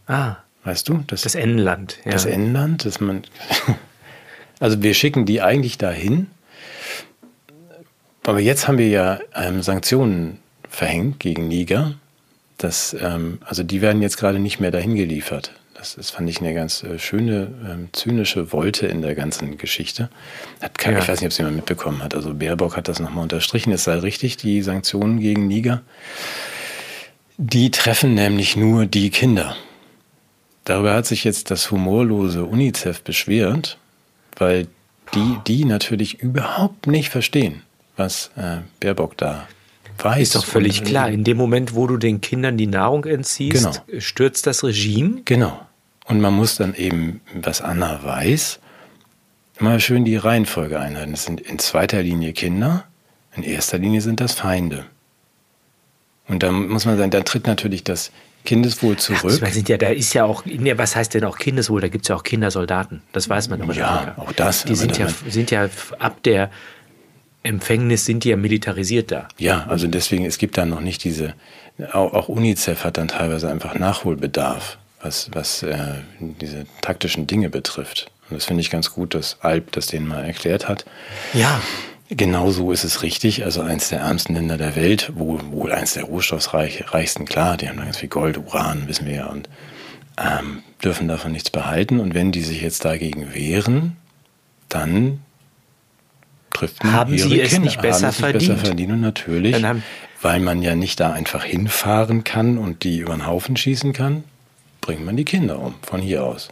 Ah. 0.08 0.38
Weißt 0.64 0.88
du? 0.88 1.04
Das, 1.08 1.22
das 1.24 1.36
N-Land. 1.36 1.98
Ja. 2.06 2.12
Das 2.12 2.26
N-Land, 2.26 2.86
dass 2.86 3.00
man. 3.02 3.24
also 4.62 4.82
wir 4.82 4.94
schicken 4.94 5.26
die 5.26 5.42
eigentlich 5.42 5.78
dahin. 5.78 6.28
Aber 8.24 8.40
jetzt 8.40 8.68
haben 8.68 8.78
wir 8.78 8.88
ja 8.88 9.20
ähm, 9.36 9.62
Sanktionen 9.64 10.38
verhängt 10.70 11.20
gegen 11.20 11.48
Niger. 11.48 11.96
Das, 12.58 12.96
ähm, 13.02 13.40
also 13.44 13.64
die 13.64 13.82
werden 13.82 14.02
jetzt 14.04 14.18
gerade 14.18 14.40
nicht 14.40 14.60
mehr 14.60 14.70
dahin 14.70 14.96
geliefert. 14.96 15.52
Das, 15.74 15.96
das 15.96 16.12
fand 16.12 16.30
ich 16.30 16.40
eine 16.42 16.54
ganz 16.54 16.84
äh, 16.84 17.00
schöne, 17.00 17.48
ähm, 17.68 17.90
zynische 17.92 18.52
Wolte 18.54 18.86
in 18.86 19.02
der 19.02 19.16
ganzen 19.16 19.58
Geschichte. 19.58 20.12
Hat 20.62 20.78
kein, 20.78 20.94
ja. 20.94 21.00
Ich 21.00 21.08
weiß 21.08 21.22
nicht, 21.22 21.26
ob 21.26 21.32
es 21.32 21.40
jemand 21.40 21.56
mitbekommen 21.56 22.04
hat. 22.04 22.14
Also 22.14 22.36
Baerbock 22.36 22.78
hat 22.78 22.88
das 22.88 23.00
nochmal 23.00 23.24
unterstrichen. 23.24 23.74
Es 23.74 23.86
sei 23.86 23.96
richtig, 23.96 24.38
die 24.38 24.62
Sanktionen 24.62 25.20
gegen 25.20 25.48
Niger. 25.48 25.82
Die 27.38 27.72
treffen 27.72 28.14
nämlich 28.14 28.56
nur 28.56 28.86
die 28.86 29.10
Kinder. 29.10 29.56
Darüber 30.66 30.94
hat 30.94 31.08
sich 31.08 31.24
jetzt 31.24 31.50
das 31.50 31.72
humorlose 31.72 32.46
UNICEF 32.46 33.02
beschwert, 33.02 33.80
weil 34.38 34.68
die, 35.14 35.38
die 35.48 35.66
natürlich 35.66 36.20
überhaupt 36.22 36.88
nicht 36.88 37.10
verstehen, 37.10 37.64
was 37.98 38.32
äh, 38.36 38.58
Baerbock 38.80 39.18
da 39.18 39.48
weiß. 39.98 40.22
Ist 40.22 40.36
doch 40.36 40.46
völlig 40.46 40.84
klar. 40.84 41.10
In 41.10 41.24
dem 41.24 41.38
Moment, 41.38 41.76
wo 41.76 41.88
du 41.88 41.98
den 41.98 42.22
Kindern 42.22 42.58
die 42.58 42.68
Nahrung 42.68 43.06
entziehst, 43.06 43.84
genau. 43.86 44.00
stürzt 44.00 44.48
das 44.48 44.64
Regime. 44.64 45.22
Genau. 45.26 45.60
Und 46.06 46.22
man 46.22 46.34
muss 46.34 46.56
dann 46.56 46.74
eben, 46.74 47.22
was 47.34 47.62
Anna 47.62 48.04
weiß, 48.04 48.60
mal 49.60 49.80
schön 49.80 50.06
die 50.06 50.16
Reihenfolge 50.16 50.80
einhalten. 50.80 51.14
Es 51.14 51.26
sind 51.26 51.42
in 51.42 51.60
zweiter 51.60 52.02
Linie 52.02 52.34
Kinder, 52.34 52.86
in 53.36 53.44
erster 53.44 53.78
Linie 53.78 54.02
sind 54.02 54.20
das 54.20 54.34
Feinde. 54.34 54.86
Und 56.28 56.44
da 56.44 56.52
muss 56.52 56.86
man 56.86 56.98
sagen, 56.98 57.12
da 57.12 57.22
tritt 57.22 57.48
natürlich 57.48 57.84
das 57.84 58.12
Kindeswohl 58.44 58.98
zurück. 58.98 59.42
Ach, 59.44 59.52
sind 59.52 59.70
ja, 59.70 59.78
da 59.78 59.90
ist 59.90 60.14
ja 60.14 60.26
auch, 60.26 60.44
was 60.46 60.96
heißt 60.96 61.14
denn 61.14 61.24
auch 61.24 61.38
Kindeswohl? 61.38 61.82
Da 61.82 61.88
gibt 61.88 62.06
es 62.06 62.10
ja 62.10 62.16
auch 62.16 62.24
Kindersoldaten. 62.24 63.02
Das 63.12 63.30
weiß 63.30 63.50
man 63.50 63.62
aber. 63.62 63.74
Ja, 63.74 64.16
auch 64.18 64.32
das. 64.32 64.66
Die 64.66 64.76
sind 64.76 64.98
ja, 64.98 65.08
sind 65.28 65.52
ja 65.52 65.70
ab 66.00 66.24
der 66.24 66.50
Empfängnis 67.44 68.06
sind 68.06 68.24
die 68.24 68.30
ja 68.30 68.38
militarisiert 68.38 69.12
da. 69.12 69.28
Ja, 69.38 69.66
also 69.68 69.88
deswegen, 69.88 70.26
es 70.26 70.38
gibt 70.38 70.58
da 70.58 70.66
noch 70.66 70.82
nicht 70.82 71.04
diese, 71.04 71.34
auch, 71.92 72.14
auch 72.14 72.30
UNICEF 72.30 72.84
hat 72.84 72.98
dann 72.98 73.08
teilweise 73.08 73.50
einfach 73.50 73.74
Nachholbedarf, 73.74 74.78
was, 75.02 75.30
was 75.34 75.64
äh, 75.64 75.96
diese 76.20 76.66
taktischen 76.82 77.26
Dinge 77.26 77.50
betrifft. 77.50 78.12
Und 78.30 78.38
das 78.38 78.46
finde 78.46 78.62
ich 78.62 78.70
ganz 78.70 78.94
gut, 78.94 79.16
dass 79.16 79.38
Alp 79.42 79.72
das 79.72 79.88
denen 79.88 80.08
mal 80.08 80.24
erklärt 80.24 80.68
hat. 80.68 80.86
Ja. 81.34 81.62
Genau 82.14 82.52
so 82.52 82.74
ist 82.74 82.84
es 82.84 83.04
richtig. 83.04 83.46
Also 83.46 83.62
eins 83.62 83.88
der 83.88 84.02
ärmsten 84.02 84.36
Länder 84.36 84.58
der 84.58 84.76
Welt, 84.76 85.14
wohl, 85.16 85.40
wohl 85.50 85.72
eins 85.72 85.94
der 85.94 86.04
rohstoffreichsten, 86.04 87.26
klar, 87.26 87.56
die 87.56 87.70
haben 87.70 87.78
da 87.78 87.86
ganz 87.86 87.98
viel 87.98 88.10
Gold, 88.10 88.38
Uran, 88.38 88.90
wissen 88.90 89.08
wir 89.08 89.16
ja, 89.16 89.28
und 89.28 89.48
ähm, 90.18 90.62
dürfen 90.84 91.08
davon 91.08 91.32
nichts 91.32 91.50
behalten. 91.50 92.02
Und 92.02 92.14
wenn 92.14 92.34
die 92.34 92.42
sich 92.42 92.62
jetzt 92.62 92.84
dagegen 92.84 93.34
wehren, 93.34 93.96
dann 94.68 95.22
trifft 96.52 96.84
man 96.84 96.92
haben 96.92 97.14
ihre 97.14 97.30
sie 97.30 97.40
es 97.40 97.50
Kinder, 97.52 97.66
nicht 97.66 97.82
besser 97.82 98.08
haben 98.08 98.14
verdient. 98.14 98.50
besser 98.50 98.58
verdient 98.58 98.92
und 98.92 99.02
natürlich, 99.02 99.66
weil 100.22 100.42
man 100.42 100.62
ja 100.62 100.76
nicht 100.76 101.00
da 101.00 101.14
einfach 101.14 101.46
hinfahren 101.46 102.26
kann 102.26 102.58
und 102.58 102.84
die 102.84 103.00
über 103.00 103.14
den 103.14 103.26
Haufen 103.26 103.56
schießen 103.56 103.94
kann, 103.94 104.26
bringt 104.82 105.06
man 105.06 105.16
die 105.16 105.26
Kinder 105.26 105.60
um 105.60 105.76
von 105.82 106.02
hier 106.02 106.26
aus. 106.26 106.50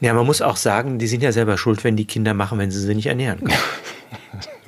Ja, 0.00 0.14
man 0.14 0.26
muss 0.26 0.42
auch 0.42 0.56
sagen, 0.56 1.00
die 1.00 1.08
sind 1.08 1.24
ja 1.24 1.32
selber 1.32 1.58
schuld, 1.58 1.82
wenn 1.82 1.96
die 1.96 2.04
Kinder 2.04 2.34
machen, 2.34 2.58
wenn 2.58 2.70
sie 2.70 2.80
sie 2.80 2.94
nicht 2.94 3.06
ernähren 3.06 3.40
können. 3.40 3.58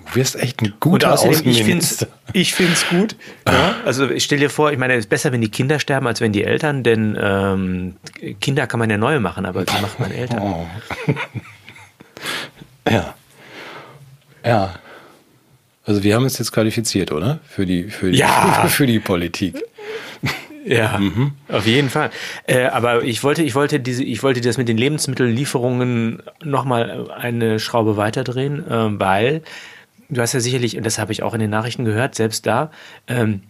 Du 0.06 0.14
wirst 0.14 0.36
echt 0.36 0.62
ein 0.62 0.74
guter 0.80 1.12
Außenminister. 1.12 2.06
Ich 2.32 2.54
finde 2.54 2.72
es 2.72 2.88
gut. 2.88 3.16
Ja? 3.46 3.76
Also 3.84 4.08
ich 4.08 4.24
stell 4.24 4.38
dir 4.38 4.48
vor, 4.48 4.72
ich 4.72 4.78
meine, 4.78 4.94
es 4.94 5.00
ist 5.00 5.10
besser, 5.10 5.32
wenn 5.32 5.40
die 5.40 5.50
Kinder 5.50 5.78
sterben, 5.78 6.06
als 6.06 6.20
wenn 6.20 6.32
die 6.32 6.44
Eltern, 6.44 6.82
denn 6.82 7.16
ähm, 7.20 7.96
Kinder 8.40 8.66
kann 8.66 8.80
man 8.80 8.88
ja 8.88 8.96
neu 8.96 9.20
machen, 9.20 9.44
aber 9.44 9.62
wie 9.62 9.82
macht 9.82 10.00
man 10.00 10.10
Eltern? 10.10 10.42
Oh. 12.88 12.90
ja. 12.90 13.14
Ja. 14.44 14.74
Also 15.84 16.02
wir 16.02 16.14
haben 16.14 16.24
uns 16.24 16.38
jetzt 16.38 16.52
qualifiziert, 16.52 17.12
oder? 17.12 17.38
Für 17.48 17.64
die, 17.64 17.84
für 17.84 18.10
die, 18.10 18.18
ja. 18.18 18.66
für 18.68 18.86
die 18.86 18.98
Politik. 18.98 19.62
Ja, 20.68 20.98
mhm. 20.98 21.32
auf 21.48 21.66
jeden 21.66 21.88
Fall. 21.88 22.10
Äh, 22.46 22.66
aber 22.66 23.02
ich 23.02 23.24
wollte, 23.24 23.42
ich 23.42 23.54
wollte 23.54 23.80
diese, 23.80 24.04
ich 24.04 24.22
wollte 24.22 24.40
das 24.42 24.58
mit 24.58 24.68
den 24.68 24.76
Lebensmittellieferungen 24.76 26.22
nochmal 26.44 27.10
eine 27.10 27.58
Schraube 27.58 27.96
weiterdrehen, 27.96 28.66
äh, 28.68 29.00
weil 29.00 29.42
du 30.10 30.20
hast 30.20 30.34
ja 30.34 30.40
sicherlich, 30.40 30.76
und 30.76 30.84
das 30.84 30.98
habe 30.98 31.12
ich 31.12 31.22
auch 31.22 31.32
in 31.32 31.40
den 31.40 31.50
Nachrichten 31.50 31.84
gehört, 31.84 32.14
selbst 32.14 32.46
da, 32.46 32.70
ähm, 33.06 33.42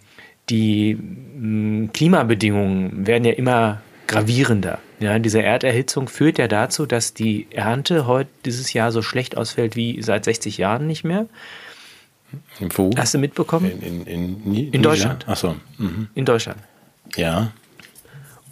die 0.49 0.95
mh, 0.95 1.89
Klimabedingungen 1.93 3.07
werden 3.07 3.25
ja 3.25 3.33
immer 3.33 3.81
gravierender. 4.07 4.79
Ja, 5.01 5.19
diese 5.19 5.43
Erderhitzung 5.43 6.09
führt 6.09 6.39
ja 6.39 6.47
dazu, 6.49 6.87
dass 6.87 7.15
die 7.15 7.49
Ernte 7.51 8.07
heute 8.07 8.31
dieses 8.45 8.73
Jahr 8.73 8.93
so 8.93 9.03
schlecht 9.03 9.37
ausfällt 9.37 9.77
wie 9.77 10.03
seit 10.03 10.25
60 10.25 10.57
Jahren 10.57 10.87
nicht 10.87 11.05
mehr. 11.05 11.27
Wo? 12.61 12.91
Hast 12.97 13.15
du 13.15 13.19
mitbekommen? 13.19 13.71
In, 13.71 14.07
in, 14.07 14.45
in, 14.55 14.73
in 14.73 14.83
Deutschland. 14.83 15.25
Ach 15.29 15.37
so. 15.37 15.57
Mhm. 15.79 16.09
In 16.15 16.25
Deutschland. 16.25 16.59
Ja. 17.17 17.53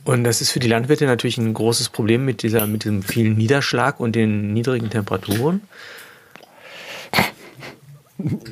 Und 0.05 0.23
das 0.25 0.41
ist 0.41 0.53
für 0.53 0.61
die 0.61 0.69
Landwirte 0.69 1.07
natürlich 1.07 1.37
ein 1.37 1.53
großes 1.53 1.89
Problem 1.89 2.25
mit, 2.25 2.43
dieser, 2.43 2.67
mit 2.67 2.85
diesem 2.85 3.03
vielen 3.03 3.37
Niederschlag 3.37 3.99
und 3.99 4.15
den 4.15 4.53
niedrigen 4.53 4.89
Temperaturen. 4.89 5.63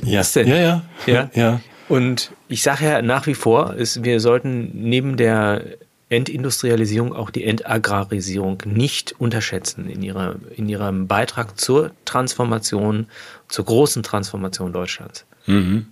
Ja, 0.03 0.23
ja, 0.35 0.45
ja. 0.45 0.83
ja? 1.07 1.31
ja. 1.35 1.61
Und 1.89 2.33
ich 2.49 2.63
sage 2.63 2.85
ja 2.85 3.03
nach 3.03 3.27
wie 3.27 3.35
vor, 3.35 3.75
ist, 3.75 4.05
wir 4.05 4.19
sollten 4.21 4.71
neben 4.75 5.17
der 5.17 5.63
Entindustrialisierung 6.09 7.15
auch 7.15 7.31
die 7.31 7.45
Entagrarisierung 7.45 8.63
nicht 8.65 9.13
unterschätzen 9.19 9.89
in, 9.89 10.03
ihrer, 10.03 10.37
in 10.57 10.69
ihrem 10.69 11.07
Beitrag 11.07 11.59
zur 11.59 11.93
Transformation, 12.05 13.07
zur 13.49 13.65
großen 13.65 14.03
Transformation 14.03 14.73
Deutschlands. 14.73 15.25
Mhm. 15.47 15.87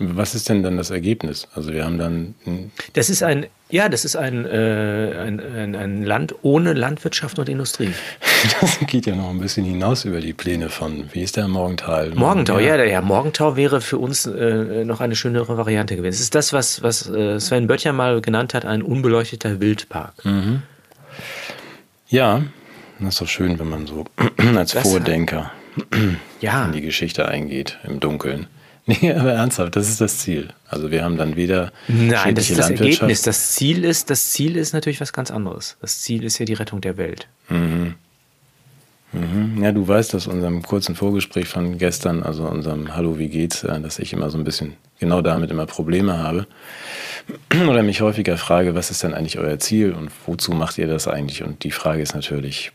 Was 0.00 0.36
ist 0.36 0.48
denn 0.48 0.62
dann 0.62 0.76
das 0.76 0.90
Ergebnis? 0.90 1.48
Also 1.54 1.72
wir 1.72 1.84
haben 1.84 1.98
dann. 1.98 2.34
Das 2.92 3.10
ist 3.10 3.24
ein, 3.24 3.46
ja, 3.68 3.88
das 3.88 4.04
ist 4.04 4.14
ein, 4.14 4.46
äh, 4.46 5.12
ein, 5.18 5.40
ein, 5.40 5.74
ein, 5.74 6.02
Land 6.04 6.36
ohne 6.42 6.72
Landwirtschaft 6.72 7.38
und 7.38 7.48
Industrie. 7.48 7.92
Das 8.60 8.78
geht 8.86 9.06
ja 9.06 9.16
noch 9.16 9.30
ein 9.30 9.40
bisschen 9.40 9.64
hinaus 9.64 10.04
über 10.04 10.20
die 10.20 10.32
Pläne 10.32 10.68
von, 10.68 11.08
wie 11.12 11.22
ist 11.22 11.36
der 11.36 11.48
Morgenthal? 11.48 12.12
Morgentau, 12.14 12.60
ja, 12.60 12.76
ja, 12.84 13.02
Morgentau 13.02 13.56
wäre 13.56 13.80
für 13.80 13.98
uns 13.98 14.26
äh, 14.26 14.84
noch 14.84 15.00
eine 15.00 15.16
schönere 15.16 15.56
Variante 15.56 15.96
gewesen. 15.96 16.14
Es 16.14 16.20
ist 16.20 16.36
das, 16.36 16.52
was, 16.52 16.80
was 16.80 17.08
äh, 17.10 17.40
Sven 17.40 17.66
Böttcher 17.66 17.92
mal 17.92 18.20
genannt 18.20 18.54
hat, 18.54 18.64
ein 18.64 18.82
unbeleuchteter 18.82 19.58
Wildpark. 19.58 20.24
Mhm. 20.24 20.62
Ja, 22.06 22.42
das 23.00 23.14
ist 23.14 23.20
doch 23.20 23.26
schön, 23.26 23.58
wenn 23.58 23.68
man 23.68 23.88
so 23.88 24.04
als 24.56 24.70
das 24.70 24.84
Vordenker 24.84 25.50
ja. 26.40 26.66
in 26.66 26.72
die 26.72 26.80
Geschichte 26.80 27.26
eingeht, 27.26 27.78
im 27.82 27.98
Dunkeln. 27.98 28.46
Nee, 28.88 29.12
aber 29.12 29.34
ernsthaft, 29.34 29.76
das 29.76 29.86
ist 29.86 30.00
das 30.00 30.16
Ziel. 30.16 30.48
Also 30.66 30.90
wir 30.90 31.04
haben 31.04 31.18
dann 31.18 31.36
wieder 31.36 31.72
Nein, 31.88 32.34
das 32.34 32.48
ist 32.48 32.58
das 32.58 32.70
Ergebnis. 32.70 33.20
Das 33.20 33.52
Ziel 33.52 33.84
ist, 33.84 34.08
das 34.08 34.30
Ziel 34.30 34.56
ist 34.56 34.72
natürlich 34.72 35.02
was 35.02 35.12
ganz 35.12 35.30
anderes. 35.30 35.76
Das 35.82 36.00
Ziel 36.00 36.24
ist 36.24 36.38
ja 36.38 36.46
die 36.46 36.54
Rettung 36.54 36.80
der 36.80 36.96
Welt. 36.96 37.28
Mhm. 37.50 37.96
Mhm. 39.12 39.62
Ja, 39.62 39.72
du 39.72 39.86
weißt 39.86 40.14
aus 40.14 40.26
unserem 40.26 40.62
kurzen 40.62 40.94
Vorgespräch 40.94 41.48
von 41.48 41.76
gestern, 41.76 42.22
also 42.22 42.44
unserem 42.44 42.96
Hallo, 42.96 43.18
wie 43.18 43.28
geht's, 43.28 43.62
äh, 43.62 43.78
dass 43.78 43.98
ich 43.98 44.14
immer 44.14 44.30
so 44.30 44.38
ein 44.38 44.44
bisschen 44.44 44.72
genau 44.98 45.20
damit 45.20 45.50
immer 45.50 45.66
Probleme 45.66 46.16
habe. 46.16 46.46
Oder 47.68 47.82
mich 47.82 48.00
häufiger 48.00 48.38
frage, 48.38 48.74
was 48.74 48.90
ist 48.90 49.02
denn 49.02 49.12
eigentlich 49.12 49.38
euer 49.38 49.58
Ziel 49.58 49.92
und 49.92 50.10
wozu 50.24 50.52
macht 50.52 50.78
ihr 50.78 50.86
das 50.86 51.08
eigentlich? 51.08 51.42
Und 51.42 51.62
die 51.62 51.72
Frage 51.72 52.00
ist 52.00 52.14
natürlich 52.14 52.72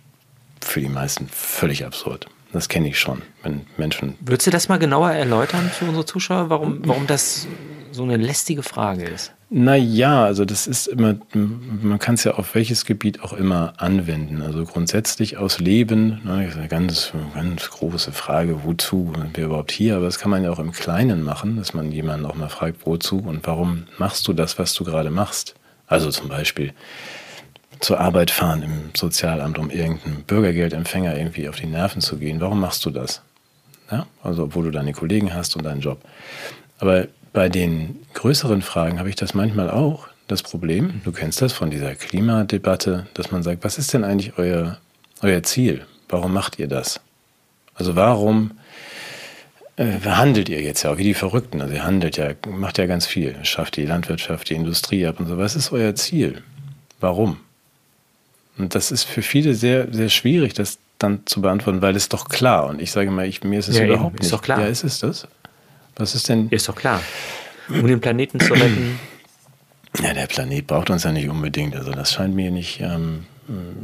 für 0.62 0.80
die 0.80 0.90
meisten 0.90 1.28
völlig 1.28 1.86
absurd. 1.86 2.28
Das 2.54 2.70
kenne 2.70 2.88
ich 2.88 3.00
schon, 3.00 3.24
wenn 3.42 3.62
Menschen. 3.78 4.16
Würdest 4.22 4.48
du 4.48 4.52
das 4.52 4.70
mal 4.70 4.78
genauer 4.78 5.12
erläutern 5.12 5.70
für 5.74 5.86
unsere 5.86 6.06
Zuschauer, 6.06 6.50
warum, 6.50 6.82
warum 6.86 7.08
das 7.08 7.48
so 7.92 8.04
eine 8.04 8.18
lästige 8.18 8.64
Frage 8.64 9.04
ist? 9.04 9.34
Naja, 9.50 10.24
also 10.24 10.46
das 10.46 10.66
ist 10.66 10.88
immer, 10.88 11.16
man 11.34 12.00
kann 12.00 12.16
es 12.16 12.24
ja 12.24 12.34
auf 12.34 12.56
welches 12.56 12.86
Gebiet 12.86 13.22
auch 13.22 13.34
immer 13.34 13.74
anwenden. 13.78 14.42
Also 14.42 14.66
grundsätzlich 14.66 15.38
aus 15.38 15.60
Leben, 15.60 16.22
ne, 16.24 16.48
ist 16.48 16.58
eine 16.58 16.68
ganz, 16.68 17.12
ganz 17.36 17.70
große 17.70 18.12
Frage, 18.12 18.64
wozu 18.64 19.14
sind 19.16 19.38
wir 19.38 19.46
überhaupt 19.46 19.72
hier? 19.72 19.96
Aber 19.96 20.06
das 20.06 20.18
kann 20.18 20.32
man 20.32 20.44
ja 20.44 20.52
auch 20.52 20.60
im 20.60 20.72
Kleinen 20.72 21.22
machen, 21.22 21.58
dass 21.58 21.74
man 21.74 21.92
jemanden 21.92 22.26
auch 22.26 22.36
mal 22.36 22.50
fragt, 22.50 22.86
wozu 22.86 23.18
und 23.18 23.46
warum 23.46 23.84
machst 23.98 24.28
du 24.28 24.34
das, 24.34 24.58
was 24.58 24.74
du 24.74 24.84
gerade 24.84 25.12
machst? 25.12 25.56
Also 25.86 26.10
zum 26.10 26.30
Beispiel, 26.30 26.74
zur 27.80 28.00
Arbeit 28.00 28.32
fahren 28.32 28.64
im 28.64 28.92
Sozialamt, 28.96 29.58
um 29.58 29.70
irgendeinem 29.70 30.24
Bürgergeldempfänger 30.24 31.18
irgendwie 31.18 31.50
auf 31.50 31.56
die 31.56 31.66
Nerven 31.66 32.02
zu 32.02 32.18
gehen. 32.18 32.42
Warum 32.42 32.60
machst 32.60 32.86
du 32.86 32.90
das? 32.90 33.22
Ja? 33.92 34.06
Also, 34.24 34.44
obwohl 34.44 34.66
du 34.66 34.72
deine 34.72 34.94
Kollegen 34.94 35.34
hast 35.34 35.56
und 35.56 35.64
deinen 35.64 35.82
Job. 35.82 36.02
Aber 36.80 37.08
bei 37.34 37.50
den 37.50 38.06
größeren 38.14 38.62
Fragen 38.62 39.00
habe 39.00 39.10
ich 39.10 39.16
das 39.16 39.34
manchmal 39.34 39.70
auch, 39.70 40.08
das 40.28 40.44
Problem, 40.44 41.02
du 41.04 41.12
kennst 41.12 41.42
das 41.42 41.52
von 41.52 41.70
dieser 41.70 41.96
Klimadebatte, 41.96 43.08
dass 43.14 43.32
man 43.32 43.44
sagt, 43.44 43.64
was 43.64 43.78
ist 43.78 43.94
denn 43.94 44.04
eigentlich 44.04 44.38
euer, 44.38 44.78
euer 45.22 45.44
Ziel? 45.44 45.86
Warum 46.08 46.34
macht 46.34 46.60
ihr 46.60 46.68
das? 46.68 47.02
Also 47.76 47.96
warum 47.96 48.52
äh, 49.76 50.00
handelt 50.06 50.50
ihr 50.50 50.62
jetzt 50.62 50.84
ja 50.84 50.92
auch 50.92 50.98
wie 50.98 51.04
die 51.04 51.14
Verrückten? 51.14 51.62
Also 51.62 51.74
ihr 51.74 51.84
handelt 51.84 52.18
ja, 52.18 52.30
macht 52.48 52.78
ja 52.78 52.86
ganz 52.86 53.06
viel, 53.06 53.36
schafft 53.44 53.76
die 53.78 53.86
Landwirtschaft, 53.86 54.50
die 54.50 54.56
Industrie 54.56 55.06
ab 55.06 55.20
und 55.20 55.28
so. 55.28 55.38
Was 55.38 55.56
ist 55.56 55.72
euer 55.72 55.96
Ziel? 55.96 56.42
Warum? 57.00 57.38
Und 58.58 58.76
das 58.76 58.92
ist 58.92 59.04
für 59.04 59.22
viele 59.22 59.56
sehr, 59.56 59.88
sehr 59.92 60.10
schwierig, 60.10 60.54
das 60.54 60.78
dann 61.00 61.22
zu 61.26 61.42
beantworten, 61.42 61.82
weil 61.82 61.96
es 61.96 62.10
doch 62.10 62.30
klar. 62.30 62.68
Und 62.68 62.82
ich 62.82 62.92
sage 62.92 63.12
mal, 63.12 63.26
ich, 63.26 63.44
mir 63.44 63.60
ist 63.60 63.68
es 63.68 63.78
ja, 63.78 63.86
überhaupt 63.86 64.16
eben, 64.16 64.16
nicht. 64.16 64.26
Ist 64.26 64.34
doch 64.34 64.42
klar. 64.42 64.62
Ja, 64.62 64.68
ist 64.68 64.84
es 64.84 65.00
das? 65.00 65.28
Was 65.96 66.16
ist 66.16 66.30
denn? 66.30 66.50
Ist 66.50 66.70
doch 66.70 66.76
klar. 66.76 67.02
Um 67.70 67.88
den 67.88 68.00
Planeten 68.00 68.40
zu 68.40 68.54
retten. 68.54 69.00
Ja, 70.02 70.14
der 70.14 70.28
Planet 70.28 70.66
braucht 70.66 70.90
uns 70.90 71.04
ja 71.04 71.12
nicht 71.12 71.30
unbedingt. 71.30 71.76
Also 71.76 71.92
das 71.92 72.14
scheint 72.14 72.36
mir 72.36 72.50
nicht, 72.52 72.80
ähm, 72.82 73.26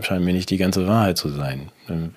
scheint 0.02 0.26
mir 0.26 0.34
nicht 0.34 0.50
die 0.50 0.58
ganze 0.58 0.88
Wahrheit 0.88 1.18
zu 1.18 1.30
sein. 1.30 1.70
Ähm, 1.88 2.14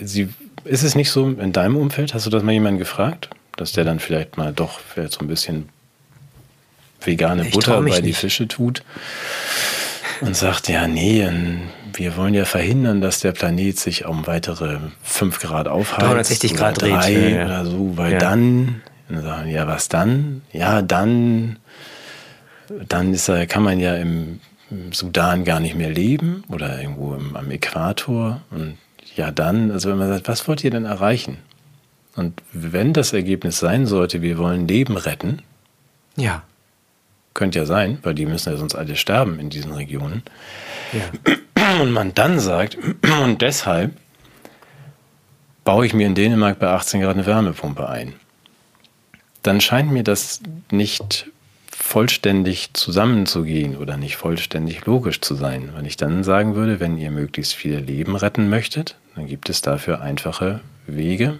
sie, 0.00 0.28
ist 0.64 0.82
es 0.82 0.96
nicht 0.96 1.10
so 1.10 1.28
in 1.28 1.52
deinem 1.52 1.76
Umfeld? 1.76 2.14
Hast 2.14 2.26
du 2.26 2.30
das 2.30 2.42
mal 2.42 2.52
jemanden 2.52 2.78
gefragt, 2.78 3.30
dass 3.56 3.72
der 3.72 3.84
dann 3.84 4.00
vielleicht 4.00 4.36
mal 4.36 4.52
doch 4.52 4.80
vielleicht 4.80 5.12
so 5.12 5.20
ein 5.20 5.28
bisschen 5.28 5.68
vegane 7.00 7.46
ich 7.46 7.54
Butter 7.54 7.80
bei 7.80 7.90
nicht. 7.90 8.04
die 8.06 8.12
Fische 8.12 8.48
tut? 8.48 8.82
und 10.20 10.36
sagt, 10.36 10.68
ja, 10.68 10.86
nee, 10.88 11.28
wir 11.94 12.16
wollen 12.16 12.34
ja 12.34 12.44
verhindern, 12.44 13.00
dass 13.00 13.20
der 13.20 13.32
Planet 13.32 13.78
sich 13.78 14.04
um 14.04 14.26
weitere 14.26 14.78
5 15.02 15.38
Grad 15.40 15.68
aufheizt. 15.68 16.06
360 16.06 16.54
Grad 16.54 16.80
dreht. 16.80 16.94
Drei 16.94 17.30
ja, 17.30 17.46
oder 17.46 17.66
so, 17.66 17.96
weil 17.96 18.12
ja. 18.12 18.18
dann, 18.18 18.82
dann 19.08 19.22
sagen, 19.22 19.50
ja, 19.50 19.66
was 19.66 19.88
dann? 19.88 20.42
Ja, 20.52 20.82
dann, 20.82 21.58
dann 22.88 23.12
ist, 23.14 23.30
kann 23.48 23.62
man 23.62 23.80
ja 23.80 23.94
im, 23.96 24.40
im 24.70 24.92
Sudan 24.92 25.44
gar 25.44 25.60
nicht 25.60 25.74
mehr 25.74 25.90
leben 25.90 26.44
oder 26.48 26.80
irgendwo 26.80 27.14
im, 27.14 27.36
am 27.36 27.50
Äquator. 27.50 28.40
Und 28.50 28.78
ja, 29.16 29.30
dann, 29.30 29.70
also 29.70 29.90
wenn 29.90 29.98
man 29.98 30.08
sagt, 30.08 30.28
was 30.28 30.46
wollt 30.48 30.62
ihr 30.64 30.70
denn 30.70 30.84
erreichen? 30.84 31.38
Und 32.16 32.42
wenn 32.52 32.92
das 32.92 33.12
Ergebnis 33.12 33.58
sein 33.58 33.86
sollte, 33.86 34.22
wir 34.22 34.38
wollen 34.38 34.66
Leben 34.66 34.96
retten, 34.96 35.42
ja. 36.16 36.42
Könnte 37.32 37.60
ja 37.60 37.66
sein, 37.66 37.98
weil 38.02 38.14
die 38.14 38.26
müssen 38.26 38.50
ja 38.50 38.56
sonst 38.56 38.74
alle 38.74 38.96
sterben 38.96 39.38
in 39.38 39.50
diesen 39.50 39.72
Regionen. 39.72 40.24
Ja. 40.92 41.34
Und 41.76 41.92
man 41.92 42.14
dann 42.14 42.40
sagt, 42.40 42.78
und 43.22 43.42
deshalb 43.42 43.92
baue 45.64 45.84
ich 45.84 45.92
mir 45.92 46.06
in 46.06 46.14
Dänemark 46.14 46.58
bei 46.58 46.68
18 46.68 47.02
Grad 47.02 47.14
eine 47.14 47.26
Wärmepumpe 47.26 47.88
ein. 47.88 48.14
Dann 49.42 49.60
scheint 49.60 49.92
mir 49.92 50.02
das 50.02 50.40
nicht 50.70 51.30
vollständig 51.70 52.70
zusammenzugehen 52.72 53.76
oder 53.76 53.96
nicht 53.96 54.16
vollständig 54.16 54.84
logisch 54.86 55.20
zu 55.20 55.34
sein. 55.34 55.70
Wenn 55.74 55.84
ich 55.84 55.96
dann 55.96 56.24
sagen 56.24 56.54
würde, 56.54 56.80
wenn 56.80 56.98
ihr 56.98 57.10
möglichst 57.10 57.54
viele 57.54 57.80
Leben 57.80 58.16
retten 58.16 58.48
möchtet, 58.48 58.96
dann 59.14 59.26
gibt 59.26 59.48
es 59.48 59.62
dafür 59.62 60.00
einfache 60.00 60.60
Wege, 60.86 61.38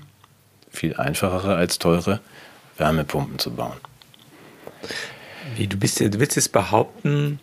viel 0.70 0.94
einfachere 0.96 1.56
als 1.56 1.78
teure 1.78 2.20
Wärmepumpen 2.76 3.38
zu 3.38 3.52
bauen. 3.52 3.76
Wie, 5.56 5.66
du, 5.66 5.76
bist, 5.76 6.00
du 6.00 6.20
willst 6.20 6.36
jetzt 6.36 6.52
behaupten, 6.52 7.40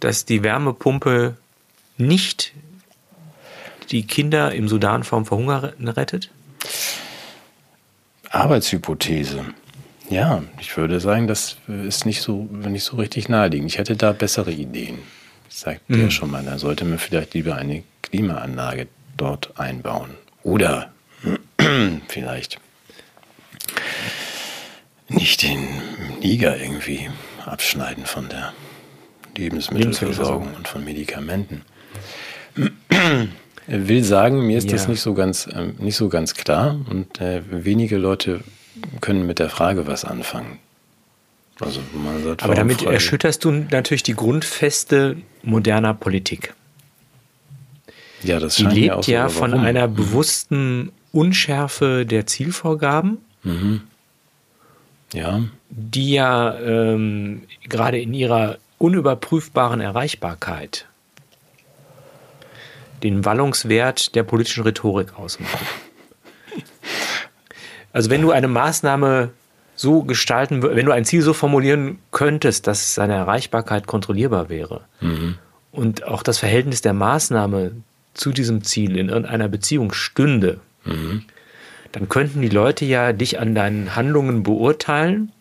dass 0.00 0.24
die 0.24 0.42
Wärmepumpe 0.42 1.36
nicht 1.98 2.52
die 3.90 4.06
Kinder 4.06 4.52
im 4.52 4.68
Sudan 4.68 5.04
vom 5.04 5.26
Verhungern 5.26 5.88
rettet? 5.88 6.30
Arbeitshypothese. 8.30 9.44
Ja, 10.10 10.42
ich 10.60 10.76
würde 10.76 11.00
sagen, 11.00 11.26
das 11.26 11.56
ist 11.66 12.06
nicht 12.06 12.22
so, 12.22 12.44
nicht 12.44 12.84
so 12.84 12.96
richtig 12.96 13.28
naheliegend. 13.28 13.70
Ich 13.70 13.78
hätte 13.78 13.96
da 13.96 14.12
bessere 14.12 14.52
Ideen. 14.52 14.98
Ich 15.50 15.56
sagte 15.56 15.92
mhm. 15.92 16.02
ja 16.02 16.10
schon 16.10 16.30
mal, 16.30 16.42
da 16.44 16.58
sollte 16.58 16.84
man 16.84 16.98
vielleicht 16.98 17.34
lieber 17.34 17.56
eine 17.56 17.82
Klimaanlage 18.02 18.88
dort 19.16 19.58
einbauen. 19.58 20.10
Oder 20.42 20.92
vielleicht 22.08 22.58
nicht 25.08 25.42
den 25.42 25.66
Niger 26.20 26.58
irgendwie 26.58 27.10
abschneiden 27.44 28.06
von 28.06 28.28
der 28.28 28.52
Lebensmittelversorgung 29.36 30.54
und 30.54 30.68
von 30.68 30.84
Medikamenten. 30.84 31.62
Will 33.66 34.04
sagen, 34.04 34.46
mir 34.46 34.58
ist 34.58 34.66
ja. 34.66 34.72
das 34.72 34.88
nicht 34.88 35.00
so 35.00 35.14
ganz, 35.14 35.46
äh, 35.46 35.72
nicht 35.78 35.96
so 35.96 36.08
ganz 36.08 36.34
klar 36.34 36.80
und 36.90 37.20
äh, 37.20 37.42
wenige 37.50 37.98
Leute 37.98 38.40
können 39.00 39.26
mit 39.26 39.38
der 39.38 39.50
Frage 39.50 39.86
was 39.86 40.04
anfangen. 40.04 40.58
Also, 41.60 41.80
sagt, 42.24 42.44
Aber 42.44 42.54
damit 42.54 42.82
Frage. 42.82 42.94
erschütterst 42.94 43.44
du 43.44 43.50
natürlich 43.50 44.04
die 44.04 44.14
Grundfeste 44.14 45.16
moderner 45.42 45.92
Politik. 45.92 46.54
Ja, 48.22 48.38
das 48.38 48.56
die 48.56 48.64
lebt 48.64 48.94
auch 48.94 49.02
so, 49.02 49.10
ja 49.10 49.28
von 49.28 49.54
einer 49.54 49.88
mhm. 49.88 49.94
bewussten 49.94 50.92
Unschärfe 51.12 52.06
der 52.06 52.26
Zielvorgaben. 52.26 53.18
Mhm 53.42 53.82
ja. 55.12 55.42
die 55.70 56.12
ja 56.12 56.58
ähm, 56.58 57.42
gerade 57.68 58.00
in 58.00 58.14
ihrer 58.14 58.58
unüberprüfbaren 58.78 59.80
Erreichbarkeit 59.80 60.86
den 63.02 63.24
Wallungswert 63.24 64.14
der 64.14 64.22
politischen 64.22 64.64
Rhetorik 64.64 65.18
ausmachen. 65.18 65.66
Also 67.92 68.10
wenn 68.10 68.22
du 68.22 68.30
eine 68.30 68.48
Maßnahme 68.48 69.30
so 69.74 70.02
gestalten, 70.02 70.62
wenn 70.62 70.86
du 70.86 70.92
ein 70.92 71.04
Ziel 71.04 71.22
so 71.22 71.32
formulieren 71.32 71.98
könntest, 72.10 72.66
dass 72.66 72.94
seine 72.94 73.14
Erreichbarkeit 73.14 73.86
kontrollierbar 73.86 74.48
wäre 74.48 74.82
mhm. 75.00 75.36
und 75.72 76.04
auch 76.04 76.22
das 76.22 76.38
Verhältnis 76.38 76.82
der 76.82 76.92
Maßnahme 76.92 77.72
zu 78.14 78.32
diesem 78.32 78.62
Ziel 78.62 78.96
in 78.96 79.08
irgendeiner 79.08 79.48
Beziehung 79.48 79.92
stünde, 79.92 80.60
mhm 80.84 81.24
dann 81.92 82.08
könnten 82.08 82.42
die 82.42 82.48
Leute 82.48 82.84
ja 82.84 83.12
dich 83.12 83.40
an 83.40 83.54
deinen 83.54 83.96
Handlungen 83.96 84.42
beurteilen 84.42 85.32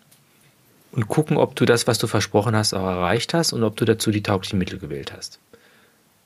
und 0.92 1.08
gucken, 1.08 1.38
ob 1.38 1.56
du 1.56 1.66
das, 1.66 1.88
was 1.88 1.98
du 1.98 2.08
versprochen 2.08 2.56
hast, 2.56 2.74
auch 2.74 2.88
erreicht 2.88 3.34
hast 3.34 3.54
und 3.54 3.64
ob 3.64 3.76
du 3.76 3.86
dazu 3.86 4.12
die 4.12 4.24
tauglichen 4.24 4.58
Mittel 4.58 4.80
gewählt 4.80 5.14
hast. 5.16 5.40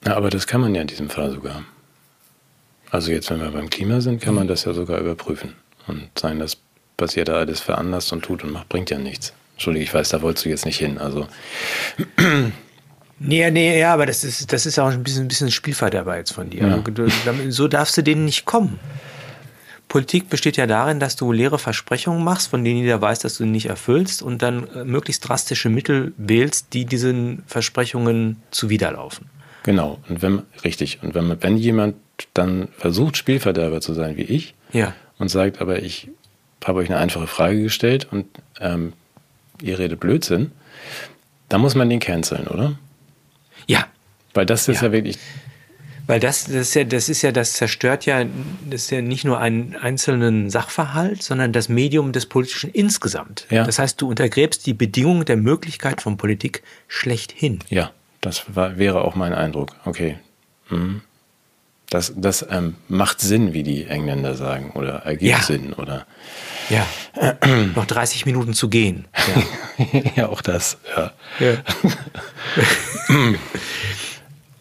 Ja, 0.06 0.16
aber 0.16 0.30
das 0.30 0.48
kann 0.48 0.62
man 0.62 0.74
ja 0.74 0.82
in 0.82 0.88
diesem 0.88 1.10
Fall 1.10 1.32
sogar. 1.32 1.64
Also 2.90 3.12
jetzt, 3.12 3.30
wenn 3.30 3.40
wir 3.40 3.52
beim 3.52 3.70
Klima 3.70 4.02
sind, 4.02 4.22
kann 4.22 4.36
man 4.36 4.48
das 4.48 4.66
ja 4.66 4.74
sogar 4.74 5.00
überprüfen 5.00 5.54
und 5.88 6.10
sagen, 6.18 6.40
das 6.40 6.58
passiert 6.98 7.30
da 7.30 7.36
alles 7.36 7.62
veranlasst 7.62 8.12
und 8.12 8.24
tut 8.24 8.44
und 8.44 8.52
macht, 8.52 8.70
bringt 8.70 8.90
ja 8.90 8.98
nichts. 8.98 9.34
Entschuldige, 9.54 9.86
ich 9.86 9.94
weiß, 9.94 10.10
da 10.10 10.22
wolltest 10.22 10.46
du 10.46 10.50
jetzt 10.50 10.66
nicht 10.66 10.78
hin. 10.78 10.98
Also. 10.98 11.28
Nee, 13.24 13.52
nee, 13.52 13.80
ja, 13.80 13.94
aber 13.94 14.08
das 14.08 14.24
ist, 14.24 14.52
das 14.52 14.66
ist 14.66 14.80
auch 14.80 14.90
ein 14.90 15.04
bisschen, 15.04 15.26
ein 15.26 15.28
bisschen 15.28 15.52
Spielverderber 15.52 16.18
jetzt 16.18 16.32
von 16.32 16.50
dir. 16.50 16.68
Ja. 16.68 16.78
Du, 16.78 17.08
so 17.52 17.68
darfst 17.68 17.96
du 17.96 18.02
denen 18.02 18.26
nicht 18.26 18.46
kommen. 18.46 18.80
Politik 19.88 20.28
besteht 20.30 20.58
ja 20.58 20.66
darin, 20.66 21.00
dass 21.00 21.18
du 21.18 21.32
leere 21.32 21.60
Versprechungen 21.60 22.24
machst, 22.24 22.48
von 22.48 22.64
denen 22.64 22.80
jeder 22.80 23.00
weiß, 23.00 23.20
dass 23.20 23.38
du 23.38 23.46
nicht 23.46 23.68
erfüllst 23.68 24.24
und 24.24 24.42
dann 24.42 24.68
äh, 24.70 24.86
möglichst 24.86 25.28
drastische 25.28 25.70
Mittel 25.70 26.14
wählst, 26.18 26.74
die 26.74 26.86
diesen 26.86 27.44
Versprechungen 27.46 28.42
zuwiderlaufen. 28.52 29.30
Genau, 29.64 30.00
und 30.10 30.22
wenn, 30.22 30.42
richtig. 30.64 31.00
Und 31.04 31.14
wenn, 31.14 31.42
wenn 31.42 31.58
jemand 31.58 31.96
dann 32.34 32.68
versucht, 32.78 33.18
Spielverderber 33.18 33.82
zu 33.82 33.94
sein 33.94 34.18
wie 34.18 34.24
ich 34.24 34.56
ja. 34.74 34.94
und 35.18 35.30
sagt, 35.30 35.62
aber 35.62 35.82
ich 35.82 36.10
habe 36.64 36.80
euch 36.80 36.90
eine 36.90 37.00
einfache 37.00 37.28
Frage 37.28 37.62
gestellt 37.62 38.08
und 38.12 38.26
ähm, 38.60 38.94
ihr 39.62 39.80
redet 39.80 40.00
Blödsinn, 40.00 40.52
dann 41.50 41.62
muss 41.62 41.76
man 41.76 41.90
den 41.90 42.00
canceln, 42.00 42.48
oder? 42.48 42.78
Ja. 43.68 43.86
Weil 44.34 44.46
das 44.46 44.68
ist 44.68 44.82
ja, 44.82 44.88
ja 44.88 44.94
wirklich. 44.94 45.18
Weil 46.08 46.20
das, 46.20 46.46
das, 46.46 46.54
ist 46.54 46.74
ja, 46.74 46.84
das 46.84 47.10
ist 47.10 47.22
ja, 47.22 47.32
das 47.32 47.54
zerstört 47.54 48.06
ja, 48.06 48.26
das 48.70 48.84
ist 48.84 48.92
ja 48.92 49.02
nicht 49.02 49.24
nur 49.24 49.40
einen 49.40 49.76
einzelnen 49.76 50.50
Sachverhalt, 50.50 51.22
sondern 51.22 51.54
das 51.54 51.70
Medium 51.70 52.12
des 52.12 52.26
Politischen 52.26 52.72
insgesamt. 52.72 53.46
Ja. 53.50 53.66
Das 53.66 53.80
heißt, 53.80 54.02
du 54.02 54.10
untergräbst 54.10 54.66
die 54.66 54.74
Bedingungen 54.74 55.26
der 55.26 55.38
Möglichkeit 55.38 56.02
von 56.02 56.18
Politik 56.18 56.64
schlechthin. 56.88 57.60
Ja, 57.70 57.92
das 58.22 58.56
war, 58.56 58.78
wäre 58.78 59.02
auch 59.02 59.16
mein 59.16 59.34
Eindruck. 59.34 59.76
Okay. 59.86 60.18
Mhm. 60.70 61.02
Das, 61.90 62.14
das 62.16 62.46
ähm, 62.50 62.76
macht 62.88 63.20
Sinn, 63.20 63.52
wie 63.52 63.64
die 63.64 63.86
Engländer 63.86 64.36
sagen, 64.36 64.72
oder 64.76 65.00
ergibt 65.04 65.30
ja. 65.30 65.42
Sinn, 65.42 65.74
oder? 65.74 66.06
Ja. 66.70 66.86
Noch 67.76 67.86
30 67.86 68.26
Minuten 68.26 68.54
zu 68.54 68.70
gehen. 68.70 69.10
Ja, 69.84 70.02
ja 70.16 70.30
auch 70.30 70.42
das, 70.42 70.78
ja. 70.96 71.12
ja. 71.40 71.58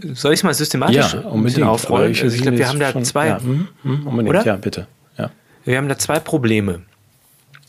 Soll 0.14 0.32
ich 0.32 0.40
es 0.40 0.44
mal 0.44 0.54
systematisch 0.54 1.12
ja, 1.12 1.20
unbedingt. 1.20 1.66
aufrollen? 1.66 2.10
Ich, 2.10 2.22
also 2.22 2.34
ich 2.34 2.42
glaube, 2.42 2.58
wir 2.58 2.68
haben 2.68 2.80
da 2.80 2.90
schon, 2.90 3.04
zwei. 3.04 3.28
Ja, 3.28 3.40
hm, 3.40 3.68
hm, 3.82 4.06
unbedingt, 4.08 4.34
oder? 4.34 4.44
ja, 4.44 4.56
bitte. 4.56 4.88
Ja. 5.16 5.30
Wir 5.64 5.76
haben 5.76 5.88
da 5.88 5.98
zwei 5.98 6.18
Probleme, 6.18 6.82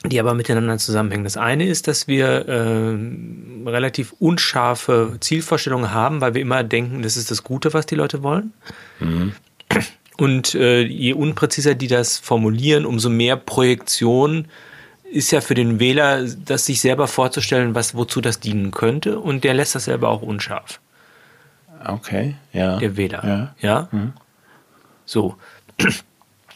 die 0.05 0.19
aber 0.19 0.33
miteinander 0.33 0.77
zusammenhängen. 0.77 1.23
Das 1.23 1.37
eine 1.37 1.65
ist, 1.65 1.87
dass 1.87 2.07
wir 2.07 2.47
äh, 2.47 3.69
relativ 3.69 4.13
unscharfe 4.19 5.17
Zielvorstellungen 5.19 5.93
haben, 5.93 6.21
weil 6.21 6.33
wir 6.33 6.41
immer 6.41 6.63
denken, 6.63 7.03
das 7.03 7.17
ist 7.17 7.29
das 7.29 7.43
Gute, 7.43 7.73
was 7.73 7.85
die 7.85 7.95
Leute 7.95 8.23
wollen. 8.23 8.53
Mhm. 8.99 9.33
Und 10.17 10.55
äh, 10.55 10.81
je 10.81 11.13
unpräziser 11.13 11.75
die 11.75 11.87
das 11.87 12.17
formulieren, 12.17 12.85
umso 12.85 13.09
mehr 13.09 13.37
Projektion 13.37 14.45
ist 15.11 15.31
ja 15.31 15.41
für 15.41 15.55
den 15.55 15.79
Wähler, 15.79 16.25
das 16.25 16.65
sich 16.65 16.81
selber 16.81 17.07
vorzustellen, 17.07 17.75
was 17.75 17.95
wozu 17.95 18.21
das 18.21 18.39
dienen 18.39 18.71
könnte. 18.71 19.19
Und 19.19 19.43
der 19.43 19.53
lässt 19.53 19.75
das 19.75 19.85
selber 19.85 20.09
auch 20.09 20.21
unscharf. 20.21 20.79
Okay, 21.85 22.35
ja. 22.53 22.77
Der 22.77 22.97
Wähler. 22.97 23.25
Ja. 23.25 23.55
ja? 23.59 23.87
Mhm. 23.91 24.13
So. 25.05 25.35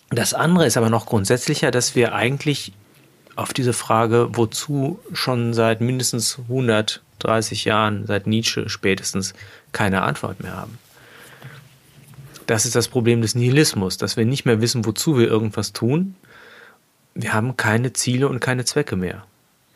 Das 0.10 0.34
andere 0.34 0.66
ist 0.66 0.78
aber 0.78 0.90
noch 0.90 1.08
grundsätzlicher, 1.08 1.72
dass 1.72 1.96
wir 1.96 2.14
eigentlich 2.14 2.74
auf 3.36 3.54
diese 3.54 3.74
Frage, 3.74 4.30
wozu 4.32 5.00
schon 5.14 5.54
seit 5.54 5.82
mindestens 5.82 6.40
130 6.40 7.66
Jahren, 7.66 8.06
seit 8.06 8.28
Nietzsche 8.28 8.70
spätestens, 8.70 9.34
keine 9.72 10.04
Antwort 10.04 10.42
mehr 10.42 10.56
haben. 10.56 10.78
Das 12.48 12.66
ist 12.66 12.76
das 12.76 12.88
Problem 12.88 13.22
des 13.22 13.36
Nihilismus, 13.36 13.98
dass 13.98 14.18
wir 14.18 14.26
nicht 14.26 14.46
mehr 14.46 14.62
wissen, 14.62 14.86
wozu 14.86 15.18
wir 15.18 15.28
irgendwas 15.28 15.74
tun. 15.74 16.16
Wir 17.14 17.34
haben 17.34 17.58
keine 17.58 17.94
Ziele 17.94 18.28
und 18.28 18.40
keine 18.40 18.66
Zwecke 18.66 18.96
mehr, 18.96 19.26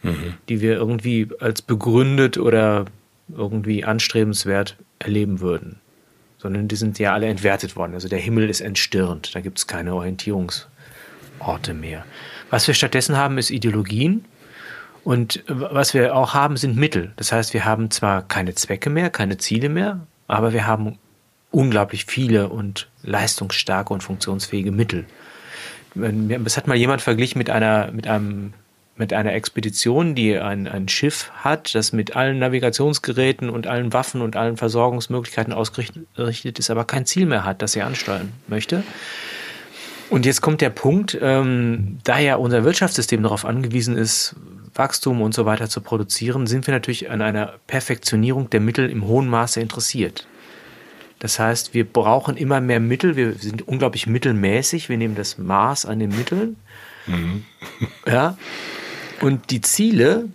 mhm. 0.03 0.35
die 0.47 0.61
wir 0.61 0.73
irgendwie 0.73 1.29
als 1.39 1.61
begründet 1.61 2.37
oder 2.37 2.85
irgendwie 3.35 3.83
anstrebenswert 3.85 4.77
erleben 4.99 5.39
würden. 5.39 5.79
Sondern 6.37 6.67
die 6.67 6.75
sind 6.75 6.99
ja 6.99 7.13
alle 7.13 7.27
entwertet 7.27 7.75
worden. 7.75 7.93
Also 7.93 8.07
der 8.07 8.19
Himmel 8.19 8.49
ist 8.49 8.61
entstirnt. 8.61 9.35
Da 9.35 9.41
gibt 9.41 9.57
es 9.57 9.67
keine 9.67 9.93
Orientierungsorte 9.95 11.73
mehr. 11.73 12.05
Was 12.49 12.67
wir 12.67 12.73
stattdessen 12.73 13.17
haben, 13.17 13.37
ist 13.37 13.51
Ideologien. 13.51 14.25
Und 15.03 15.43
was 15.47 15.93
wir 15.93 16.15
auch 16.15 16.33
haben, 16.33 16.57
sind 16.57 16.75
Mittel. 16.75 17.13
Das 17.15 17.31
heißt, 17.31 17.53
wir 17.53 17.65
haben 17.65 17.89
zwar 17.89 18.27
keine 18.27 18.53
Zwecke 18.55 18.89
mehr, 18.89 19.09
keine 19.09 19.37
Ziele 19.37 19.69
mehr, 19.69 20.05
aber 20.27 20.53
wir 20.53 20.67
haben 20.67 20.97
unglaublich 21.51 22.05
viele 22.05 22.49
und 22.49 22.87
leistungsstarke 23.03 23.93
und 23.93 24.03
funktionsfähige 24.03 24.71
Mittel. 24.71 25.05
Das 25.95 26.57
hat 26.57 26.67
mal 26.67 26.77
jemand 26.77 27.01
verglichen 27.01 27.39
mit 27.39 27.49
einer, 27.49 27.91
mit 27.91 28.07
einem, 28.07 28.53
mit 28.95 29.13
einer 29.13 29.33
Expedition, 29.33 30.13
die 30.13 30.37
ein, 30.37 30.67
ein 30.67 30.87
Schiff 30.87 31.31
hat, 31.35 31.73
das 31.73 31.93
mit 31.93 32.15
allen 32.15 32.37
Navigationsgeräten 32.37 33.49
und 33.49 33.65
allen 33.65 33.93
Waffen 33.93 34.21
und 34.21 34.35
allen 34.35 34.57
Versorgungsmöglichkeiten 34.57 35.53
ausgerichtet 35.53 36.59
ist, 36.59 36.69
aber 36.69 36.85
kein 36.85 37.05
Ziel 37.05 37.25
mehr 37.25 37.45
hat, 37.45 37.61
das 37.61 37.71
sie 37.71 37.81
ansteuern 37.81 38.31
möchte. 38.47 38.83
Und 40.09 40.25
jetzt 40.25 40.41
kommt 40.41 40.61
der 40.61 40.71
Punkt, 40.71 41.17
ähm, 41.21 41.99
da 42.03 42.19
ja 42.19 42.35
unser 42.35 42.63
Wirtschaftssystem 42.63 43.21
darauf 43.21 43.45
angewiesen 43.45 43.95
ist, 43.95 44.35
Wachstum 44.73 45.21
und 45.21 45.33
so 45.33 45.45
weiter 45.45 45.69
zu 45.69 45.81
produzieren, 45.81 46.47
sind 46.47 46.65
wir 46.67 46.73
natürlich 46.73 47.09
an 47.11 47.21
einer 47.21 47.55
Perfektionierung 47.67 48.49
der 48.49 48.59
Mittel 48.59 48.89
im 48.89 49.05
hohen 49.05 49.27
Maße 49.27 49.59
interessiert. 49.59 50.25
Das 51.19 51.37
heißt, 51.37 51.73
wir 51.73 51.85
brauchen 51.85 52.37
immer 52.37 52.61
mehr 52.61 52.79
Mittel. 52.79 53.15
Wir 53.15 53.33
sind 53.33 53.67
unglaublich 53.67 54.07
mittelmäßig. 54.07 54.87
Wir 54.87 54.97
nehmen 54.97 55.15
das 55.15 55.37
Maß 55.37 55.85
an 55.85 55.99
den 55.99 56.15
Mitteln. 56.15 56.55
Mhm. 57.07 57.45
Ja. 58.07 58.37
Und 59.19 59.51
die 59.51 59.59
Ziele 59.59 60.29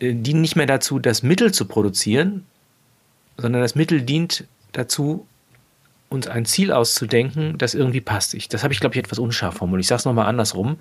äh, 0.00 0.14
dienen 0.14 0.40
nicht 0.40 0.56
mehr 0.56 0.66
dazu, 0.66 0.98
das 0.98 1.22
Mittel 1.22 1.52
zu 1.52 1.66
produzieren, 1.66 2.44
sondern 3.36 3.62
das 3.62 3.76
Mittel 3.76 4.02
dient 4.02 4.44
dazu, 4.72 5.26
uns 6.12 6.26
ein 6.28 6.44
Ziel 6.44 6.72
auszudenken, 6.72 7.58
das 7.58 7.74
irgendwie 7.74 8.00
passt. 8.00 8.34
Ich, 8.34 8.48
das 8.48 8.62
habe 8.62 8.72
ich, 8.72 8.80
glaube 8.80 8.94
ich, 8.94 9.00
etwas 9.00 9.18
unscharf 9.18 9.54
formuliert. 9.56 9.84
Ich 9.84 9.88
sage 9.88 10.00
es 10.00 10.04
nochmal 10.04 10.26
andersrum. 10.26 10.76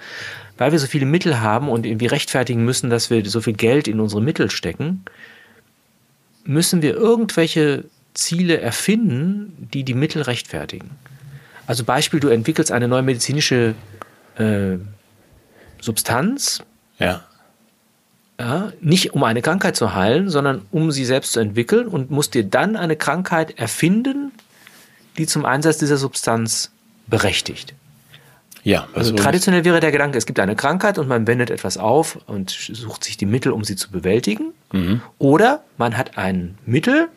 Weil 0.58 0.72
wir 0.72 0.80
so 0.80 0.88
viele 0.88 1.06
Mittel 1.06 1.42
haben 1.42 1.70
und 1.70 1.86
irgendwie 1.86 2.08
rechtfertigen 2.08 2.64
müssen, 2.64 2.90
dass 2.90 3.10
wir 3.10 3.26
so 3.28 3.42
viel 3.42 3.54
Geld 3.54 3.88
in 3.88 4.00
unsere 4.00 4.22
Mittel 4.22 4.52
stecken, 4.52 5.04
müssen 6.44 6.82
wir 6.82 6.96
irgendwelche 6.96 7.86
Ziele 8.14 8.60
erfinden, 8.60 9.70
die 9.74 9.84
die 9.84 9.94
Mittel 9.94 10.22
rechtfertigen. 10.22 10.92
Also 11.68 11.84
Beispiel, 11.84 12.20
du 12.20 12.28
entwickelst 12.28 12.72
eine 12.72 12.88
neue 12.88 13.04
medizinische 13.04 13.76
äh, 14.38 14.78
Substanz. 15.80 16.64
Ja. 17.00 17.24
ja. 18.40 18.74
Nicht 18.82 19.14
um 19.14 19.24
eine 19.24 19.42
Krankheit 19.42 19.76
zu 19.76 19.96
heilen, 19.96 20.30
sondern 20.30 20.64
um 20.72 20.92
sie 20.92 21.06
selbst 21.06 21.34
zu 21.34 21.40
entwickeln 21.40 21.88
und 21.88 22.12
musst 22.12 22.34
dir 22.34 22.44
dann 22.44 22.76
eine 22.76 22.96
Krankheit 22.96 23.58
erfinden, 23.58 24.32
die 25.18 25.28
zum 25.28 25.46
Einsatz 25.46 25.78
dieser 25.78 25.98
Substanz 25.98 26.72
berechtigt. 27.08 27.74
Ja, 28.64 28.88
also 28.94 29.16
traditionell 29.16 29.66
wäre 29.66 29.80
der 29.80 29.92
Gedanke, 29.92 30.20
es 30.20 30.28
gibt 30.28 30.40
eine 30.40 30.56
Krankheit 30.56 31.00
und 31.00 31.08
man 31.08 31.26
wendet 31.26 31.50
etwas 31.50 31.78
auf 31.78 32.20
und 32.28 32.52
sucht 32.52 33.04
sich 33.04 33.18
die 33.18 33.26
Mittel, 33.26 33.52
um 33.52 33.64
sie 33.64 33.76
zu 33.76 33.90
bewältigen. 33.90 34.54
Mhm. 34.72 35.02
Oder 35.18 35.64
man 35.78 35.98
hat 35.98 36.18
ein 36.20 36.60
Mittel, 36.66 37.10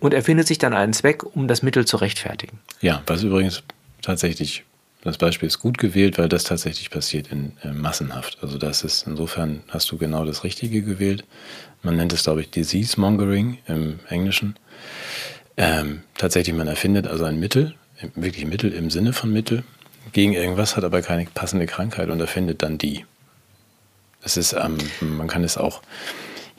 und 0.00 0.14
erfindet 0.14 0.48
sich 0.48 0.58
dann 0.58 0.72
einen 0.72 0.92
Zweck, 0.92 1.22
um 1.36 1.46
das 1.46 1.62
Mittel 1.62 1.86
zu 1.86 1.98
rechtfertigen. 1.98 2.58
Ja, 2.80 3.02
was 3.06 3.22
übrigens 3.22 3.62
tatsächlich, 4.02 4.64
das 5.02 5.18
Beispiel 5.18 5.46
ist 5.46 5.60
gut 5.60 5.78
gewählt, 5.78 6.18
weil 6.18 6.28
das 6.28 6.44
tatsächlich 6.44 6.90
passiert 6.90 7.28
in 7.30 7.52
äh, 7.62 7.68
massenhaft. 7.68 8.38
Also 8.42 8.58
das 8.58 8.82
ist, 8.82 9.06
insofern 9.06 9.62
hast 9.68 9.90
du 9.90 9.98
genau 9.98 10.24
das 10.24 10.42
Richtige 10.42 10.82
gewählt. 10.82 11.24
Man 11.82 11.96
nennt 11.96 12.12
es, 12.12 12.24
glaube 12.24 12.40
ich, 12.40 12.50
Disease 12.50 12.98
Mongering 12.98 13.58
im 13.66 14.00
Englischen. 14.08 14.56
Ähm, 15.62 16.02
tatsächlich, 16.16 16.56
man 16.56 16.68
erfindet 16.68 17.06
also 17.06 17.24
ein 17.24 17.38
Mittel, 17.38 17.74
wirklich 18.14 18.46
Mittel 18.46 18.72
im 18.72 18.90
Sinne 18.90 19.12
von 19.12 19.30
Mittel, 19.30 19.62
gegen 20.12 20.32
irgendwas, 20.32 20.74
hat 20.76 20.84
aber 20.84 21.02
keine 21.02 21.26
passende 21.26 21.66
Krankheit 21.66 22.08
und 22.08 22.18
erfindet 22.18 22.62
dann 22.62 22.78
die. 22.78 23.04
Das 24.22 24.38
ist, 24.38 24.54
ähm, 24.54 24.78
man 25.00 25.28
kann 25.28 25.44
es 25.44 25.58
auch 25.58 25.82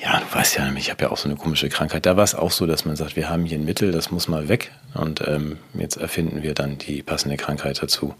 ja, 0.03 0.19
du 0.19 0.35
weißt 0.35 0.57
ja, 0.57 0.71
ich 0.75 0.89
habe 0.89 1.03
ja 1.03 1.11
auch 1.11 1.17
so 1.17 1.29
eine 1.29 1.37
komische 1.37 1.69
Krankheit. 1.69 2.07
Da 2.07 2.17
war 2.17 2.23
es 2.23 2.33
auch 2.33 2.49
so, 2.49 2.65
dass 2.65 2.85
man 2.85 2.95
sagt, 2.95 3.15
wir 3.15 3.29
haben 3.29 3.45
hier 3.45 3.59
ein 3.59 3.65
Mittel, 3.65 3.91
das 3.91 4.09
muss 4.09 4.27
mal 4.27 4.49
weg 4.49 4.71
und 4.95 5.21
ähm, 5.27 5.57
jetzt 5.75 5.97
erfinden 5.97 6.41
wir 6.41 6.55
dann 6.55 6.79
die 6.79 7.03
passende 7.03 7.37
Krankheit 7.37 7.81
dazu. 7.83 8.15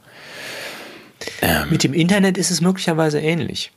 Mit 1.69 1.83
dem 1.83 1.93
Internet 1.93 2.37
ist 2.37 2.51
es 2.51 2.61
möglicherweise 2.61 3.19
ähnlich. 3.19 3.71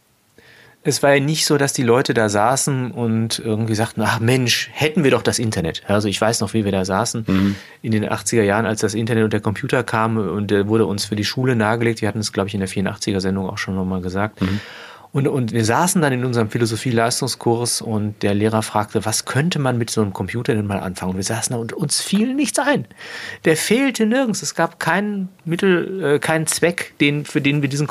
Es 0.86 1.02
war 1.02 1.14
ja 1.14 1.20
nicht 1.20 1.46
so, 1.46 1.56
dass 1.56 1.72
die 1.72 1.82
Leute 1.82 2.12
da 2.12 2.28
saßen 2.28 2.90
und 2.90 3.38
irgendwie 3.38 3.74
sagten, 3.74 4.02
ach 4.02 4.20
Mensch, 4.20 4.68
hätten 4.72 5.02
wir 5.02 5.10
doch 5.10 5.22
das 5.22 5.38
Internet. 5.38 5.82
Also 5.88 6.08
ich 6.08 6.20
weiß 6.20 6.40
noch, 6.40 6.52
wie 6.52 6.66
wir 6.66 6.72
da 6.72 6.84
saßen 6.84 7.24
mhm. 7.26 7.56
in 7.80 7.90
den 7.90 8.04
80er 8.04 8.42
Jahren, 8.42 8.66
als 8.66 8.82
das 8.82 8.92
Internet 8.92 9.24
und 9.24 9.32
der 9.32 9.40
Computer 9.40 9.82
kam 9.82 10.18
und 10.18 10.50
der 10.50 10.68
wurde 10.68 10.84
uns 10.84 11.06
für 11.06 11.16
die 11.16 11.24
Schule 11.24 11.56
nahegelegt. 11.56 12.02
Wir 12.02 12.08
hatten 12.08 12.18
es, 12.18 12.34
glaube 12.34 12.48
ich, 12.48 12.54
in 12.54 12.60
der 12.60 12.68
84er-Sendung 12.68 13.48
auch 13.48 13.56
schon 13.56 13.74
nochmal 13.74 14.02
gesagt. 14.02 14.42
Mhm. 14.42 14.60
Und, 15.14 15.28
und 15.28 15.52
wir 15.52 15.64
saßen 15.64 16.02
dann 16.02 16.12
in 16.12 16.24
unserem 16.24 16.50
Philosophie-Leistungskurs 16.50 17.82
und 17.82 18.20
der 18.24 18.34
Lehrer 18.34 18.62
fragte, 18.62 19.04
was 19.04 19.24
könnte 19.24 19.60
man 19.60 19.78
mit 19.78 19.88
so 19.88 20.02
einem 20.02 20.12
Computer 20.12 20.56
denn 20.56 20.66
mal 20.66 20.80
anfangen? 20.80 21.12
Und 21.12 21.18
wir 21.18 21.22
saßen 21.22 21.54
da 21.54 21.60
und 21.60 21.72
uns 21.72 22.02
fiel 22.02 22.34
nichts 22.34 22.58
ein. 22.58 22.84
Der 23.44 23.56
fehlte 23.56 24.06
nirgends. 24.06 24.42
Es 24.42 24.56
gab 24.56 24.80
keinen 24.80 25.28
Mittel, 25.44 26.02
äh, 26.02 26.18
keinen 26.18 26.48
Zweck, 26.48 26.94
den, 27.00 27.24
für 27.24 27.40
den 27.40 27.62
wir 27.62 27.68
diesen, 27.68 27.86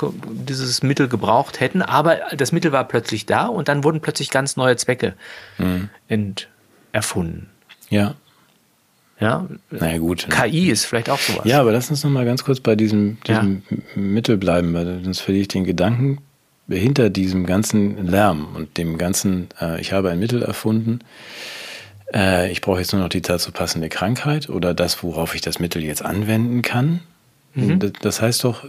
dieses 0.49 0.83
Mittel 0.83 1.07
gebraucht 1.07 1.61
hätten. 1.61 1.81
Aber 1.81 2.17
das 2.35 2.51
Mittel 2.51 2.73
war 2.73 2.85
plötzlich 2.85 3.25
da 3.25 3.45
und 3.45 3.69
dann 3.69 3.85
wurden 3.85 4.01
plötzlich 4.01 4.29
ganz 4.29 4.57
neue 4.57 4.75
Zwecke 4.75 5.13
mhm. 5.57 5.87
erfunden. 6.91 7.49
Ja. 7.89 8.15
Ja, 9.21 9.47
naja, 9.71 9.97
gut. 9.99 10.27
KI 10.29 10.69
ist 10.69 10.83
vielleicht 10.83 11.09
auch 11.09 11.19
sowas. 11.19 11.45
Ja, 11.45 11.61
aber 11.61 11.71
lass 11.71 11.89
uns 11.89 12.03
noch 12.03 12.11
mal 12.11 12.25
ganz 12.25 12.43
kurz 12.43 12.59
bei 12.59 12.75
diesem, 12.75 13.17
diesem 13.25 13.63
ja. 13.69 13.77
Mittel 13.95 14.35
bleiben, 14.35 14.73
weil 14.73 15.01
sonst 15.05 15.21
verliere 15.21 15.43
ich 15.43 15.47
den 15.47 15.63
Gedanken 15.63 16.17
hinter 16.69 17.09
diesem 17.09 17.45
ganzen 17.45 18.07
Lärm 18.07 18.55
und 18.55 18.77
dem 18.77 18.97
ganzen, 18.97 19.49
äh, 19.59 19.79
ich 19.81 19.93
habe 19.93 20.09
ein 20.09 20.19
Mittel 20.19 20.41
erfunden, 20.41 20.99
äh, 22.13 22.51
ich 22.51 22.61
brauche 22.61 22.79
jetzt 22.79 22.93
nur 22.93 23.01
noch 23.01 23.09
die 23.09 23.21
dazu 23.21 23.51
passende 23.51 23.89
Krankheit 23.89 24.49
oder 24.49 24.73
das, 24.73 25.03
worauf 25.03 25.35
ich 25.35 25.41
das 25.41 25.59
Mittel 25.59 25.83
jetzt 25.83 26.03
anwenden 26.03 26.61
kann. 26.61 27.01
Mhm. 27.53 27.91
Das 28.01 28.21
heißt 28.21 28.43
doch, 28.43 28.65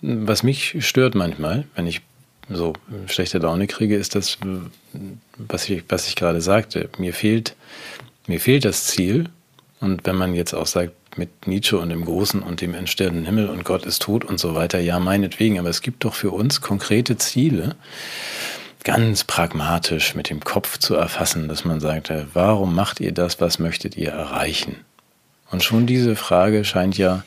was 0.00 0.42
mich 0.42 0.76
stört 0.86 1.14
manchmal, 1.14 1.64
wenn 1.74 1.86
ich 1.86 2.02
so 2.50 2.72
schlechte 3.06 3.38
Laune 3.38 3.66
kriege, 3.66 3.96
ist 3.96 4.14
das, 4.14 4.38
was 5.36 5.68
ich, 5.68 5.84
was 5.88 6.06
ich 6.08 6.16
gerade 6.16 6.40
sagte. 6.40 6.88
Mir 6.98 7.12
fehlt, 7.12 7.54
mir 8.26 8.40
fehlt 8.40 8.64
das 8.64 8.86
Ziel. 8.86 9.28
Und 9.80 10.06
wenn 10.06 10.16
man 10.16 10.34
jetzt 10.34 10.54
auch 10.54 10.66
sagt, 10.66 10.92
mit 11.18 11.46
Nietzsche 11.46 11.78
und 11.78 11.90
dem 11.90 12.04
Großen 12.04 12.42
und 12.42 12.60
dem 12.60 12.74
entstehenden 12.74 13.24
Himmel 13.24 13.48
und 13.48 13.64
Gott 13.64 13.84
ist 13.84 14.02
tot 14.02 14.24
und 14.24 14.38
so 14.38 14.54
weiter. 14.54 14.78
Ja, 14.78 14.98
meinetwegen, 14.98 15.58
aber 15.58 15.68
es 15.68 15.82
gibt 15.82 16.04
doch 16.04 16.14
für 16.14 16.30
uns 16.30 16.60
konkrete 16.60 17.16
Ziele, 17.16 17.76
ganz 18.84 19.24
pragmatisch 19.24 20.14
mit 20.14 20.30
dem 20.30 20.40
Kopf 20.40 20.78
zu 20.78 20.94
erfassen, 20.94 21.48
dass 21.48 21.64
man 21.64 21.80
sagt, 21.80 22.10
äh, 22.10 22.24
warum 22.32 22.74
macht 22.74 23.00
ihr 23.00 23.12
das, 23.12 23.40
was 23.40 23.58
möchtet 23.58 23.96
ihr 23.96 24.10
erreichen? 24.10 24.76
Und 25.50 25.62
schon 25.62 25.86
diese 25.86 26.16
Frage 26.16 26.64
scheint 26.64 26.96
ja 26.96 27.24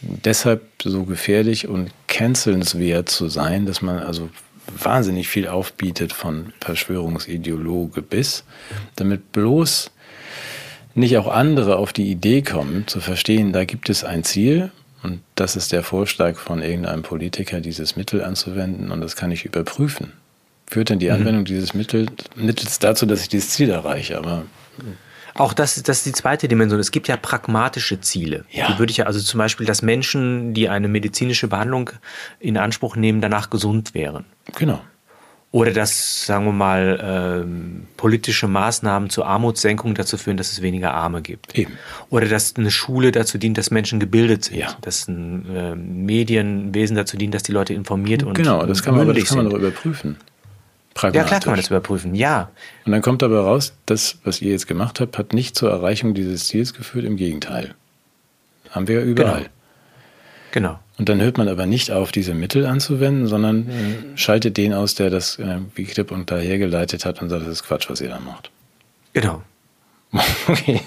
deshalb 0.00 0.62
so 0.82 1.04
gefährlich 1.04 1.68
und 1.68 1.90
cancelnswert 2.08 3.08
zu 3.08 3.28
sein, 3.28 3.66
dass 3.66 3.82
man 3.82 3.98
also 3.98 4.30
wahnsinnig 4.66 5.28
viel 5.28 5.48
aufbietet 5.48 6.12
von 6.12 6.52
Verschwörungsideologe 6.60 8.02
bis, 8.02 8.44
damit 8.96 9.32
bloß 9.32 9.90
nicht 10.94 11.16
auch 11.16 11.28
andere 11.28 11.76
auf 11.76 11.92
die 11.92 12.10
Idee 12.10 12.42
kommen, 12.42 12.86
zu 12.86 13.00
verstehen, 13.00 13.52
da 13.52 13.64
gibt 13.64 13.90
es 13.90 14.04
ein 14.04 14.24
Ziel 14.24 14.70
und 15.02 15.20
das 15.34 15.56
ist 15.56 15.72
der 15.72 15.82
Vorschlag 15.82 16.36
von 16.36 16.62
irgendeinem 16.62 17.02
Politiker, 17.02 17.60
dieses 17.60 17.96
Mittel 17.96 18.22
anzuwenden 18.22 18.90
und 18.90 19.00
das 19.00 19.16
kann 19.16 19.30
ich 19.30 19.44
überprüfen. 19.44 20.12
Führt 20.66 20.90
denn 20.90 20.98
die 20.98 21.06
mhm. 21.06 21.14
Anwendung 21.14 21.40
mhm. 21.42 21.46
dieses 21.46 21.74
Mittels, 21.74 22.10
Mittels 22.36 22.78
dazu, 22.78 23.06
dass 23.06 23.22
ich 23.22 23.28
dieses 23.28 23.50
Ziel 23.50 23.70
erreiche? 23.70 24.18
Aber 24.18 24.44
auch 25.34 25.52
das, 25.52 25.82
das 25.82 25.98
ist 25.98 26.06
die 26.06 26.12
zweite 26.12 26.48
Dimension. 26.48 26.78
Es 26.80 26.90
gibt 26.90 27.08
ja 27.08 27.16
pragmatische 27.16 28.00
Ziele. 28.00 28.44
Ja. 28.50 28.70
Die 28.70 28.78
würde 28.78 28.90
ich 28.90 28.98
ja, 28.98 29.06
also 29.06 29.20
zum 29.20 29.38
Beispiel, 29.38 29.66
dass 29.66 29.82
Menschen, 29.82 30.54
die 30.54 30.68
eine 30.68 30.88
medizinische 30.88 31.48
Behandlung 31.48 31.90
in 32.38 32.56
Anspruch 32.56 32.96
nehmen, 32.96 33.20
danach 33.20 33.50
gesund 33.50 33.94
wären. 33.94 34.24
Genau. 34.56 34.80
Oder 35.52 35.72
dass, 35.72 36.26
sagen 36.26 36.44
wir 36.44 36.52
mal, 36.52 37.00
ähm, 37.02 37.88
politische 37.96 38.46
Maßnahmen 38.46 39.10
zur 39.10 39.26
Armutssenkung 39.26 39.94
dazu 39.94 40.16
führen, 40.16 40.36
dass 40.36 40.52
es 40.52 40.62
weniger 40.62 40.94
Arme 40.94 41.22
gibt. 41.22 41.58
Eben. 41.58 41.72
Oder 42.08 42.26
dass 42.26 42.54
eine 42.54 42.70
Schule 42.70 43.10
dazu 43.10 43.36
dient, 43.36 43.58
dass 43.58 43.72
Menschen 43.72 43.98
gebildet 43.98 44.44
sind. 44.44 44.58
Ja. 44.58 44.76
Dass 44.80 45.08
ein 45.08 45.44
äh, 45.52 45.74
Medienwesen 45.74 46.94
dazu 46.94 47.16
dient, 47.16 47.34
dass 47.34 47.42
die 47.42 47.50
Leute 47.50 47.74
informiert 47.74 48.22
und 48.22 48.34
Genau, 48.34 48.64
das 48.64 48.84
kann 48.84 48.94
man, 48.94 49.02
aber, 49.02 49.14
das 49.14 49.24
kann 49.24 49.38
man 49.38 49.50
doch 49.50 49.58
überprüfen. 49.58 50.16
Ja, 51.02 51.24
klar 51.24 51.40
kann 51.40 51.52
man 51.52 51.56
das 51.56 51.68
überprüfen, 51.68 52.14
ja. 52.14 52.50
Und 52.84 52.92
dann 52.92 53.00
kommt 53.00 53.22
aber 53.22 53.40
raus, 53.40 53.72
das, 53.86 54.18
was 54.24 54.42
ihr 54.42 54.50
jetzt 54.50 54.66
gemacht 54.66 55.00
habt, 55.00 55.18
hat 55.18 55.32
nicht 55.32 55.56
zur 55.56 55.70
Erreichung 55.70 56.14
dieses 56.14 56.46
Ziels 56.46 56.74
geführt, 56.74 57.04
im 57.04 57.16
Gegenteil. 57.16 57.74
Haben 58.70 58.86
wir 58.86 59.00
ja 59.00 59.02
überall. 59.02 59.38
Genau. 59.38 59.50
Genau. 60.52 60.78
Und 60.98 61.08
dann 61.08 61.20
hört 61.20 61.38
man 61.38 61.48
aber 61.48 61.66
nicht 61.66 61.90
auf, 61.90 62.12
diese 62.12 62.34
Mittel 62.34 62.66
anzuwenden, 62.66 63.26
sondern 63.26 63.68
äh, 63.68 64.18
schaltet 64.18 64.56
den 64.56 64.74
aus, 64.74 64.94
der 64.94 65.10
das 65.10 65.38
äh, 65.38 65.58
wie 65.74 65.84
klipp 65.84 66.10
und 66.10 66.30
dahergeleitet 66.30 67.04
hat 67.04 67.22
und 67.22 67.30
sagt, 67.30 67.42
das 67.42 67.52
ist 67.52 67.62
Quatsch, 67.64 67.88
was 67.88 68.00
ihr 68.00 68.08
da 68.08 68.20
macht. 68.20 68.50
Genau. 69.12 69.42
Okay, 70.48 70.80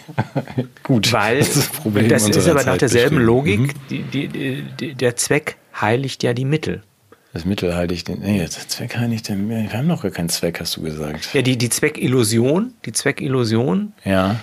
gut. 0.83 1.13
Weil 1.13 1.39
das 1.39 1.55
ist, 1.55 1.71
das 1.85 2.09
das 2.09 2.35
ist 2.35 2.49
aber 2.49 2.65
nach 2.65 2.77
derselben 2.77 3.19
Logik, 3.19 3.59
mhm. 3.59 3.71
die, 3.89 4.03
die, 4.03 4.63
die, 4.79 4.95
der 4.95 5.15
Zweck 5.15 5.55
heiligt 5.79 6.23
ja 6.23 6.33
die 6.33 6.43
Mittel. 6.43 6.83
Das 7.31 7.45
Mittel 7.45 7.73
heiligt 7.73 8.09
den. 8.09 8.19
Nee, 8.19 8.39
der 8.39 8.49
Zweck 8.49 8.97
heiligt 8.97 9.27
den. 9.29 9.49
Wir 9.49 9.71
haben 9.73 9.87
noch 9.87 10.03
gar 10.03 10.11
keinen 10.11 10.29
Zweck, 10.29 10.59
hast 10.59 10.77
du 10.77 10.81
gesagt. 10.81 11.33
Ja, 11.33 11.41
die, 11.41 11.57
die 11.57 11.69
Zweckillusion, 11.69 12.73
die 12.85 12.91
Zweckillusion. 12.91 13.93
Ja. 14.03 14.39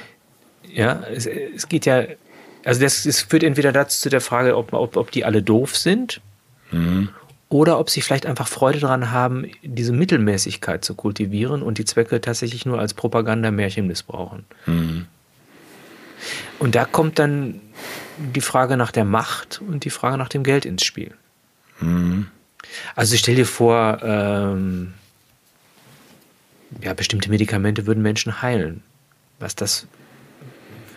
Ja, 0.72 1.02
es, 1.14 1.26
es 1.26 1.68
geht 1.68 1.86
ja 1.86 2.04
also 2.64 2.80
das, 2.80 3.04
das 3.04 3.20
führt 3.20 3.42
entweder 3.42 3.72
dazu 3.72 4.00
zu 4.00 4.08
der 4.08 4.20
Frage, 4.20 4.56
ob, 4.56 4.72
ob, 4.72 4.96
ob 4.96 5.10
die 5.10 5.24
alle 5.24 5.42
doof 5.42 5.76
sind 5.76 6.20
mhm. 6.70 7.08
oder 7.48 7.78
ob 7.78 7.90
sie 7.90 8.02
vielleicht 8.02 8.26
einfach 8.26 8.48
Freude 8.48 8.80
daran 8.80 9.10
haben, 9.10 9.46
diese 9.62 9.92
Mittelmäßigkeit 9.92 10.84
zu 10.84 10.94
kultivieren 10.94 11.62
und 11.62 11.78
die 11.78 11.84
Zwecke 11.84 12.20
tatsächlich 12.20 12.66
nur 12.66 12.78
als 12.78 12.94
Propagandamärchen 12.94 13.86
missbrauchen. 13.86 14.44
Mhm. 14.66 15.06
Und 16.58 16.74
da 16.74 16.84
kommt 16.84 17.18
dann 17.18 17.60
die 18.18 18.42
Frage 18.42 18.76
nach 18.76 18.92
der 18.92 19.06
Macht 19.06 19.62
und 19.66 19.84
die 19.84 19.90
Frage 19.90 20.18
nach 20.18 20.28
dem 20.28 20.44
Geld 20.44 20.66
ins 20.66 20.84
Spiel. 20.84 21.14
Mhm. 21.80 22.26
Also 22.94 23.16
stell 23.16 23.36
dir 23.36 23.46
vor, 23.46 24.00
ähm, 24.02 24.92
ja, 26.82 26.92
bestimmte 26.92 27.30
Medikamente 27.30 27.86
würden 27.86 28.02
Menschen 28.02 28.42
heilen. 28.42 28.82
Was 29.38 29.56
das 29.56 29.86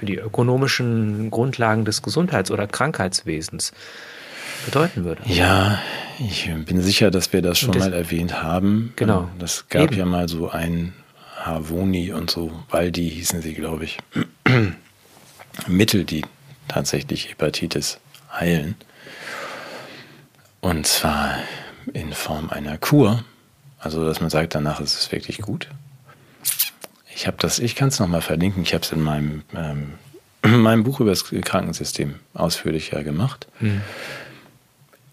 für 0.03 0.05
die 0.05 0.17
ökonomischen 0.17 1.31
Grundlagen 1.31 1.85
des 1.85 2.01
Gesundheits- 2.01 2.51
oder 2.51 2.67
Krankheitswesens 2.67 3.71
bedeuten 4.65 5.05
würde. 5.05 5.21
Ja, 5.25 5.79
ich 6.19 6.51
bin 6.65 6.81
sicher, 6.81 7.09
dass 7.09 7.31
wir 7.31 7.41
das 7.41 7.57
schon 7.57 7.71
das, 7.71 7.85
mal 7.85 7.93
erwähnt 7.93 8.43
haben. 8.43 8.91
Genau. 8.97 9.29
Das 9.39 9.69
gab 9.69 9.83
Eben. 9.83 9.95
ja 9.95 10.05
mal 10.05 10.27
so 10.27 10.49
ein 10.49 10.93
Havoni 11.37 12.11
und 12.11 12.29
so, 12.29 12.51
Waldi 12.69 13.09
hießen 13.09 13.41
sie, 13.41 13.53
glaube 13.53 13.85
ich. 13.85 13.97
Mittel, 15.67 16.03
die 16.03 16.25
tatsächlich 16.67 17.29
Hepatitis 17.29 17.99
heilen. 18.29 18.75
Und 20.59 20.85
zwar 20.85 21.37
in 21.93 22.11
Form 22.11 22.49
einer 22.49 22.77
Kur. 22.77 23.23
Also, 23.79 24.05
dass 24.05 24.19
man 24.19 24.29
sagt, 24.29 24.53
danach 24.53 24.81
ist 24.81 24.99
es 24.99 25.11
wirklich 25.13 25.37
gut. 25.37 25.69
Ich 27.15 27.27
habe 27.27 27.37
das, 27.39 27.59
ich 27.59 27.75
kann 27.75 27.89
es 27.89 27.99
nochmal 27.99 28.21
verlinken. 28.21 28.63
Ich 28.63 28.73
habe 28.73 28.83
es 28.83 28.91
in 28.91 29.01
meinem, 29.01 29.43
ähm, 29.55 29.93
meinem 30.61 30.83
Buch 30.83 30.99
über 30.99 31.11
das 31.11 31.25
Krankensystem 31.25 32.15
ausführlicher 32.33 33.03
gemacht. 33.03 33.47
Mhm. 33.59 33.81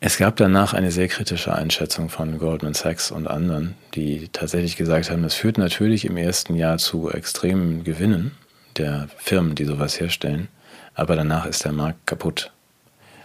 Es 0.02 0.16
gab 0.16 0.36
danach 0.36 0.72
eine 0.72 0.90
sehr 0.90 1.08
kritische 1.08 1.54
Einschätzung 1.54 2.08
von 2.08 2.38
Goldman 2.38 2.72
Sachs 2.72 3.10
und 3.10 3.26
anderen, 3.26 3.74
die 3.94 4.28
tatsächlich 4.32 4.76
gesagt 4.76 5.10
haben, 5.10 5.24
es 5.24 5.34
führt 5.34 5.58
natürlich 5.58 6.06
im 6.06 6.16
ersten 6.16 6.54
Jahr 6.54 6.78
zu 6.78 7.10
extremen 7.10 7.84
Gewinnen 7.84 8.32
der 8.78 9.08
Firmen, 9.18 9.54
die 9.54 9.66
sowas 9.66 10.00
herstellen, 10.00 10.48
aber 10.94 11.16
danach 11.16 11.44
ist 11.44 11.66
der 11.66 11.72
Markt 11.72 12.06
kaputt. 12.06 12.50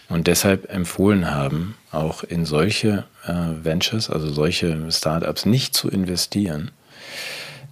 Und 0.09 0.27
deshalb 0.27 0.69
empfohlen 0.69 1.31
haben, 1.31 1.75
auch 1.91 2.23
in 2.23 2.45
solche 2.45 3.05
äh, 3.25 3.33
Ventures, 3.63 4.09
also 4.09 4.29
solche 4.29 4.91
Startups 4.91 5.45
nicht 5.45 5.73
zu 5.73 5.89
investieren, 5.89 6.71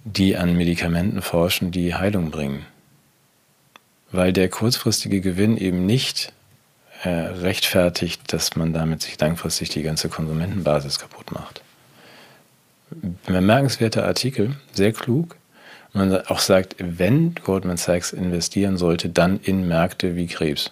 die 0.04 0.36
an 0.36 0.54
Medikamenten 0.56 1.22
forschen, 1.22 1.70
die 1.70 1.94
Heilung 1.94 2.30
bringen. 2.30 2.66
Weil 4.12 4.32
der 4.32 4.48
kurzfristige 4.48 5.20
Gewinn 5.20 5.56
eben 5.56 5.86
nicht 5.86 6.32
äh, 7.02 7.08
rechtfertigt, 7.08 8.32
dass 8.32 8.54
man 8.54 8.72
damit 8.72 9.02
sich 9.02 9.18
langfristig 9.18 9.70
die 9.70 9.82
ganze 9.82 10.08
Konsumentenbasis 10.08 10.98
kaputt 10.98 11.32
macht. 11.32 11.62
Bemerkenswerter 13.26 14.04
Artikel, 14.04 14.54
sehr 14.72 14.92
klug. 14.92 15.36
Man 15.92 16.14
auch 16.26 16.38
sagt, 16.38 16.76
wenn 16.78 17.34
Goldman 17.36 17.76
Sachs 17.76 18.12
investieren 18.12 18.76
sollte, 18.76 19.08
dann 19.08 19.40
in 19.40 19.66
Märkte 19.66 20.16
wie 20.16 20.26
Krebs. 20.26 20.70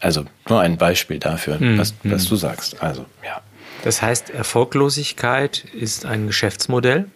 Also 0.00 0.24
nur 0.48 0.60
ein 0.60 0.76
Beispiel 0.76 1.18
dafür, 1.18 1.58
hm, 1.58 1.78
was, 1.78 1.94
was 2.04 2.22
hm. 2.24 2.28
du 2.30 2.36
sagst. 2.36 2.82
Also, 2.82 3.06
ja. 3.24 3.42
Das 3.82 4.02
heißt, 4.02 4.30
Erfolglosigkeit 4.30 5.64
ist 5.72 6.04
ein 6.04 6.26
Geschäftsmodell? 6.26 7.06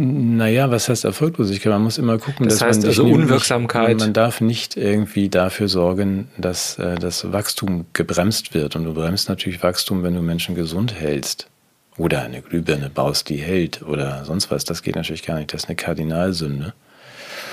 Naja, 0.00 0.70
was 0.70 0.88
heißt 0.88 1.04
Erfolglosigkeit? 1.04 1.72
Man 1.72 1.82
muss 1.82 1.98
immer 1.98 2.18
gucken, 2.18 2.48
das 2.48 2.58
dass 2.58 2.68
heißt 2.68 2.80
man 2.82 2.88
also 2.90 3.04
Unwirksamkeit. 3.04 3.88
Nicht, 3.88 4.00
man 4.00 4.12
darf 4.12 4.40
nicht 4.40 4.76
irgendwie 4.76 5.28
dafür 5.28 5.66
sorgen, 5.66 6.28
dass 6.38 6.78
äh, 6.78 6.94
das 6.94 7.32
Wachstum 7.32 7.86
gebremst 7.94 8.54
wird. 8.54 8.76
Und 8.76 8.84
du 8.84 8.94
bremst 8.94 9.28
natürlich 9.28 9.60
Wachstum, 9.64 10.04
wenn 10.04 10.14
du 10.14 10.22
Menschen 10.22 10.54
gesund 10.54 10.94
hältst. 10.94 11.48
Oder 11.96 12.22
eine 12.22 12.42
Glühbirne 12.42 12.90
baust, 12.90 13.28
die 13.28 13.38
hält 13.38 13.82
oder 13.82 14.24
sonst 14.24 14.52
was. 14.52 14.64
Das 14.64 14.82
geht 14.82 14.94
natürlich 14.94 15.24
gar 15.26 15.36
nicht. 15.36 15.52
Das 15.52 15.64
ist 15.64 15.68
eine 15.68 15.74
Kardinalsünde. 15.74 16.74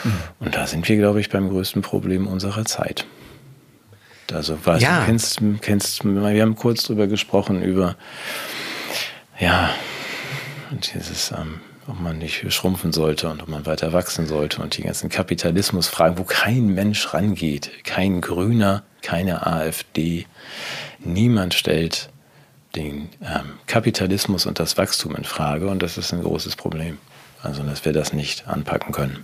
Mhm. 0.03 0.11
Und 0.39 0.55
da 0.55 0.67
sind 0.67 0.87
wir, 0.87 0.97
glaube 0.97 1.21
ich, 1.21 1.31
beim 1.31 1.49
größten 1.49 1.81
Problem 1.81 2.27
unserer 2.27 2.63
Zeit. 2.65 3.07
Also 4.33 4.57
weißt, 4.65 4.81
Ja. 4.81 5.01
du 5.01 5.05
kennst, 5.05 5.39
kennst, 5.61 6.03
wir 6.03 6.41
haben 6.41 6.55
kurz 6.55 6.83
drüber 6.83 7.07
gesprochen, 7.07 7.61
über 7.61 7.95
ja, 9.39 9.69
dieses, 10.93 11.31
ähm, 11.31 11.59
ob 11.87 11.99
man 11.99 12.17
nicht 12.17 12.51
schrumpfen 12.51 12.91
sollte 12.91 13.29
und 13.29 13.41
ob 13.41 13.47
man 13.47 13.65
weiter 13.65 13.93
wachsen 13.93 14.27
sollte 14.27 14.61
und 14.61 14.77
die 14.77 14.83
ganzen 14.83 15.09
Kapitalismusfragen, 15.09 16.17
wo 16.17 16.23
kein 16.23 16.67
Mensch 16.67 17.13
rangeht, 17.13 17.83
kein 17.83 18.21
Grüner, 18.21 18.83
keine 19.01 19.45
AfD, 19.45 20.25
niemand 20.99 21.53
stellt 21.53 22.09
den 22.75 23.09
ähm, 23.21 23.53
Kapitalismus 23.67 24.45
und 24.45 24.59
das 24.59 24.77
Wachstum 24.77 25.15
in 25.15 25.23
Frage 25.23 25.67
und 25.67 25.81
das 25.83 25.97
ist 25.97 26.11
ein 26.13 26.21
großes 26.21 26.55
Problem. 26.55 26.97
Also, 27.43 27.61
dass 27.61 27.85
wir 27.85 27.93
das 27.93 28.11
nicht 28.11 28.47
anpacken 28.47 28.91
können. 28.91 29.23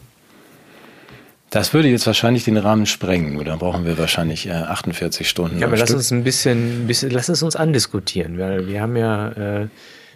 Das 1.51 1.73
würde 1.73 1.89
jetzt 1.89 2.07
wahrscheinlich 2.07 2.45
den 2.45 2.55
Rahmen 2.55 2.85
sprengen. 2.85 3.37
Oder 3.37 3.57
brauchen 3.57 3.85
wir 3.85 3.97
wahrscheinlich 3.97 4.47
äh, 4.47 4.51
48 4.51 5.29
Stunden. 5.29 5.59
Ja, 5.59 5.67
aber 5.67 5.75
lass 5.75 5.89
Stück. 5.89 5.97
uns 5.97 6.11
ein 6.11 6.23
bisschen, 6.23 6.87
bisschen, 6.87 7.11
lass 7.11 7.27
es 7.27 7.43
uns 7.43 7.57
andiskutieren, 7.57 8.39
weil 8.39 8.67
wir 8.67 8.81
haben 8.81 8.95
ja 8.95 9.29
äh, 9.63 9.67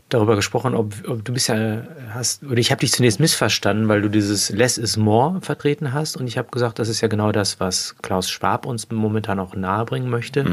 darüber 0.08 0.38
gesprochen, 0.38 0.76
ob, 0.76 0.94
ob 1.06 1.26
du 1.26 1.34
bist 1.34 1.50
ja 1.50 1.84
hast, 2.12 2.44
oder 2.44 2.58
ich 2.58 2.72
habe 2.72 2.80
dich 2.80 2.94
zunächst 2.94 3.20
missverstanden, 3.20 3.90
weil 3.90 4.02
du 4.02 4.10
dieses 4.10 4.50
Less 4.50 4.78
is 4.78 4.96
more 4.96 5.42
vertreten 5.42 5.92
hast 5.92 6.16
und 6.16 6.26
ich 6.28 6.38
habe 6.38 6.48
gesagt, 6.52 6.80
das 6.80 6.88
ist 6.88 7.02
ja 7.02 7.10
genau 7.10 7.34
das, 7.34 7.60
was 7.60 7.98
Klaus 8.02 8.30
Schwab 8.30 8.66
uns 8.66 8.90
momentan 8.90 9.38
auch 9.40 9.56
nahebringen 9.56 10.10
möchte. 10.10 10.46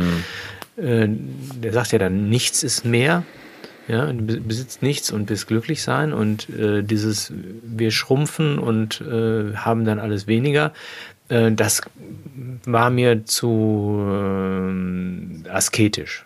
Äh, 0.76 1.06
der 1.08 1.72
sagt 1.72 1.92
ja 1.92 1.98
dann, 2.00 2.28
nichts 2.28 2.64
ist 2.64 2.84
mehr. 2.84 3.22
Ja, 3.88 4.06
du 4.12 4.22
be- 4.22 4.40
besitzt 4.40 4.82
nichts 4.82 5.10
und 5.10 5.26
bist 5.26 5.48
glücklich 5.48 5.82
sein 5.82 6.12
und 6.12 6.48
äh, 6.50 6.82
dieses 6.82 7.32
wir 7.64 7.90
schrumpfen 7.90 8.58
und 8.58 9.00
äh, 9.00 9.54
haben 9.56 9.84
dann 9.84 9.98
alles 9.98 10.26
weniger, 10.28 10.72
äh, 11.28 11.50
das 11.50 11.82
war 12.64 12.90
mir 12.90 13.24
zu 13.26 13.98
ähm, 14.08 15.44
asketisch. 15.50 16.24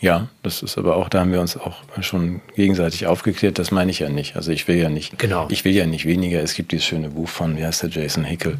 Ja, 0.00 0.28
das 0.42 0.62
ist 0.62 0.78
aber 0.78 0.96
auch, 0.96 1.08
da 1.10 1.20
haben 1.20 1.32
wir 1.32 1.40
uns 1.40 1.56
auch 1.56 1.76
schon 2.00 2.40
gegenseitig 2.56 3.06
aufgeklärt. 3.06 3.58
Das 3.58 3.70
meine 3.70 3.90
ich 3.90 3.98
ja 3.98 4.08
nicht. 4.08 4.34
Also 4.34 4.50
ich 4.50 4.66
will 4.66 4.76
ja 4.76 4.88
nicht, 4.88 5.18
Genau. 5.18 5.46
ich 5.50 5.64
will 5.64 5.74
ja 5.74 5.84
nicht 5.86 6.06
weniger. 6.06 6.40
Es 6.42 6.54
gibt 6.54 6.72
dieses 6.72 6.86
schöne 6.86 7.10
Buch 7.10 7.28
von, 7.28 7.56
wie 7.58 7.64
heißt 7.64 7.82
der, 7.82 7.90
Jason 7.90 8.24
Hickel, 8.24 8.56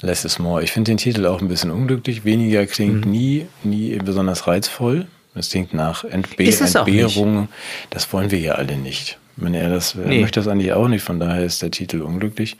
Less 0.00 0.24
is 0.24 0.38
More. 0.38 0.62
Ich 0.62 0.72
finde 0.72 0.90
den 0.90 0.96
Titel 0.98 1.26
auch 1.26 1.40
ein 1.42 1.48
bisschen 1.48 1.70
unglücklich. 1.70 2.24
Weniger 2.24 2.62
Mhm. 2.62 2.66
klingt 2.66 3.06
nie, 3.06 3.46
nie 3.62 3.96
besonders 4.04 4.46
reizvoll. 4.46 5.06
Es 5.34 5.50
klingt 5.50 5.74
nach 5.74 6.04
Entbe 6.04 6.44
Entbehrung. 6.44 7.48
Das 7.90 8.12
wollen 8.12 8.30
wir 8.30 8.38
ja 8.38 8.52
alle 8.54 8.76
nicht. 8.76 9.18
Wenn 9.36 9.54
er 9.54 9.68
das, 9.68 9.94
er 9.96 10.06
Nee. 10.06 10.20
möchte 10.20 10.38
das 10.40 10.46
eigentlich 10.48 10.72
auch 10.72 10.86
nicht. 10.88 11.02
Von 11.02 11.18
daher 11.18 11.44
ist 11.44 11.60
der 11.62 11.70
Titel 11.72 12.02
unglücklich. 12.02 12.56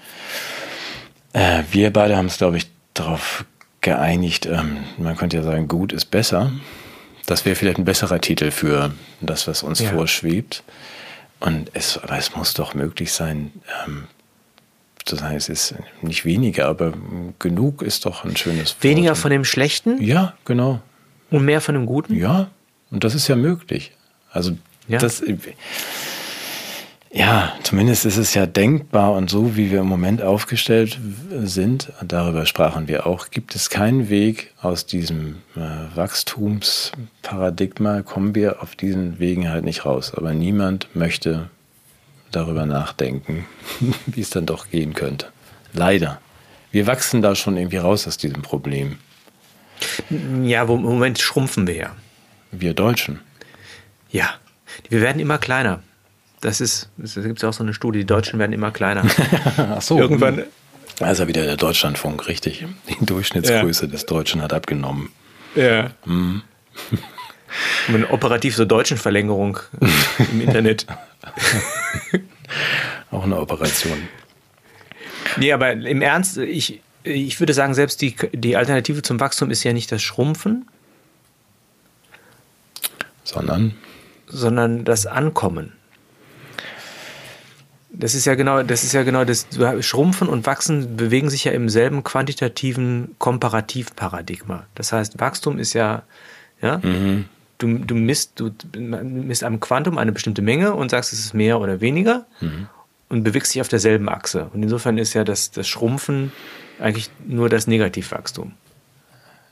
Äh, 1.32 1.62
wir 1.70 1.92
beide 1.92 2.16
haben 2.16 2.26
es, 2.26 2.38
glaube 2.38 2.56
ich, 2.56 2.66
darauf 2.94 3.44
geeinigt. 3.80 4.46
Ähm, 4.46 4.78
man 4.98 5.16
könnte 5.16 5.36
ja 5.36 5.42
sagen, 5.42 5.68
gut 5.68 5.92
ist 5.92 6.06
besser. 6.06 6.52
Das 7.26 7.44
wäre 7.44 7.54
vielleicht 7.56 7.78
ein 7.78 7.84
besserer 7.84 8.20
Titel 8.20 8.50
für 8.50 8.92
das, 9.20 9.46
was 9.46 9.62
uns 9.62 9.80
Ja. 9.80 9.90
vorschwebt. 9.90 10.62
Und 11.40 11.70
es, 11.74 11.98
aber 11.98 12.18
es 12.18 12.34
muss 12.34 12.54
doch 12.54 12.74
möglich 12.74 13.12
sein, 13.12 13.52
ähm, 13.86 14.04
zu 15.04 15.16
sagen, 15.16 15.36
es 15.36 15.48
ist 15.48 15.74
nicht 16.02 16.24
weniger, 16.24 16.66
aber 16.66 16.94
genug 17.38 17.82
ist 17.82 18.06
doch 18.06 18.24
ein 18.24 18.36
schönes 18.36 18.70
Wort. 18.74 18.84
Weniger 18.84 19.14
von 19.14 19.30
dem 19.30 19.44
Schlechten 19.44 20.02
Ja, 20.02 20.34
genau. 20.44 20.80
und 21.30 21.44
mehr 21.44 21.60
von 21.60 21.74
dem 21.74 21.84
Guten? 21.86 22.14
Ja, 22.14 22.48
und 22.94 23.04
das 23.04 23.14
ist 23.14 23.28
ja 23.28 23.36
möglich. 23.36 23.92
Also 24.30 24.56
Ja. 24.88 24.98
das, 24.98 25.22
ja, 27.12 27.52
zumindest 27.62 28.04
ist 28.06 28.16
es 28.16 28.34
ja 28.34 28.46
denkbar 28.46 29.12
und 29.12 29.30
so, 29.30 29.56
wie 29.56 29.70
wir 29.70 29.80
im 29.80 29.86
Moment 29.86 30.20
aufgestellt 30.22 30.98
sind, 31.44 31.92
darüber 32.02 32.44
sprachen 32.44 32.88
wir 32.88 33.06
auch, 33.06 33.30
gibt 33.30 33.54
es 33.54 33.70
keinen 33.70 34.08
Weg 34.08 34.52
aus 34.60 34.84
diesem 34.86 35.36
äh, 35.54 35.60
Wachstumsparadigma, 35.94 38.02
kommen 38.02 38.34
wir 38.34 38.60
auf 38.62 38.74
diesen 38.74 39.20
Wegen 39.20 39.48
halt 39.48 39.64
nicht 39.64 39.86
raus. 39.86 40.12
Aber 40.14 40.34
niemand 40.34 40.88
möchte 40.94 41.48
darüber 42.32 42.66
nachdenken, 42.66 43.46
wie 44.06 44.20
es 44.20 44.30
dann 44.30 44.46
doch 44.46 44.68
gehen 44.70 44.94
könnte. 44.94 45.28
Leider. 45.72 46.20
Wir 46.72 46.88
wachsen 46.88 47.22
da 47.22 47.36
schon 47.36 47.56
irgendwie 47.56 47.76
raus 47.76 48.08
aus 48.08 48.16
diesem 48.16 48.42
Problem. 48.42 48.98
Ja, 50.42 50.62
im 50.62 50.82
Moment 50.82 51.20
schrumpfen 51.20 51.68
wir 51.68 51.76
ja. 51.76 51.94
Wir 52.60 52.74
Deutschen. 52.74 53.20
Ja, 54.10 54.34
wir 54.88 55.00
werden 55.00 55.20
immer 55.20 55.38
kleiner. 55.38 55.82
Das 56.40 56.60
ist, 56.60 56.90
da 56.96 57.22
gibt 57.22 57.38
es 57.38 57.44
auch 57.44 57.52
so 57.52 57.62
eine 57.62 57.72
Studie, 57.74 58.00
die 58.00 58.06
Deutschen 58.06 58.38
werden 58.38 58.52
immer 58.52 58.70
kleiner. 58.70 59.04
Ach 59.56 59.80
so. 59.82 59.98
Irgendwann, 59.98 60.42
Da 60.98 61.10
ist 61.10 61.18
ja 61.18 61.26
wieder 61.26 61.44
der 61.44 61.56
Deutschlandfunk, 61.56 62.28
richtig. 62.28 62.64
Die 62.88 63.06
Durchschnittsgröße 63.06 63.88
des 63.88 64.06
Deutschen 64.06 64.42
hat 64.42 64.52
abgenommen. 64.52 65.10
ja. 65.54 65.90
Eine 67.86 68.10
operativ 68.10 68.56
so 68.56 68.64
deutschen 68.64 68.96
Verlängerung 68.96 69.60
im 70.32 70.40
Internet. 70.40 70.86
Auch 73.12 73.22
eine 73.22 73.38
Operation. 73.38 74.08
Nee, 75.36 75.52
aber 75.52 75.72
im 75.72 76.02
Ernst, 76.02 76.36
ich, 76.38 76.80
ich 77.04 77.38
würde 77.38 77.54
sagen, 77.54 77.74
selbst 77.74 78.02
die, 78.02 78.16
die 78.32 78.56
Alternative 78.56 79.02
zum 79.02 79.20
Wachstum 79.20 79.50
ist 79.50 79.62
ja 79.62 79.72
nicht 79.72 79.92
das 79.92 80.02
Schrumpfen, 80.02 80.66
Sondern, 83.24 83.74
sondern 84.26 84.84
das 84.84 85.06
Ankommen. 85.06 85.72
Das 87.96 88.14
ist 88.14 88.24
ja 88.24 88.34
genau, 88.34 88.62
das 88.64 88.82
ist 88.82 88.92
ja 88.92 89.04
genau 89.04 89.24
das 89.24 89.46
Schrumpfen 89.80 90.28
und 90.28 90.46
Wachsen 90.46 90.96
bewegen 90.96 91.30
sich 91.30 91.44
ja 91.44 91.52
im 91.52 91.68
selben 91.68 92.02
quantitativen 92.02 93.14
Komparativparadigma. 93.18 94.66
Das 94.74 94.92
heißt, 94.92 95.20
Wachstum 95.20 95.58
ist 95.58 95.74
ja, 95.74 96.02
ja, 96.60 96.80
du, 97.58 97.78
du 97.78 97.94
misst, 97.94 98.40
du 98.40 98.50
misst 98.76 99.44
am 99.44 99.60
Quantum 99.60 99.98
eine 99.98 100.10
bestimmte 100.10 100.42
Menge 100.42 100.74
und 100.74 100.90
sagst, 100.90 101.12
es 101.12 101.20
ist 101.20 101.34
mehr 101.34 101.60
oder 101.60 101.80
weniger 101.80 102.26
und 103.08 103.22
bewegst 103.22 103.54
dich 103.54 103.60
auf 103.60 103.68
derselben 103.68 104.08
Achse. 104.08 104.50
Und 104.52 104.64
insofern 104.64 104.98
ist 104.98 105.14
ja 105.14 105.22
das, 105.22 105.52
das 105.52 105.68
Schrumpfen 105.68 106.32
eigentlich 106.80 107.10
nur 107.24 107.48
das 107.48 107.68
Negativwachstum. 107.68 108.54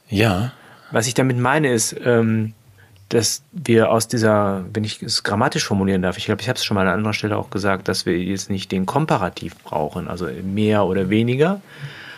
ja, 0.09 0.53
Was 0.91 1.07
ich 1.07 1.15
damit 1.15 1.39
meine, 1.39 1.73
ist, 1.73 1.95
ähm, 2.05 2.55
dass 3.13 3.43
wir 3.53 3.91
aus 3.91 4.09
dieser, 4.09 4.65
wenn 4.73 4.85
ich 4.85 5.03
es 5.03 5.23
grammatisch 5.23 5.67
formulieren 5.67 6.01
darf, 6.01 6.17
ich 6.17 6.25
glaube, 6.25 6.41
ich 6.41 6.49
habe 6.49 6.57
es 6.57 6.65
schon 6.65 6.77
mal 6.77 6.89
an 6.89 6.95
anderer 6.95 7.13
Stelle 7.13 7.37
auch 7.37 7.51
gesagt, 7.51 7.89
dass 7.89 8.07
wir 8.07 8.19
jetzt 8.19 8.49
nicht 8.49 8.73
den 8.73 8.87
Komparativ 8.87 9.55
brauchen, 9.59 10.09
also 10.09 10.29
mehr 10.43 10.87
oder 10.87 11.11
weniger, 11.11 11.61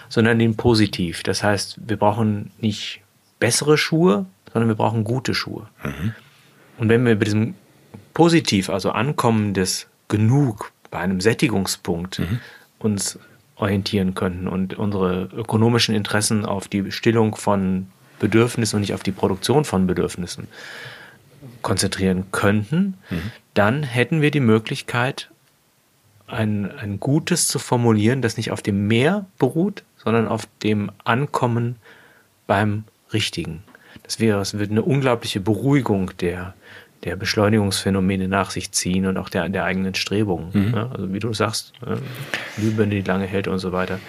sondern 0.08 0.38
den 0.38 0.56
Positiv. 0.56 1.24
Das 1.24 1.42
heißt, 1.42 1.80
wir 1.88 1.96
brauchen 1.96 2.52
nicht 2.60 3.00
bessere 3.40 3.76
Schuhe, 3.76 4.26
sondern 4.52 4.68
wir 4.68 4.76
brauchen 4.76 5.02
gute 5.02 5.34
Schuhe. 5.34 5.66
Und 6.78 6.88
wenn 6.88 7.04
wir 7.04 7.18
bei 7.18 7.24
diesem 7.24 7.54
Positiv, 8.12 8.70
also 8.70 8.92
Ankommen 8.92 9.52
des 9.52 9.88
Genug 10.06 10.70
bei 10.92 11.00
einem 11.00 11.20
Sättigungspunkt 11.20 12.20
uns 12.78 13.18
orientieren 13.56 14.14
könnten 14.14 14.46
und 14.46 14.74
unsere 14.74 15.24
ökonomischen 15.34 15.92
Interessen 15.92 16.44
auf 16.44 16.68
die 16.68 16.92
Stillung 16.92 17.34
von 17.34 17.88
Bedürfnissen 18.24 18.76
und 18.76 18.80
nicht 18.80 18.94
auf 18.94 19.02
die 19.02 19.12
Produktion 19.12 19.66
von 19.66 19.86
Bedürfnissen 19.86 20.48
konzentrieren 21.60 22.24
könnten, 22.32 22.94
dann 23.52 23.82
hätten 23.82 24.22
wir 24.22 24.30
die 24.30 24.40
Möglichkeit, 24.40 25.28
ein, 26.26 26.70
ein 26.78 27.00
Gutes 27.00 27.48
zu 27.48 27.58
formulieren, 27.58 28.22
das 28.22 28.38
nicht 28.38 28.50
auf 28.50 28.62
dem 28.62 28.86
Mehr 28.86 29.26
beruht, 29.38 29.84
sondern 30.02 30.26
auf 30.26 30.48
dem 30.62 30.90
Ankommen 31.04 31.76
beim 32.46 32.84
Richtigen. 33.12 33.62
Das 34.02 34.20
wäre, 34.20 34.40
es 34.40 34.58
wird 34.58 34.70
eine 34.70 34.82
unglaubliche 34.82 35.40
Beruhigung 35.40 36.12
der, 36.20 36.54
der 37.04 37.16
Beschleunigungsphänomene 37.16 38.26
nach 38.26 38.50
sich 38.50 38.72
ziehen 38.72 39.06
und 39.06 39.18
auch 39.18 39.28
der, 39.28 39.50
der 39.50 39.64
eigenen 39.64 39.94
Strebungen. 39.94 40.72
Ja, 40.74 40.90
also 40.90 41.12
wie 41.12 41.18
du 41.18 41.32
sagst, 41.34 41.74
äh, 41.86 41.96
Lübe, 42.60 42.86
die 42.86 43.02
lange 43.02 43.26
hält 43.26 43.48
und 43.48 43.58
so 43.58 43.72
weiter. 43.72 44.00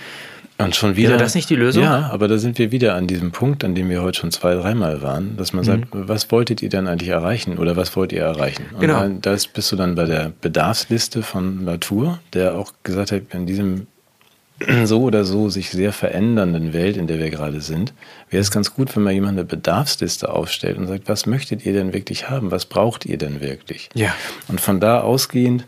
Und 0.58 0.74
schon 0.76 0.96
wieder. 0.96 1.10
Wäre 1.10 1.20
das 1.20 1.36
nicht 1.36 1.50
die 1.50 1.56
Lösung? 1.56 1.84
Ja, 1.84 2.10
aber 2.14 2.30
da 2.30 2.38
sind 2.38 2.58
wir 2.60 2.72
wieder 2.72 2.96
an 2.96 3.08
diesem 3.08 3.32
Punkt, 3.32 3.64
an 3.66 3.76
dem 3.76 3.90
wir 3.90 4.02
heute 4.02 4.20
schon 4.20 4.32
zwei, 4.32 4.56
dreimal 4.56 5.02
waren, 5.02 5.36
dass 5.36 5.52
man 5.52 5.66
sagt, 5.66 5.88
was 5.92 6.32
wolltet 6.32 6.62
ihr 6.62 6.70
denn 6.70 6.88
eigentlich 6.88 7.10
erreichen 7.10 7.58
oder 7.58 7.76
was 7.76 7.94
wollt 7.98 8.14
ihr 8.14 8.22
erreichen? 8.22 8.66
Und 8.74 8.80
Genau. 8.80 9.02
da, 9.02 9.10
da 9.22 9.34
ist- 9.34 9.52
bist 9.54 9.72
du 9.74 9.76
dann 9.76 9.96
bei 9.96 10.06
der 10.06 10.32
Bedarfsliste 10.40 11.24
von 11.24 11.66
Latour, 11.66 12.20
der 12.34 12.56
auch 12.56 12.72
gesagt 12.84 13.12
hat, 13.12 13.22
in 13.34 13.46
diesem 13.46 13.88
so 14.86 15.02
oder 15.02 15.26
so 15.26 15.50
sich 15.50 15.72
sehr 15.72 15.92
verändernden 15.92 16.72
Welt, 16.72 16.96
in 16.96 17.08
der 17.08 17.20
wir 17.20 17.30
gerade 17.30 17.60
sind, 17.60 17.92
wäre 18.30 18.40
es 18.40 18.50
ganz 18.50 18.74
gut, 18.74 18.96
wenn 18.96 19.04
mal 19.04 19.12
jemand 19.12 19.34
eine 19.38 19.44
Bedarfsliste 19.44 20.32
aufstellt 20.32 20.78
und 20.78 20.88
sagt, 20.88 21.10
was 21.10 21.26
möchtet 21.26 21.66
ihr 21.66 21.74
denn 21.74 21.92
wirklich 21.94 22.30
haben? 22.30 22.52
Was 22.52 22.64
braucht 22.66 23.06
ihr 23.06 23.18
denn 23.18 23.42
wirklich? 23.42 23.90
Ja. 23.94 24.16
Und 24.48 24.62
von 24.62 24.80
da 24.80 25.02
ausgehend 25.02 25.66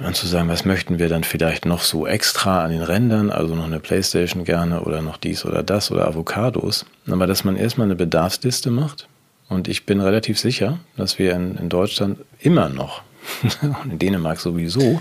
dann 0.00 0.14
zu 0.14 0.26
sagen, 0.26 0.48
was 0.48 0.64
möchten 0.64 0.98
wir 0.98 1.08
dann 1.08 1.24
vielleicht 1.24 1.64
noch 1.66 1.82
so 1.82 2.06
extra 2.06 2.64
an 2.64 2.70
den 2.70 2.82
Rändern, 2.82 3.30
also 3.30 3.54
noch 3.54 3.64
eine 3.64 3.80
Playstation 3.80 4.44
gerne 4.44 4.82
oder 4.82 5.02
noch 5.02 5.16
dies 5.16 5.44
oder 5.44 5.62
das 5.62 5.90
oder 5.90 6.06
Avocados. 6.06 6.86
Aber 7.08 7.26
dass 7.26 7.44
man 7.44 7.56
erstmal 7.56 7.86
eine 7.86 7.96
Bedarfsliste 7.96 8.70
macht. 8.70 9.08
Und 9.48 9.66
ich 9.66 9.86
bin 9.86 10.00
relativ 10.00 10.38
sicher, 10.38 10.78
dass 10.96 11.18
wir 11.18 11.32
in, 11.34 11.56
in 11.56 11.68
Deutschland 11.68 12.18
immer 12.38 12.68
noch, 12.68 13.02
und 13.62 13.92
in 13.92 13.98
Dänemark 13.98 14.40
sowieso, 14.40 15.00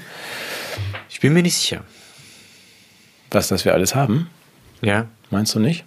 Ich 1.09 1.19
bin 1.19 1.33
mir 1.33 1.41
nicht 1.41 1.57
sicher. 1.57 1.81
was 3.31 3.47
das 3.49 3.65
wir 3.65 3.73
alles 3.73 3.93
haben. 3.95 4.29
Ja. 4.81 5.07
Meinst 5.29 5.53
du 5.55 5.59
nicht? 5.59 5.83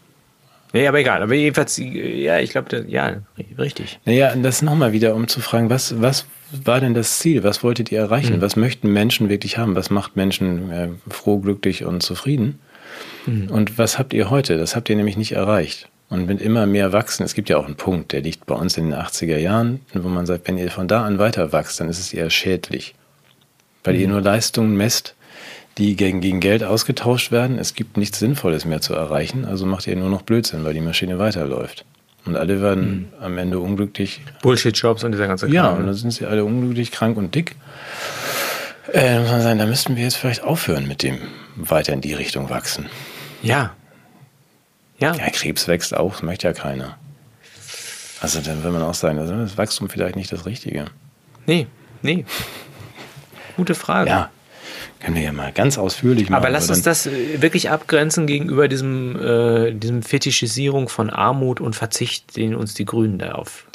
Nee, 0.72 0.86
aber 0.86 0.98
egal. 0.98 1.22
Aber 1.22 1.34
jedenfalls, 1.34 1.78
ja, 1.78 2.38
ich 2.38 2.50
glaube, 2.50 2.84
ja, 2.88 3.16
richtig. 3.58 3.98
Naja, 4.04 4.34
das 4.36 4.62
nochmal 4.62 4.92
wieder, 4.92 5.14
um 5.14 5.26
zu 5.26 5.40
fragen, 5.40 5.70
was, 5.70 6.00
was 6.00 6.26
war 6.64 6.80
denn 6.80 6.94
das 6.94 7.18
Ziel? 7.18 7.42
Was 7.42 7.62
wolltet 7.62 7.90
ihr 7.90 7.98
erreichen? 7.98 8.36
Mhm. 8.36 8.40
Was 8.40 8.56
möchten 8.56 8.92
Menschen 8.92 9.28
wirklich 9.28 9.58
haben? 9.58 9.74
Was 9.74 9.90
macht 9.90 10.16
Menschen 10.16 10.70
äh, 10.70 10.88
froh, 11.08 11.38
glücklich 11.38 11.84
und 11.84 12.02
zufrieden? 12.02 12.60
Mhm. 13.26 13.48
Und 13.50 13.78
was 13.78 13.98
habt 13.98 14.12
ihr 14.12 14.30
heute? 14.30 14.58
Das 14.58 14.76
habt 14.76 14.88
ihr 14.88 14.96
nämlich 14.96 15.16
nicht 15.16 15.32
erreicht. 15.32 15.88
Und 16.08 16.26
mit 16.26 16.40
immer 16.40 16.66
mehr 16.66 16.92
wachsen, 16.92 17.22
es 17.22 17.34
gibt 17.34 17.48
ja 17.48 17.56
auch 17.56 17.66
einen 17.66 17.76
Punkt, 17.76 18.12
der 18.12 18.20
liegt 18.20 18.46
bei 18.46 18.56
uns 18.56 18.76
in 18.76 18.90
den 18.90 18.98
80er 18.98 19.38
Jahren, 19.38 19.80
wo 19.94 20.08
man 20.08 20.26
sagt, 20.26 20.48
wenn 20.48 20.58
ihr 20.58 20.70
von 20.70 20.88
da 20.88 21.04
an 21.04 21.18
weiter 21.20 21.52
wachst, 21.52 21.78
dann 21.78 21.88
ist 21.88 22.00
es 22.00 22.12
eher 22.12 22.30
schädlich. 22.30 22.94
Weil 23.84 23.94
mhm. 23.94 24.00
ihr 24.00 24.08
nur 24.08 24.20
Leistungen 24.20 24.76
messt, 24.76 25.14
die 25.80 25.96
gegen, 25.96 26.20
gegen 26.20 26.40
Geld 26.40 26.62
ausgetauscht 26.62 27.32
werden. 27.32 27.58
Es 27.58 27.74
gibt 27.74 27.96
nichts 27.96 28.18
Sinnvolles 28.18 28.64
mehr 28.66 28.80
zu 28.80 28.94
erreichen, 28.94 29.44
also 29.46 29.66
macht 29.66 29.86
ihr 29.86 29.96
nur 29.96 30.10
noch 30.10 30.22
Blödsinn, 30.22 30.62
weil 30.64 30.74
die 30.74 30.80
Maschine 30.80 31.18
weiterläuft. 31.18 31.84
Und 32.26 32.36
alle 32.36 32.60
werden 32.60 33.10
mhm. 33.18 33.24
am 33.24 33.38
Ende 33.38 33.58
unglücklich. 33.58 34.20
Bullshit-Jobs 34.42 35.04
und 35.04 35.12
dieser 35.12 35.26
ganze 35.26 35.46
Kram. 35.46 35.54
Ja, 35.54 35.70
und 35.70 35.86
dann 35.86 35.94
sind 35.94 36.12
sie 36.12 36.26
alle 36.26 36.44
unglücklich, 36.44 36.92
krank 36.92 37.16
und 37.16 37.34
dick. 37.34 37.56
Äh, 38.92 39.20
muss 39.20 39.30
man 39.30 39.40
sagen, 39.40 39.58
da 39.58 39.66
müssten 39.66 39.96
wir 39.96 40.02
jetzt 40.02 40.16
vielleicht 40.16 40.44
aufhören 40.44 40.86
mit 40.86 41.02
dem 41.02 41.18
weiter 41.56 41.94
in 41.94 42.02
die 42.02 42.12
Richtung 42.12 42.50
wachsen. 42.50 42.86
Ja. 43.42 43.74
Ja. 44.98 45.14
Ja, 45.14 45.30
Krebs 45.30 45.66
wächst 45.66 45.96
auch, 45.96 46.12
das 46.12 46.22
möchte 46.22 46.46
ja 46.46 46.52
keiner. 46.52 46.98
Also 48.20 48.40
dann 48.40 48.62
will 48.62 48.70
man 48.70 48.82
auch 48.82 48.92
sagen, 48.92 49.16
das 49.16 49.56
Wachstum 49.56 49.88
vielleicht 49.88 50.16
nicht 50.16 50.30
das 50.30 50.44
Richtige. 50.44 50.86
Nee, 51.46 51.66
nee. 52.02 52.26
Gute 53.56 53.74
Frage. 53.74 54.10
Ja, 54.10 54.30
können 55.00 55.16
wir 55.16 55.22
ja 55.22 55.32
mal 55.32 55.52
ganz 55.52 55.78
ausführlich 55.78 56.30
machen. 56.30 56.42
Aber 56.42 56.50
lass 56.50 56.68
uns 56.68 56.82
das 56.82 57.06
äh, 57.06 57.42
wirklich 57.42 57.70
abgrenzen 57.70 58.26
gegenüber 58.26 58.68
diesem, 58.68 59.16
äh, 59.16 59.72
diesem 59.72 60.02
Fetischisierung 60.02 60.88
von 60.88 61.10
Armut 61.10 61.60
und 61.60 61.74
Verzicht, 61.74 62.36
den 62.36 62.54
uns 62.54 62.74
die 62.74 62.84
Grünen 62.84 63.18
da 63.18 63.32
auf 63.32 63.66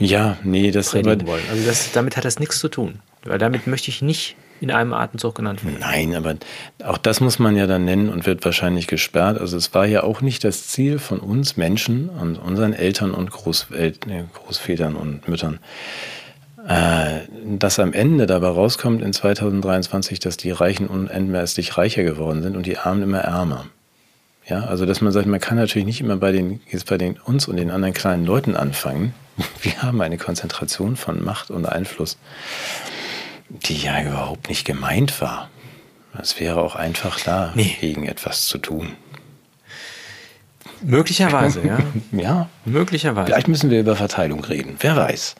ja, 0.00 0.38
nee, 0.42 0.70
das 0.70 0.94
wollen. 0.94 1.42
Also 1.50 1.66
das, 1.66 1.92
damit 1.92 2.16
hat 2.16 2.24
das 2.24 2.40
nichts 2.40 2.58
zu 2.58 2.68
tun. 2.68 3.00
Weil 3.22 3.36
damit 3.36 3.66
möchte 3.66 3.90
ich 3.90 4.00
nicht 4.00 4.34
in 4.62 4.70
einem 4.70 4.94
Atemzug 4.94 5.34
genannt 5.34 5.62
werden. 5.62 5.76
Nein, 5.78 6.14
aber 6.14 6.36
auch 6.84 6.96
das 6.96 7.20
muss 7.20 7.38
man 7.38 7.54
ja 7.54 7.66
dann 7.66 7.84
nennen 7.84 8.08
und 8.08 8.24
wird 8.24 8.42
wahrscheinlich 8.44 8.86
gesperrt. 8.86 9.38
Also 9.38 9.58
es 9.58 9.74
war 9.74 9.86
ja 9.86 10.02
auch 10.02 10.22
nicht 10.22 10.42
das 10.42 10.68
Ziel 10.68 10.98
von 10.98 11.20
uns 11.20 11.58
Menschen 11.58 12.08
und 12.08 12.38
unseren 12.38 12.72
Eltern 12.72 13.12
und 13.12 13.30
Großvätern 13.30 14.96
und 14.96 15.28
Müttern, 15.28 15.60
dass 17.58 17.80
am 17.80 17.92
Ende 17.92 18.26
dabei 18.26 18.48
rauskommt 18.48 19.02
in 19.02 19.12
2023, 19.12 20.20
dass 20.20 20.36
die 20.36 20.52
Reichen 20.52 20.86
unendmäßig 20.86 21.76
reicher 21.76 22.04
geworden 22.04 22.42
sind 22.42 22.56
und 22.56 22.66
die 22.66 22.78
Armen 22.78 23.02
immer 23.02 23.20
ärmer. 23.20 23.66
Ja, 24.46 24.64
also 24.64 24.86
dass 24.86 25.00
man 25.00 25.12
sagt, 25.12 25.26
man 25.26 25.40
kann 25.40 25.56
natürlich 25.56 25.86
nicht 25.86 26.00
immer 26.00 26.16
bei 26.16 26.32
den, 26.32 26.60
jetzt 26.70 26.86
bei 26.86 26.96
den 26.96 27.18
uns 27.18 27.48
und 27.48 27.56
den 27.56 27.70
anderen 27.70 27.94
kleinen 27.94 28.24
Leuten 28.24 28.56
anfangen. 28.56 29.14
Wir 29.62 29.82
haben 29.82 30.00
eine 30.00 30.18
Konzentration 30.18 30.96
von 30.96 31.24
Macht 31.24 31.50
und 31.50 31.66
Einfluss, 31.66 32.18
die 33.48 33.76
ja 33.76 34.02
überhaupt 34.02 34.48
nicht 34.48 34.64
gemeint 34.64 35.20
war. 35.20 35.50
Es 36.20 36.38
wäre 36.38 36.60
auch 36.60 36.76
einfach 36.76 37.20
da, 37.20 37.52
nee. 37.54 37.76
gegen 37.80 38.06
etwas 38.06 38.46
zu 38.46 38.58
tun. 38.58 38.92
Möglicherweise, 40.82 41.66
ja. 41.66 41.78
ja. 42.12 42.48
Möglicherweise. 42.64 43.26
Vielleicht 43.26 43.48
müssen 43.48 43.70
wir 43.70 43.80
über 43.80 43.96
Verteilung 43.96 44.44
reden. 44.44 44.76
Wer 44.80 44.96
weiß. 44.96 45.34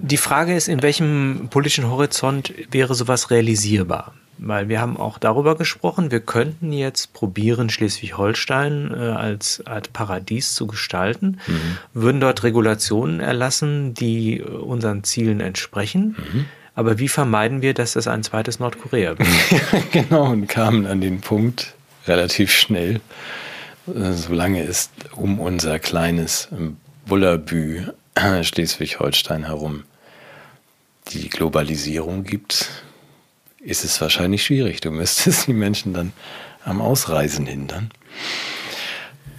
Die 0.00 0.16
Frage 0.16 0.54
ist, 0.54 0.68
in 0.68 0.82
welchem 0.82 1.48
politischen 1.50 1.88
Horizont 1.88 2.52
wäre 2.70 2.94
sowas 2.94 3.30
realisierbar? 3.30 4.14
Weil 4.42 4.70
wir 4.70 4.80
haben 4.80 4.96
auch 4.96 5.18
darüber 5.18 5.54
gesprochen, 5.54 6.10
wir 6.10 6.20
könnten 6.20 6.72
jetzt 6.72 7.12
probieren, 7.12 7.68
Schleswig-Holstein 7.68 8.90
äh, 8.90 8.96
als 8.96 9.66
Art 9.66 9.92
Paradies 9.92 10.54
zu 10.54 10.66
gestalten, 10.66 11.38
mhm. 11.46 11.78
würden 11.92 12.20
dort 12.22 12.42
Regulationen 12.42 13.20
erlassen, 13.20 13.92
die 13.92 14.38
äh, 14.38 14.44
unseren 14.44 15.04
Zielen 15.04 15.40
entsprechen. 15.40 16.16
Mhm. 16.16 16.44
Aber 16.74 16.98
wie 16.98 17.08
vermeiden 17.08 17.60
wir, 17.60 17.74
dass 17.74 17.92
das 17.92 18.08
ein 18.08 18.22
zweites 18.22 18.60
Nordkorea 18.60 19.18
wird? 19.18 19.28
genau, 19.92 20.30
und 20.30 20.46
kamen 20.46 20.86
an 20.86 21.02
den 21.02 21.20
Punkt 21.20 21.74
relativ 22.06 22.50
schnell, 22.50 23.02
äh, 23.86 24.12
solange 24.12 24.62
es 24.62 24.88
um 25.16 25.38
unser 25.38 25.78
kleines 25.78 26.48
Bullerbü 27.04 27.92
Schleswig-Holstein 28.42 29.46
herum 29.46 29.84
die 31.08 31.28
Globalisierung 31.28 32.24
gibt, 32.24 32.70
ist 33.60 33.84
es 33.84 34.00
wahrscheinlich 34.00 34.44
schwierig. 34.44 34.80
Du 34.80 34.90
müsstest 34.90 35.46
die 35.46 35.52
Menschen 35.52 35.92
dann 35.92 36.12
am 36.64 36.80
Ausreisen 36.80 37.46
hindern. 37.46 37.90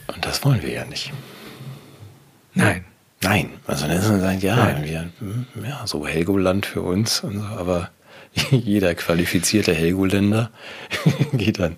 Und 0.07 0.25
das 0.25 0.43
wollen 0.43 0.61
wir 0.61 0.71
ja 0.71 0.85
nicht. 0.85 1.11
Nein. 2.53 2.85
Nein. 3.21 3.51
Also 3.67 3.87
dann 3.87 3.97
ist 3.97 4.05
sagt, 4.05 4.43
ja, 4.43 4.83
wir, 4.83 5.09
hm, 5.19 5.45
ja, 5.63 5.85
so 5.85 6.07
Helgoland 6.07 6.65
für 6.65 6.81
uns, 6.81 7.21
und 7.21 7.39
so, 7.39 7.45
aber 7.45 7.91
jeder 8.51 8.95
qualifizierte 8.95 9.73
Helgoländer 9.73 10.51
geht 11.33 11.59
dann. 11.59 11.75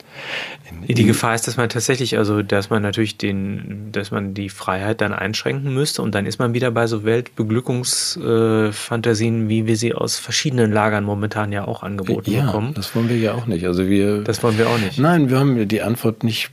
In, 0.87 0.95
die 0.95 1.05
Gefahr 1.05 1.35
ist, 1.35 1.47
dass 1.47 1.57
man 1.57 1.67
tatsächlich, 1.69 2.17
also 2.17 2.43
dass 2.43 2.69
man 2.69 2.81
natürlich 2.81 3.17
den, 3.17 3.89
dass 3.91 4.11
man 4.11 4.33
die 4.33 4.47
Freiheit 4.49 5.01
dann 5.01 5.11
einschränken 5.13 5.73
müsste 5.73 6.01
und 6.01 6.15
dann 6.15 6.25
ist 6.25 6.39
man 6.39 6.53
wieder 6.53 6.71
bei 6.71 6.87
so 6.87 7.03
Weltbeglückungsfantasien, 7.03 9.49
wie 9.49 9.67
wir 9.67 9.75
sie 9.77 9.93
aus 9.93 10.17
verschiedenen 10.17 10.71
Lagern 10.71 11.03
momentan 11.03 11.51
ja 11.51 11.67
auch 11.67 11.83
angeboten 11.83 12.31
ja, 12.31 12.45
bekommen. 12.45 12.73
Das 12.75 12.95
wollen 12.95 13.09
wir 13.09 13.17
ja 13.17 13.33
auch 13.33 13.45
nicht. 13.45 13.65
Also 13.65 13.87
wir. 13.87 14.23
Das 14.23 14.41
wollen 14.43 14.57
wir 14.57 14.69
auch 14.69 14.79
nicht. 14.79 14.97
Nein, 14.99 15.29
wir 15.29 15.39
haben 15.39 15.67
die 15.67 15.81
Antwort 15.81 16.23
nicht 16.23 16.51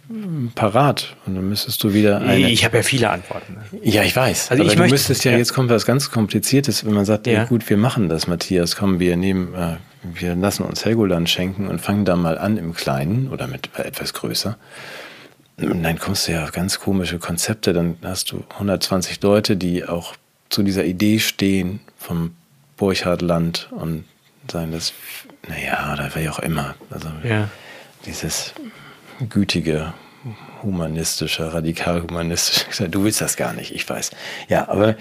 parat 0.54 1.16
und 1.26 1.34
dann 1.34 1.46
müsstest 1.48 1.82
du 1.84 1.94
wieder 1.94 2.20
eine. 2.20 2.50
Ich 2.50 2.64
habe 2.64 2.78
ja 2.78 2.82
viele 2.82 3.10
Antworten. 3.10 3.58
Ja, 3.82 4.02
ich 4.02 4.16
weiß. 4.16 4.50
Also 4.50 4.62
ich 4.62 4.72
du 4.72 4.78
möchte, 4.78 4.94
müsstest 4.94 5.24
ja, 5.24 5.32
ja, 5.32 5.38
jetzt 5.38 5.52
kommt 5.54 5.70
was 5.70 5.86
ganz 5.86 6.10
Kompliziertes, 6.10 6.86
wenn 6.86 6.94
man 6.94 7.04
sagt, 7.04 7.26
ja. 7.26 7.44
gut, 7.44 7.68
wir 7.68 7.76
machen 7.76 8.08
das, 8.08 8.26
Matthias, 8.26 8.76
komm, 8.76 8.98
wir 8.98 9.16
nehmen. 9.16 9.54
Äh, 9.54 9.76
wir 10.02 10.34
lassen 10.34 10.62
uns 10.64 10.84
Helgoland 10.84 11.28
schenken 11.28 11.68
und 11.68 11.80
fangen 11.80 12.04
da 12.04 12.16
mal 12.16 12.38
an 12.38 12.56
im 12.56 12.74
Kleinen 12.74 13.28
oder 13.28 13.46
mit 13.46 13.70
etwas 13.78 14.14
größer. 14.14 14.56
Und 15.58 15.82
dann 15.82 15.98
kommst 15.98 16.26
du 16.26 16.32
ja 16.32 16.44
auf 16.44 16.52
ganz 16.52 16.80
komische 16.80 17.18
Konzepte. 17.18 17.72
Dann 17.72 17.96
hast 18.02 18.32
du 18.32 18.44
120 18.50 19.22
Leute, 19.22 19.56
die 19.56 19.84
auch 19.84 20.14
zu 20.48 20.62
dieser 20.62 20.84
Idee 20.84 21.18
stehen 21.18 21.80
vom 21.98 22.34
Burchardland 22.76 23.68
und 23.72 24.04
sagen, 24.50 24.72
das, 24.72 24.94
naja, 25.48 25.92
oder 25.92 26.10
wer 26.14 26.32
auch 26.32 26.38
immer. 26.38 26.74
Also 26.90 27.08
ja. 27.22 27.48
dieses 28.06 28.54
gütige, 29.28 29.92
humanistische, 30.62 31.52
radikal 31.52 32.02
humanistische. 32.02 32.88
Du 32.88 33.04
willst 33.04 33.20
das 33.20 33.36
gar 33.36 33.52
nicht, 33.52 33.74
ich 33.74 33.88
weiß. 33.88 34.10
Ja, 34.48 34.68
aber 34.68 34.96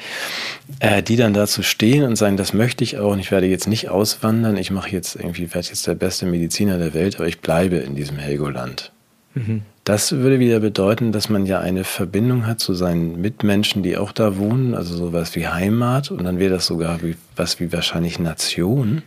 äh, 0.79 1.03
die 1.03 1.15
dann 1.15 1.33
dazu 1.33 1.63
stehen 1.63 2.03
und 2.03 2.15
sagen, 2.15 2.37
das 2.37 2.53
möchte 2.53 2.83
ich 2.83 2.97
auch 2.97 3.11
und 3.11 3.19
ich 3.19 3.31
werde 3.31 3.47
jetzt 3.47 3.67
nicht 3.67 3.89
auswandern, 3.89 4.57
ich 4.57 4.71
mache 4.71 4.89
jetzt 4.89 5.15
irgendwie, 5.15 5.53
werde 5.53 5.67
jetzt 5.67 5.87
der 5.87 5.95
beste 5.95 6.25
Mediziner 6.25 6.77
der 6.77 6.93
Welt, 6.93 7.15
aber 7.15 7.27
ich 7.27 7.41
bleibe 7.41 7.77
in 7.77 7.95
diesem 7.95 8.17
Helgoland. 8.17 8.91
Mhm. 9.33 9.61
Das 9.83 10.11
würde 10.11 10.39
wieder 10.39 10.59
bedeuten, 10.59 11.11
dass 11.11 11.29
man 11.29 11.45
ja 11.45 11.59
eine 11.59 11.83
Verbindung 11.83 12.45
hat 12.45 12.59
zu 12.59 12.73
seinen 12.75 13.19
Mitmenschen, 13.21 13.81
die 13.81 13.97
auch 13.97 14.11
da 14.11 14.37
wohnen, 14.37 14.75
also 14.75 14.95
sowas 14.95 15.35
wie 15.35 15.47
Heimat 15.47 16.11
und 16.11 16.23
dann 16.23 16.37
wäre 16.37 16.53
das 16.53 16.67
sogar 16.67 17.01
wie, 17.01 17.15
was 17.35 17.59
wie 17.59 17.71
wahrscheinlich 17.73 18.19
Nation. 18.19 19.01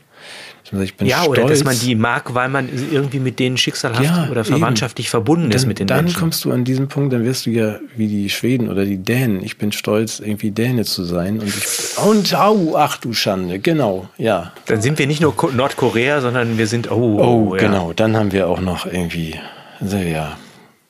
Ja, 1.01 1.23
stolz. 1.25 1.29
oder 1.29 1.49
dass 1.49 1.65
man 1.65 1.79
die 1.79 1.95
mag, 1.95 2.35
weil 2.35 2.49
man 2.49 2.69
irgendwie 2.91 3.19
mit 3.19 3.39
denen 3.39 3.59
schicksalhaft 3.59 4.05
ja, 4.05 4.29
oder 4.31 4.43
verwandtschaftlich 4.43 5.07
eben. 5.07 5.11
verbunden 5.11 5.51
ist 5.51 5.63
dann, 5.63 5.69
mit 5.69 5.79
den 5.81 5.87
dann 5.87 6.05
Menschen. 6.05 6.15
Dann 6.15 6.21
kommst 6.21 6.45
du 6.45 6.53
an 6.53 6.65
diesen 6.65 6.89
Punkt, 6.89 7.13
dann 7.13 7.25
wirst 7.25 7.45
du 7.45 7.51
ja 7.51 7.79
wie 7.95 8.07
die 8.07 8.31
Schweden 8.31 8.71
oder 8.71 8.87
die 8.87 8.97
Dänen. 8.97 9.45
Ich 9.45 9.59
bin 9.59 9.73
stolz, 9.73 10.21
irgendwie 10.21 10.51
Däne 10.51 10.85
zu 10.85 11.05
sein. 11.05 11.41
Und, 11.41 11.49
ich, 11.49 11.99
und 12.03 12.35
au, 12.35 12.75
ach 12.77 12.97
du 12.97 13.13
Schande, 13.13 13.59
genau, 13.59 14.09
ja. 14.17 14.53
Dann 14.67 14.81
sind 14.81 14.99
wir 14.99 15.07
nicht 15.07 15.21
nur 15.21 15.35
Nordkorea, 15.53 16.23
sondern 16.23 16.57
wir 16.57 16.67
sind, 16.67 16.91
oh, 16.91 16.95
oh, 16.95 17.49
oh 17.51 17.55
ja. 17.55 17.61
genau. 17.61 17.93
Dann 17.93 18.17
haben 18.17 18.33
wir 18.33 18.49
auch 18.49 18.61
noch 18.61 18.87
irgendwie, 18.87 19.35
ja, 19.81 20.39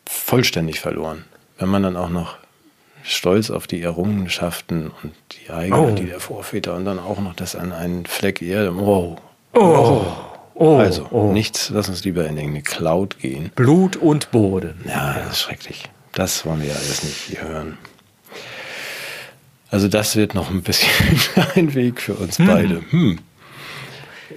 vollständig 0.06 0.78
verloren. 0.78 1.24
Wenn 1.58 1.68
man 1.68 1.82
dann 1.82 1.96
auch 1.96 2.10
noch 2.10 2.36
stolz 3.02 3.50
auf 3.50 3.66
die 3.66 3.82
Errungenschaften 3.82 4.92
und 5.02 5.12
die 5.42 5.50
eigenen, 5.52 5.80
oh. 5.80 5.94
die 5.94 6.06
der 6.06 6.20
Vorväter 6.20 6.74
und 6.74 6.84
dann 6.84 6.98
auch 6.98 7.20
noch 7.20 7.34
das 7.34 7.56
an 7.56 7.72
einen 7.72 8.06
Fleck 8.06 8.42
Erde, 8.42 8.72
oh, 8.74 9.16
Oh. 9.54 10.06
oh. 10.54 10.78
also, 10.78 11.06
oh. 11.10 11.32
nichts, 11.32 11.70
lass 11.70 11.88
uns 11.88 12.04
lieber 12.04 12.26
in 12.26 12.38
eine 12.38 12.62
Cloud 12.62 13.18
gehen. 13.18 13.50
Blut 13.54 13.96
und 13.96 14.30
Boden. 14.30 14.80
Ja, 14.86 15.14
das 15.14 15.32
ist 15.32 15.40
schrecklich. 15.40 15.84
Das 16.12 16.46
wollen 16.46 16.62
wir 16.62 16.74
alles 16.74 17.02
nicht 17.02 17.16
hier 17.16 17.42
hören. 17.42 17.78
Also 19.70 19.88
das 19.88 20.16
wird 20.16 20.34
noch 20.34 20.50
ein 20.50 20.62
bisschen 20.62 20.90
ein 21.54 21.74
Weg 21.74 22.00
für 22.00 22.14
uns 22.14 22.38
hm. 22.38 22.46
beide. 22.46 22.82
Hm. 22.90 23.18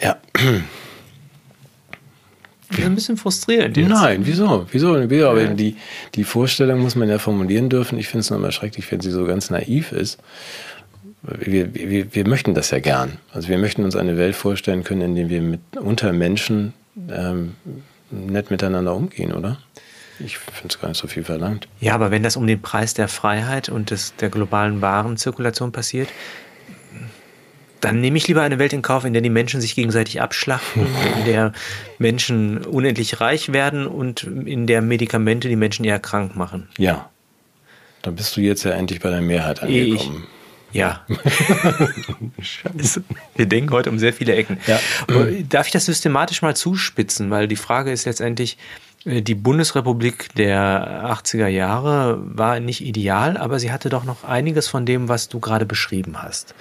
Ja. 0.02 0.18
Das 2.70 2.80
ist 2.80 2.86
ein 2.86 2.96
bisschen 2.96 3.18
frustrierend. 3.18 3.78
Jetzt. 3.78 3.90
Nein, 3.90 4.22
wieso? 4.26 4.66
Wieso? 4.72 5.10
wieso? 5.10 5.30
Aber 5.30 5.46
die, 5.46 5.78
die 6.16 6.24
Vorstellung 6.24 6.80
muss 6.80 6.96
man 6.96 7.10
ja 7.10 7.20
formulieren 7.20 7.70
dürfen. 7.70 7.98
Ich 7.98 8.08
finde 8.08 8.22
es 8.22 8.30
nochmal 8.30 8.52
schrecklich, 8.52 8.92
wenn 8.92 9.02
sie 9.02 9.12
so 9.12 9.26
ganz 9.26 9.50
naiv 9.50 9.92
ist 9.92 10.20
wir, 11.40 11.74
wir, 11.74 12.14
wir 12.14 12.28
möchten 12.28 12.54
das 12.54 12.72
ja 12.72 12.80
gern. 12.80 13.18
Also 13.32 13.50
wir 13.50 13.58
möchten 13.58 13.84
uns 13.84 13.96
eine 13.96 14.18
Welt 14.18 14.36
vorstellen 14.36 14.84
können, 14.84 15.02
in 15.02 15.16
der 15.16 15.30
wir 15.30 15.42
mit 15.42 15.62
unter 15.80 16.14
Menschen 16.14 16.74
ähm, 17.10 17.56
nett 18.12 18.52
miteinander 18.52 18.96
umgehen, 18.96 19.34
oder? 19.34 19.58
Ich 20.20 20.38
finde 20.38 20.70
es 20.70 20.80
gar 20.80 20.88
nicht 20.90 20.98
so 20.98 21.08
viel 21.08 21.24
verlangt. 21.24 21.68
Ja, 21.82 21.94
aber 21.94 22.10
wenn 22.10 22.24
das 22.24 22.38
um 22.38 22.48
den 22.48 22.62
Preis 22.62 22.94
der 22.94 23.08
Freiheit 23.08 23.68
und 23.68 23.92
des, 23.92 24.16
der 24.16 24.30
globalen 24.30 24.82
Warenzirkulation 24.82 25.72
passiert, 25.72 26.08
dann 27.82 28.00
nehme 28.00 28.18
ich 28.18 28.28
lieber 28.28 28.42
eine 28.42 28.58
Welt 28.58 28.74
in 28.74 28.82
Kauf, 28.82 29.04
in 29.06 29.14
der 29.14 29.22
die 29.22 29.30
Menschen 29.30 29.62
sich 29.62 29.76
gegenseitig 29.76 30.22
abschlachten, 30.22 30.88
in 31.20 31.26
der 31.26 31.54
Menschen 32.00 32.66
unendlich 32.66 33.20
reich 33.20 33.52
werden 33.52 33.86
und 33.86 34.24
in 34.24 34.66
der 34.66 34.82
Medikamente 34.82 35.50
die 35.50 35.56
Menschen 35.56 35.86
eher 35.86 36.00
krank 36.00 36.36
machen. 36.36 36.70
Ja. 36.78 37.10
Da 38.02 38.12
bist 38.12 38.38
du 38.38 38.42
jetzt 38.42 38.64
ja 38.64 38.72
endlich 38.72 39.02
bei 39.02 39.10
der 39.10 39.22
Mehrheit 39.22 39.62
angekommen. 39.62 40.28
Ja. 40.76 41.06
Scheiße. 42.42 43.04
Wir 43.36 43.46
denken 43.46 43.72
heute 43.72 43.90
um 43.90 43.98
sehr 43.98 44.12
viele 44.12 44.36
Ecken. 44.36 44.58
Ja. 44.68 44.78
Darf 45.48 45.68
ich 45.68 45.72
das 45.72 45.86
systematisch 45.86 46.42
mal 46.42 46.54
zuspitzen? 46.54 47.32
Weil 47.32 47.48
die 47.48 47.56
Frage 47.56 47.94
ist 47.94 48.04
letztendlich, 48.04 48.58
äh, 49.06 49.22
die 49.22 49.36
Bundesrepublik 49.36 50.36
der 50.36 51.06
80er 51.06 51.48
Jahre 51.48 52.20
war 52.22 52.60
nicht 52.60 52.82
ideal, 52.82 53.38
aber 53.38 53.58
sie 53.60 53.72
hatte 53.72 53.88
doch 53.88 54.04
noch 54.04 54.26
einiges 54.26 54.68
von 54.68 54.86
dem, 54.86 55.08
was 55.08 55.30
du 55.30 55.40
gerade 55.40 55.66
beschrieben 55.66 56.22
hast. 56.22 56.54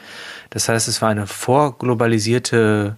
Das 0.51 0.69
heißt, 0.69 0.87
es 0.87 1.03
war 1.03 1.09
eine 1.09 1.27
vorglobalisierte 1.27 2.97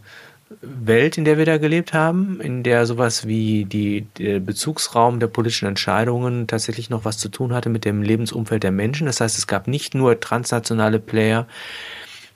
Welt, 0.61 1.19
in 1.19 1.25
der 1.25 1.39
wir 1.39 1.45
da 1.45 1.59
gelebt 1.59 1.93
haben, 1.93 2.41
in 2.41 2.63
der 2.63 2.87
sowas 2.87 3.27
wie 3.27 3.65
die, 3.65 4.03
der 4.19 4.39
Bezugsraum 4.39 5.19
der 5.19 5.27
politischen 5.27 5.67
Entscheidungen 5.67 6.47
tatsächlich 6.47 6.89
noch 6.89 7.05
was 7.05 7.19
zu 7.19 7.29
tun 7.29 7.53
hatte 7.53 7.69
mit 7.69 7.85
dem 7.85 8.03
Lebensumfeld 8.03 8.63
der 8.63 8.71
Menschen. 8.71 9.07
Das 9.07 9.21
heißt, 9.21 9.37
es 9.39 9.49
gab 9.49 9.67
nicht 9.67 9.95
nur 9.95 10.21
transnationale 10.21 11.01
Player, 11.01 11.47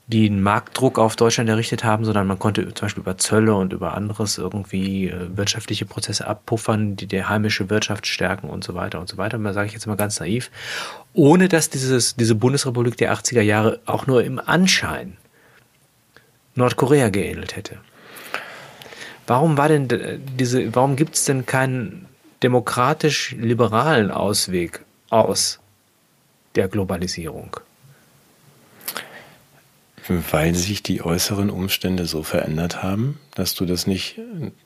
die 0.09 0.27
einen 0.27 0.43
Marktdruck 0.43 0.99
auf 0.99 1.15
Deutschland 1.15 1.49
errichtet 1.49 1.85
haben, 1.85 2.05
sondern 2.05 2.27
man 2.27 2.41
konnte 2.41 2.75
zum 2.75 2.87
Beispiel 2.87 3.03
über 3.03 3.17
Zölle 3.17 3.55
und 3.55 3.73
über 3.73 3.95
anderes 3.95 4.39
irgendwie 4.39 5.09
äh, 5.09 5.37
wirtschaftliche 5.37 5.87
Prozesse 5.87 6.27
abpuffern, 6.27 6.97
die 6.97 7.07
die 7.07 7.25
heimische 7.25 7.71
Wirtschaft 7.71 8.09
stärken 8.09 8.51
und 8.51 8.65
so 8.65 8.75
weiter 8.75 8.99
und 8.99 9.09
so 9.09 9.19
weiter. 9.19 9.39
Da 9.39 9.53
sage 9.53 9.69
ich 9.69 9.73
jetzt 9.73 9.87
mal 9.87 9.97
ganz 9.97 10.19
naiv, 10.19 10.51
ohne 11.15 11.49
dass 11.49 11.71
dieses, 11.71 12.17
diese 12.17 12.35
Bundesrepublik 12.35 12.97
der 12.97 13.15
80er 13.15 13.41
Jahre 13.41 13.79
auch 13.87 14.09
nur 14.09 14.25
im 14.25 14.41
Anschein 14.41 15.17
Nordkorea 16.57 17.11
geähnelt 17.11 17.55
hätte. 17.55 17.79
Warum 19.27 19.57
war 19.57 19.69
denn 19.69 19.89
diese, 20.39 20.75
warum 20.75 20.97
gibt 20.97 21.15
es 21.15 21.25
denn 21.25 21.47
keinen 21.47 22.07
demokratisch-liberalen 22.43 24.11
Ausweg 24.11 24.85
aus 25.11 25.61
der 26.55 26.69
Globalisierung? 26.69 27.57
Weil 30.09 30.55
sich 30.55 30.83
die 30.83 31.03
äußeren 31.03 31.51
Umstände 31.51 32.07
so 32.07 32.25
verändert 32.25 32.83
haben, 32.83 33.21
dass 33.35 33.55
du 33.55 33.65
das 33.65 33.87
nicht, 33.87 34.19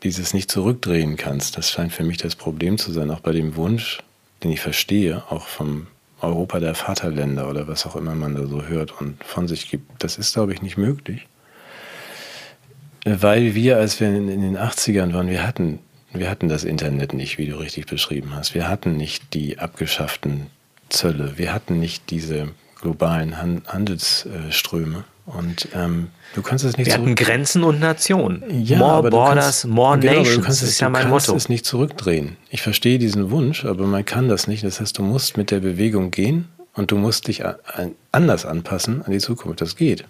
dieses 0.03 0.33
nicht 0.33 0.51
zurückdrehen 0.51 1.17
kannst. 1.17 1.59
Das 1.59 1.71
scheint 1.71 1.93
für 1.93 2.05
mich 2.05 2.17
das 2.17 2.35
Problem 2.35 2.79
zu 2.79 2.93
sein, 2.93 3.11
auch 3.11 3.21
bei 3.21 3.33
dem 3.33 3.57
Wunsch, 3.57 3.99
den 4.43 4.53
ich 4.53 4.61
verstehe, 4.61 5.23
auch 5.29 5.47
vom 5.47 5.89
Europa 6.23 6.61
der 6.61 6.75
Vaterländer 6.75 7.51
oder 7.51 7.69
was 7.69 7.85
auch 7.85 7.97
immer 7.97 8.15
man 8.15 8.35
da 8.35 8.47
so 8.47 8.65
hört 8.65 8.99
und 9.01 9.23
von 9.23 9.47
sich 9.47 9.69
gibt. 9.69 10.03
Das 10.03 10.17
ist, 10.17 10.33
glaube 10.33 10.55
ich, 10.55 10.63
nicht 10.63 10.79
möglich. 10.79 11.27
Weil 13.05 13.55
wir, 13.55 13.77
als 13.77 14.01
wir 14.01 14.09
in 14.09 14.27
den 14.27 14.57
80ern 14.57 15.13
waren, 15.13 15.29
wir 15.29 15.47
hatten, 15.47 15.79
wir 16.13 16.31
hatten 16.31 16.49
das 16.49 16.65
Internet 16.65 17.13
nicht, 17.13 17.39
wie 17.39 17.47
du 17.47 17.57
richtig 17.57 17.87
beschrieben 17.87 18.35
hast. 18.35 18.55
Wir 18.55 18.69
hatten 18.69 18.97
nicht 18.97 19.35
die 19.35 19.59
abgeschafften 19.59 20.47
Zölle. 20.89 21.35
Wir 21.37 21.53
hatten 21.53 21.79
nicht 21.79 22.11
diese 22.11 22.49
globalen 22.81 23.39
Handelsströme. 23.39 25.05
Und 25.27 25.69
ähm, 25.75 26.09
du 26.35 26.43
kannst 26.43 26.65
es 26.65 26.77
nicht 26.77 26.87
Wir 26.87 26.95
hatten 26.95 27.15
Grenzen 27.15 27.65
und 27.65 27.81
Nationen. 27.81 28.43
Ja, 28.51 28.79
more 28.79 29.09
Borders, 29.09 29.63
kannst, 29.63 29.67
more 29.67 29.99
genau, 29.99 30.13
Nations. 30.13 30.37
Du 30.37 30.43
kannst 30.43 30.63
es, 30.63 30.69
das 30.69 30.69
ist 30.71 30.81
ja 30.81 30.89
mein 30.91 31.09
Motto. 31.09 31.35
es 31.35 31.49
nicht 31.49 31.65
zurückdrehen. 31.65 32.37
Ich 32.51 32.61
verstehe 32.61 32.99
diesen 32.99 33.31
Wunsch, 33.31 33.65
aber 33.65 33.87
man 33.87 34.05
kann 34.05 34.29
das 34.29 34.47
nicht. 34.47 34.65
Das 34.65 34.81
heißt, 34.81 34.99
du 34.99 35.03
musst 35.03 35.39
mit 35.39 35.51
der 35.51 35.61
Bewegung 35.61 36.11
gehen 36.11 36.49
und 36.75 36.91
du 36.91 36.97
musst 36.97 37.29
dich 37.29 37.43
anders 38.13 38.45
anpassen 38.45 39.03
an 39.03 39.13
die 39.13 39.19
Zukunft. 39.19 39.63
Das 39.63 39.77
geht. 39.77 40.05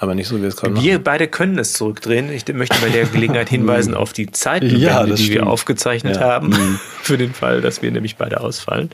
Aber 0.00 0.14
nicht 0.14 0.28
so, 0.28 0.36
wie 0.36 0.42
wir 0.42 0.48
es 0.48 0.56
gerade 0.56 0.74
machen. 0.74 0.84
Wir 0.84 1.02
beide 1.02 1.26
können 1.26 1.58
es 1.58 1.72
zurückdrehen. 1.72 2.30
Ich 2.30 2.46
möchte 2.54 2.80
bei 2.80 2.88
der 2.88 3.06
Gelegenheit 3.06 3.48
hinweisen 3.50 3.94
auf 3.94 4.12
die 4.12 4.30
Zeitbände, 4.30 4.76
ja, 4.76 5.04
die 5.04 5.16
stimmt. 5.16 5.30
wir 5.30 5.46
aufgezeichnet 5.48 6.16
ja. 6.16 6.22
haben, 6.22 6.50
mhm. 6.50 6.80
für 7.02 7.18
den 7.18 7.34
Fall, 7.34 7.60
dass 7.60 7.82
wir 7.82 7.90
nämlich 7.90 8.16
beide 8.16 8.40
ausfallen. 8.40 8.90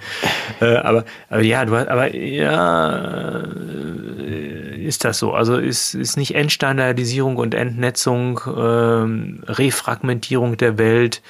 Äh, 0.63 0.77
aber, 0.77 1.05
aber 1.29 1.43
ja, 1.43 1.67
du 1.67 1.77
hast, 1.77 1.89
aber 1.89 2.15
ja, 2.15 3.43
äh, 4.19 4.83
ist 4.83 5.05
das 5.05 5.19
so? 5.19 5.35
Also 5.35 5.59
ist, 5.59 5.95
ist 5.95 6.17
nicht 6.17 6.35
Entstandardisierung 6.35 7.37
und 7.37 7.53
Entnetzung, 7.53 8.41
ähm, 8.47 9.43
Refragmentierung 9.47 10.57
der 10.57 10.79
Welt, 10.79 11.21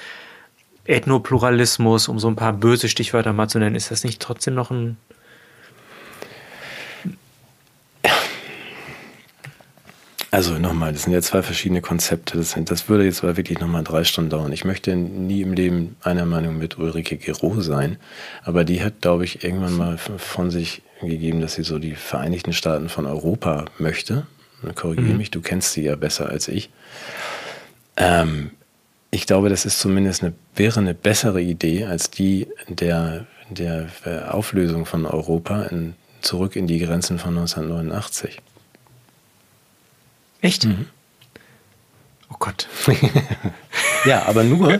Ethnopluralismus, 0.85 2.07
um 2.07 2.19
so 2.19 2.29
ein 2.29 2.37
paar 2.37 2.53
böse 2.53 2.87
Stichwörter 2.87 3.33
mal 3.33 3.49
zu 3.49 3.59
nennen, 3.59 3.75
ist 3.75 3.91
das 3.91 4.05
nicht 4.05 4.21
trotzdem 4.21 4.53
noch 4.53 4.71
ein 4.71 4.97
Also 10.35 10.59
nochmal, 10.59 10.91
das 10.91 11.03
sind 11.03 11.13
ja 11.13 11.21
zwei 11.21 11.41
verschiedene 11.41 11.79
Konzepte. 11.79 12.37
Das, 12.37 12.51
sind, 12.51 12.69
das 12.69 12.89
würde 12.89 13.05
jetzt 13.05 13.23
aber 13.23 13.37
wirklich 13.37 13.61
nochmal 13.61 13.85
drei 13.85 14.03
Stunden 14.03 14.29
dauern. 14.29 14.51
Ich 14.51 14.65
möchte 14.65 14.93
nie 14.93 15.39
im 15.39 15.53
Leben 15.53 15.95
einer 16.01 16.25
Meinung 16.25 16.57
mit 16.57 16.77
Ulrike 16.77 17.15
Gero 17.15 17.61
sein, 17.61 17.95
aber 18.43 18.65
die 18.65 18.83
hat, 18.83 18.99
glaube 18.99 19.23
ich, 19.23 19.45
irgendwann 19.45 19.77
mal 19.77 19.97
von 19.97 20.51
sich 20.51 20.81
gegeben, 20.99 21.39
dass 21.39 21.53
sie 21.53 21.63
so 21.63 21.79
die 21.79 21.95
Vereinigten 21.95 22.51
Staaten 22.51 22.89
von 22.89 23.05
Europa 23.05 23.63
möchte. 23.77 24.27
Korrigiere 24.75 25.11
mhm. 25.11 25.17
mich, 25.19 25.31
du 25.31 25.39
kennst 25.39 25.71
sie 25.71 25.83
ja 25.83 25.95
besser 25.95 26.27
als 26.27 26.49
ich. 26.49 26.69
Ähm, 27.95 28.51
ich 29.11 29.27
glaube, 29.27 29.47
das 29.47 29.65
ist 29.65 29.79
zumindest 29.79 30.21
eine, 30.21 30.33
wäre 30.53 30.81
eine 30.81 30.95
bessere 30.95 31.41
Idee 31.41 31.85
als 31.85 32.11
die 32.11 32.49
der, 32.67 33.25
der 33.49 33.87
Auflösung 34.33 34.85
von 34.85 35.05
Europa 35.05 35.63
in, 35.63 35.93
zurück 36.19 36.57
in 36.57 36.67
die 36.67 36.79
Grenzen 36.79 37.19
von 37.19 37.37
1989. 37.37 38.41
Echt? 40.45 40.65
Mhm. 40.65 40.85
Oh 42.31 42.35
Gott. 42.39 42.67
ja, 44.05 44.23
aber 44.25 44.43
nur, 44.43 44.79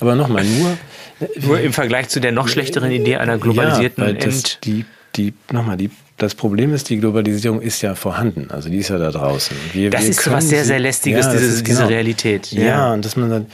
aber 0.00 0.14
nochmal, 0.14 0.44
nur. 0.44 0.76
Nur 1.40 1.58
im 1.58 1.72
Vergleich 1.72 2.10
zu 2.10 2.20
der 2.20 2.30
noch 2.30 2.46
schlechteren 2.46 2.90
Idee 2.90 3.16
einer 3.16 3.38
globalisierten 3.38 4.04
ja, 4.04 4.12
das, 4.12 4.60
die, 4.60 4.84
die, 5.14 5.32
nochmal, 5.50 5.78
die, 5.78 5.88
das 6.18 6.34
Problem 6.34 6.74
ist, 6.74 6.90
die 6.90 6.98
Globalisierung 6.98 7.62
ist 7.62 7.80
ja 7.80 7.94
vorhanden, 7.94 8.50
also 8.50 8.68
die 8.68 8.76
ist 8.76 8.90
ja 8.90 8.98
da 8.98 9.10
draußen. 9.10 9.56
Wir, 9.72 9.88
das 9.88 10.02
wir 10.02 10.10
ist 10.10 10.30
was 10.30 10.46
sehr, 10.50 10.66
sehr 10.66 10.78
Lästiges, 10.78 11.24
ja, 11.24 11.32
diese, 11.32 11.62
genau, 11.62 11.64
diese 11.64 11.88
Realität. 11.88 12.52
Ja. 12.52 12.64
ja, 12.64 12.92
und 12.92 13.02
dass 13.02 13.16
man 13.16 13.30
dann, 13.30 13.46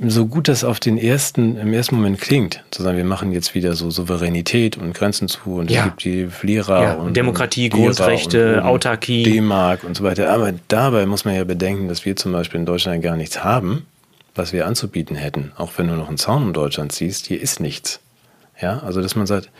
so 0.00 0.26
gut 0.26 0.48
das 0.48 0.64
auf 0.64 0.80
den 0.80 0.96
ersten, 0.96 1.56
im 1.58 1.72
ersten 1.72 1.96
Moment 1.96 2.20
klingt, 2.20 2.64
zu 2.70 2.82
sagen, 2.82 2.96
wir 2.96 3.04
machen 3.04 3.32
jetzt 3.32 3.54
wieder 3.54 3.74
so 3.74 3.90
Souveränität 3.90 4.78
und 4.78 4.94
Grenzen 4.94 5.28
zu 5.28 5.56
und 5.56 5.70
ja. 5.70 5.80
es 5.80 5.84
gibt 5.84 6.04
die 6.04 6.26
Verlierer 6.26 6.82
ja, 6.82 6.94
und 6.94 7.16
Demokratie, 7.16 7.70
und 7.70 7.78
Grundrechte, 7.78 8.56
und, 8.56 8.62
Autarkie, 8.62 9.22
D-Mark 9.22 9.84
und 9.84 9.96
so 9.96 10.04
weiter. 10.04 10.30
Aber 10.32 10.52
dabei 10.68 11.06
muss 11.06 11.24
man 11.24 11.34
ja 11.34 11.44
bedenken, 11.44 11.88
dass 11.88 12.04
wir 12.06 12.16
zum 12.16 12.32
Beispiel 12.32 12.60
in 12.60 12.66
Deutschland 12.66 13.02
gar 13.02 13.16
nichts 13.16 13.44
haben, 13.44 13.86
was 14.34 14.52
wir 14.52 14.66
anzubieten 14.66 15.14
hätten. 15.14 15.52
Auch 15.56 15.72
wenn 15.76 15.88
du 15.88 15.94
noch 15.94 16.08
einen 16.08 16.18
Zaun 16.18 16.42
um 16.42 16.52
Deutschland 16.52 16.92
siehst, 16.92 17.26
hier 17.26 17.40
ist 17.40 17.60
nichts. 17.60 18.00
Ja, 18.60 18.78
also 18.78 19.02
dass 19.02 19.14
man 19.14 19.26
sagt, 19.26 19.50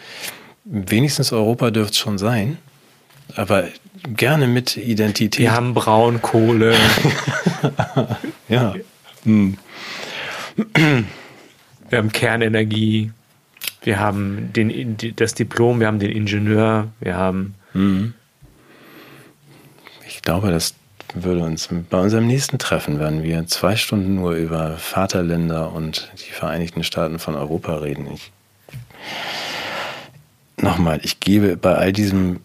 wenigstens 0.64 1.33
Europa 1.33 1.70
dürfte 1.70 1.93
es 1.93 1.99
schon 1.99 2.18
sein, 2.18 2.57
aber 3.37 3.64
gerne 4.07 4.47
mit 4.47 4.76
Identität. 4.76 5.39
Wir 5.41 5.53
haben 5.53 5.74
Braunkohle. 5.74 6.74
ja. 8.49 8.74
Hm. 9.24 9.59
Wir 11.88 11.98
haben 11.98 12.11
Kernenergie, 12.11 13.12
wir 13.82 14.00
haben 14.00 14.50
den, 14.55 14.96
das 15.16 15.34
Diplom, 15.34 15.80
wir 15.80 15.88
haben 15.88 15.98
den 15.98 16.11
Ingenieur, 16.11 16.88
wir 17.00 17.16
haben. 17.16 17.55
Mhm. 17.74 18.14
Ich 20.07 20.22
glaube, 20.22 20.50
das 20.50 20.74
würde 21.14 21.42
uns 21.42 21.68
bei 21.90 22.00
unserem 22.00 22.26
nächsten 22.26 22.59
Treffen 22.59 22.98
werden 22.98 23.22
wir 23.22 23.46
zwei 23.46 23.76
Stunden 23.76 24.14
nur 24.14 24.32
über 24.32 24.78
Vaterländer 24.78 25.72
und 25.72 26.11
die 26.16 26.32
Vereinigten 26.32 26.84
Staaten 26.84 27.18
von 27.18 27.34
Europa 27.34 27.76
reden. 27.76 28.07
Ich, 28.14 28.30
nochmal, 30.57 31.00
ich 31.03 31.20
gebe 31.20 31.57
bei 31.57 31.74
all 31.74 31.92
diesem, 31.92 32.40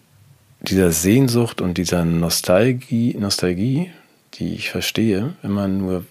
dieser 0.60 0.90
Sehnsucht 0.90 1.60
und 1.60 1.78
dieser 1.78 2.04
Nostalgie, 2.04 3.16
Nostalgie, 3.18 3.90
die 4.34 4.54
ich 4.54 4.70
verstehe, 4.70 5.34
immer 5.42 5.68
nur 5.68 6.04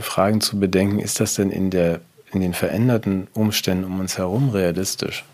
Fragen 0.00 0.40
zu 0.40 0.58
bedenken, 0.58 0.98
ist 0.98 1.20
das 1.20 1.34
denn 1.34 1.50
in, 1.50 1.70
der, 1.70 2.00
in 2.32 2.40
den 2.40 2.54
veränderten 2.54 3.26
Umständen 3.34 3.84
um 3.84 4.00
uns 4.00 4.18
herum 4.18 4.50
realistisch? 4.50 5.24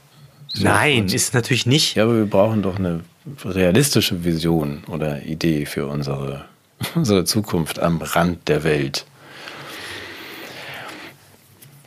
So, 0.49 0.65
Nein, 0.65 1.07
ist 1.07 1.35
natürlich 1.35 1.67
nicht. 1.67 1.97
Ja, 1.97 2.05
aber 2.05 2.17
wir 2.17 2.27
brauchen 2.27 2.63
doch 2.63 2.79
eine 2.79 3.01
realistische 3.45 4.25
Vision 4.25 4.85
oder 4.87 5.23
Idee 5.23 5.67
für 5.67 5.87
unsere, 5.87 6.45
unsere 6.95 7.25
Zukunft 7.25 7.79
am 7.81 8.01
Rand 8.01 8.49
der 8.49 8.65
Welt. 8.65 9.05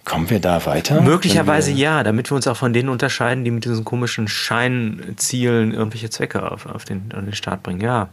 Kommen 0.03 0.29
wir 0.29 0.39
da 0.39 0.65
weiter? 0.65 1.01
Möglicherweise 1.01 1.71
ja, 1.71 2.01
damit 2.01 2.31
wir 2.31 2.35
uns 2.35 2.47
auch 2.47 2.55
von 2.55 2.71
denen 2.71 2.87
unterscheiden, 2.87 3.43
die 3.43 3.51
mit 3.51 3.65
diesen 3.65 3.83
komischen 3.83 4.29
Scheinzielen 4.29 5.73
irgendwelche 5.73 6.09
Zwecke 6.09 6.49
auf, 6.49 6.65
auf 6.65 6.85
den, 6.85 7.11
an 7.13 7.25
den 7.25 7.33
Start 7.33 7.61
bringen. 7.61 7.81
Ja. 7.81 8.07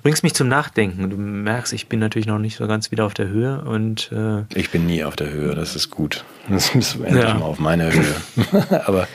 Du 0.00 0.04
bringst 0.04 0.22
mich 0.22 0.32
zum 0.32 0.48
Nachdenken. 0.48 1.10
Du 1.10 1.18
merkst, 1.18 1.74
ich 1.74 1.86
bin 1.86 2.00
natürlich 2.00 2.26
noch 2.26 2.38
nicht 2.38 2.56
so 2.56 2.66
ganz 2.66 2.90
wieder 2.90 3.04
auf 3.04 3.12
der 3.12 3.28
Höhe 3.28 3.60
und 3.60 4.10
äh 4.12 4.44
ich 4.58 4.70
bin 4.70 4.86
nie 4.86 5.04
auf 5.04 5.14
der 5.14 5.28
Höhe. 5.28 5.54
Das 5.54 5.76
ist 5.76 5.90
gut. 5.90 6.24
Das 6.48 6.70
bist 6.74 6.94
du 6.94 7.02
endlich 7.02 7.22
ja. 7.22 7.34
mal 7.34 7.44
auf 7.44 7.58
meiner 7.58 7.92
Höhe. 7.92 8.14
aber 8.86 9.06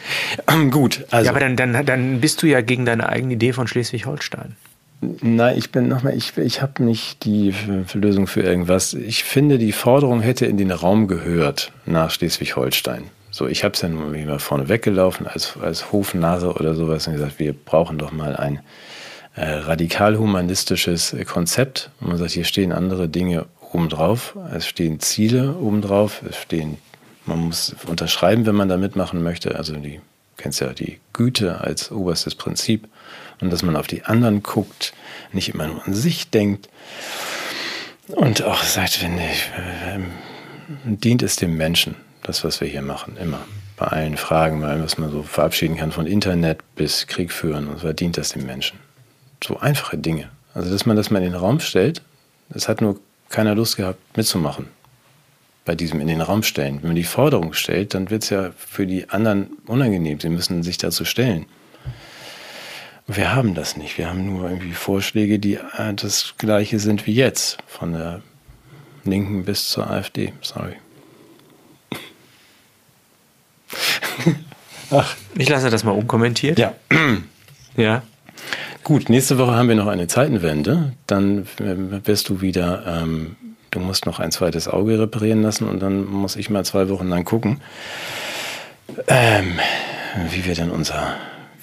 ähm, 0.48 0.70
gut. 0.70 1.04
Also. 1.10 1.26
Ja, 1.26 1.32
aber 1.32 1.40
dann, 1.40 1.56
dann, 1.56 1.88
dann 1.88 2.22
bist 2.22 2.44
du 2.44 2.46
ja 2.46 2.62
gegen 2.62 2.86
deine 2.86 3.10
eigene 3.10 3.34
Idee 3.34 3.52
von 3.52 3.66
Schleswig-Holstein. 3.66 4.58
Nein, 5.02 5.58
ich 5.58 5.72
bin 5.72 5.88
nochmal, 5.88 6.16
ich, 6.16 6.38
ich 6.38 6.62
habe 6.62 6.84
nicht 6.84 7.26
die 7.26 7.56
Lösung 7.96 8.28
für 8.28 8.42
irgendwas. 8.42 8.94
Ich 8.94 9.24
finde, 9.24 9.58
die 9.58 9.72
Forderung 9.72 10.22
hätte 10.22 10.46
in 10.46 10.58
den 10.58 10.70
Raum 10.70 11.08
gehört 11.08 11.72
nach 11.88 12.12
Schleswig-Holstein. 12.12 13.06
So, 13.32 13.48
ich 13.48 13.64
habe 13.64 13.74
es 13.74 13.82
ja 13.82 13.90
nun 13.90 14.12
mal 14.12 14.40
vorne 14.40 14.70
weggelaufen 14.70 15.26
als, 15.26 15.58
als 15.60 15.92
Hofnase 15.92 16.54
oder 16.54 16.76
sowas 16.76 17.08
und 17.08 17.14
gesagt, 17.14 17.40
wir 17.40 17.54
brauchen 17.54 17.98
doch 17.98 18.12
mal 18.12 18.36
ein 18.36 18.60
äh, 19.36 19.46
radikal-humanistisches 19.46 21.16
Konzept. 21.28 21.90
Man 22.00 22.18
sagt, 22.18 22.32
hier 22.32 22.46
stehen 22.46 22.72
andere 22.72 23.10
Dinge 23.10 23.46
obendrauf, 23.74 24.36
es 24.54 24.68
stehen 24.68 25.00
Ziele 25.00 25.56
obendrauf, 25.56 26.22
es 26.28 26.38
stehen, 26.38 26.78
man 27.26 27.40
muss 27.40 27.76
unterschreiben, 27.88 28.46
wenn 28.46 28.56
man 28.56 28.70
da 28.70 28.78
mitmachen 28.78 29.22
möchte. 29.22 29.56
Also 29.56 29.76
die, 29.76 30.00
kennst 30.38 30.62
ja 30.62 30.74
die 30.74 31.00
Güte 31.14 31.62
als 31.62 31.92
oberstes 31.92 32.36
Prinzip 32.36 32.88
und 33.42 33.52
dass 33.52 33.64
man 33.64 33.76
auf 33.76 33.88
die 33.88 34.04
anderen 34.04 34.44
guckt, 34.44 34.94
nicht 35.34 35.54
immer 35.54 35.68
nur 35.68 35.86
an 35.86 35.94
sich 35.94 36.30
denkt. 36.30 36.70
Und 38.08 38.44
auch 38.44 38.64
sagt, 38.64 38.94
finde 38.94 39.24
ich, 39.24 39.52
äh, 39.58 40.00
dient 40.86 41.24
es 41.24 41.36
dem 41.36 41.58
Menschen, 41.58 41.96
das, 42.24 42.44
was 42.44 42.62
wir 42.62 42.68
hier 42.68 42.82
machen, 42.84 43.18
immer. 43.18 43.42
Bei 43.78 43.88
allen 43.88 44.16
Fragen, 44.16 44.62
bei 44.62 44.70
allem, 44.70 44.84
was 44.84 44.98
man 44.98 45.12
so 45.12 45.24
verabschieden 45.24 45.76
kann, 45.76 45.92
von 45.92 46.08
Internet 46.08 46.60
bis 46.76 47.08
Krieg 47.08 47.34
führen, 47.34 47.68
und 47.68 47.80
so 47.80 47.92
dient 47.92 48.18
das 48.18 48.30
dem 48.30 48.46
Menschen. 48.46 48.80
So 49.44 49.60
einfache 49.60 49.98
Dinge. 49.98 50.30
Also, 50.54 50.72
dass 50.72 50.86
man 50.86 50.96
das 50.96 51.12
mal 51.12 51.20
in 51.20 51.32
den 51.32 51.36
Raum 51.36 51.60
stellt, 51.60 52.02
es 52.50 52.68
hat 52.68 52.82
nur 52.82 53.00
keiner 53.30 53.56
Lust 53.56 53.78
gehabt, 53.78 54.00
mitzumachen 54.16 54.68
bei 55.66 55.76
diesem 55.76 56.00
in 56.00 56.08
den 56.08 56.22
Raum 56.22 56.44
stellen. 56.44 56.78
Wenn 56.82 56.90
man 56.90 56.96
die 56.96 57.04
Forderung 57.04 57.54
stellt, 57.54 57.96
dann 57.96 58.12
wird 58.12 58.24
es 58.24 58.30
ja 58.30 58.52
für 58.56 58.86
die 58.86 59.10
anderen 59.10 59.58
unangenehm. 59.66 60.20
Sie 60.20 60.30
müssen 60.30 60.64
sich 60.64 60.78
dazu 60.78 61.04
stellen. 61.06 61.48
Wir 63.08 63.36
haben 63.36 63.56
das 63.56 63.76
nicht. 63.76 63.98
Wir 63.98 64.08
haben 64.08 64.26
nur 64.26 64.50
irgendwie 64.50 64.72
Vorschläge, 64.72 65.40
die 65.40 65.56
äh, 65.56 65.94
das 65.96 66.36
gleiche 66.38 66.80
sind 66.80 67.06
wie 67.08 67.14
jetzt. 67.14 67.58
Von 67.68 67.94
der 67.94 68.22
Linken 69.04 69.44
bis 69.44 69.70
zur 69.70 69.90
AfD. 69.90 70.34
Sorry. 70.42 70.76
Ach. 74.92 75.16
Ich 75.36 75.50
lasse 75.50 75.70
das 75.70 75.84
mal 75.84 75.92
unkommentiert. 75.92 76.58
Ja. 76.58 76.74
ja. 77.76 78.04
Gut, 78.86 79.10
nächste 79.10 79.40
Woche 79.40 79.56
haben 79.56 79.68
wir 79.68 79.76
noch 79.76 79.88
eine 79.88 80.06
Zeitenwende. 80.06 80.94
Dann 81.08 81.48
äh, 81.58 82.06
wirst 82.06 82.30
du 82.30 82.42
wieder, 82.42 82.84
ähm, 82.86 83.36
du 83.72 83.80
musst 83.80 84.06
noch 84.06 84.20
ein 84.20 84.32
zweites 84.32 84.68
Auge 84.68 85.00
reparieren 85.00 85.42
lassen 85.42 85.68
und 85.68 85.80
dann 85.80 86.06
muss 86.06 86.36
ich 86.36 86.52
mal 86.52 86.64
zwei 86.66 86.88
Wochen 86.90 87.10
lang 87.10 87.26
gucken, 87.26 87.62
ähm, 89.08 89.60
wie 90.30 90.46
wir 90.46 90.54
dann 90.54 90.70
unser 90.70 91.16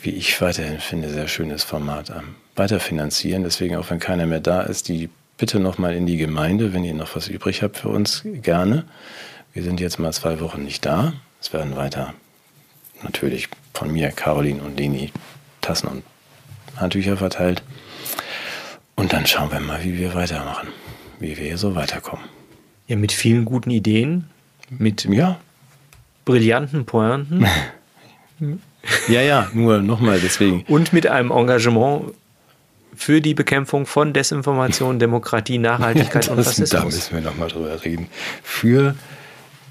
wie 0.03 0.11
ich 0.11 0.41
weiterhin 0.41 0.81
finde, 0.81 1.11
sehr 1.11 1.29
schönes 1.29 1.63
Format 1.63 2.11
ähm, 2.11 2.35
weiterfinanzieren. 2.57 3.45
Deswegen, 3.45 3.77
auch 3.77 3.89
wenn 3.89 4.01
keiner 4.01 4.27
mehr 4.27 4.41
da 4.41 4.63
ist, 4.63 4.89
die 4.89 5.09
bitte 5.39 5.61
nochmal 5.61 5.95
in 5.95 6.07
die 6.07 6.17
Gemeinde, 6.17 6.75
wenn 6.75 6.83
ihr 6.83 6.93
noch 6.93 7.15
was 7.15 7.29
übrig 7.29 7.63
habt 7.63 7.77
für 7.77 7.89
uns, 7.89 8.25
gerne. 8.25 8.85
Wir 9.53 9.63
sind 9.63 9.79
jetzt 9.79 10.01
mal 10.01 10.13
zwei 10.13 10.41
Wochen 10.41 10.65
nicht 10.65 10.85
da. 10.85 11.13
Es 11.41 11.53
werden 11.53 11.77
weiter 11.77 12.15
natürlich 13.05 13.49
von 13.75 13.93
mir, 13.93 14.11
Caroline 14.11 14.61
und 14.61 14.77
Leni 14.77 15.13
Tassen 15.61 15.87
und 15.87 16.03
Handtücher 16.77 17.17
verteilt. 17.17 17.63
Und 18.95 19.13
dann 19.13 19.27
schauen 19.27 19.51
wir 19.51 19.61
mal, 19.61 19.83
wie 19.83 19.99
wir 19.99 20.15
weitermachen, 20.15 20.69
wie 21.19 21.37
wir 21.37 21.47
hier 21.47 21.59
so 21.59 21.75
weiterkommen. 21.75 22.25
Ja, 22.87 22.97
mit 22.97 23.13
vielen 23.13 23.45
guten 23.45 23.71
Ideen, 23.71 24.25
mit 24.71 25.05
ja. 25.05 25.39
brillanten 26.25 26.85
Pointen. 26.85 27.47
Ja, 29.07 29.21
ja, 29.21 29.49
nur 29.53 29.79
nochmal 29.81 30.19
deswegen. 30.21 30.65
Und 30.67 30.93
mit 30.93 31.07
einem 31.07 31.31
Engagement 31.31 32.15
für 32.95 33.21
die 33.21 33.35
Bekämpfung 33.35 33.87
von 33.87 34.13
Desinformation, 34.13 34.99
Demokratie, 34.99 35.59
Nachhaltigkeit 35.59 36.25
das, 36.25 36.29
und 36.29 36.39
Rassismus. 36.39 36.71
Da 36.71 36.85
müssen 36.85 37.15
wir 37.15 37.23
nochmal 37.23 37.49
drüber 37.49 37.85
reden. 37.85 38.09
Für 38.43 38.97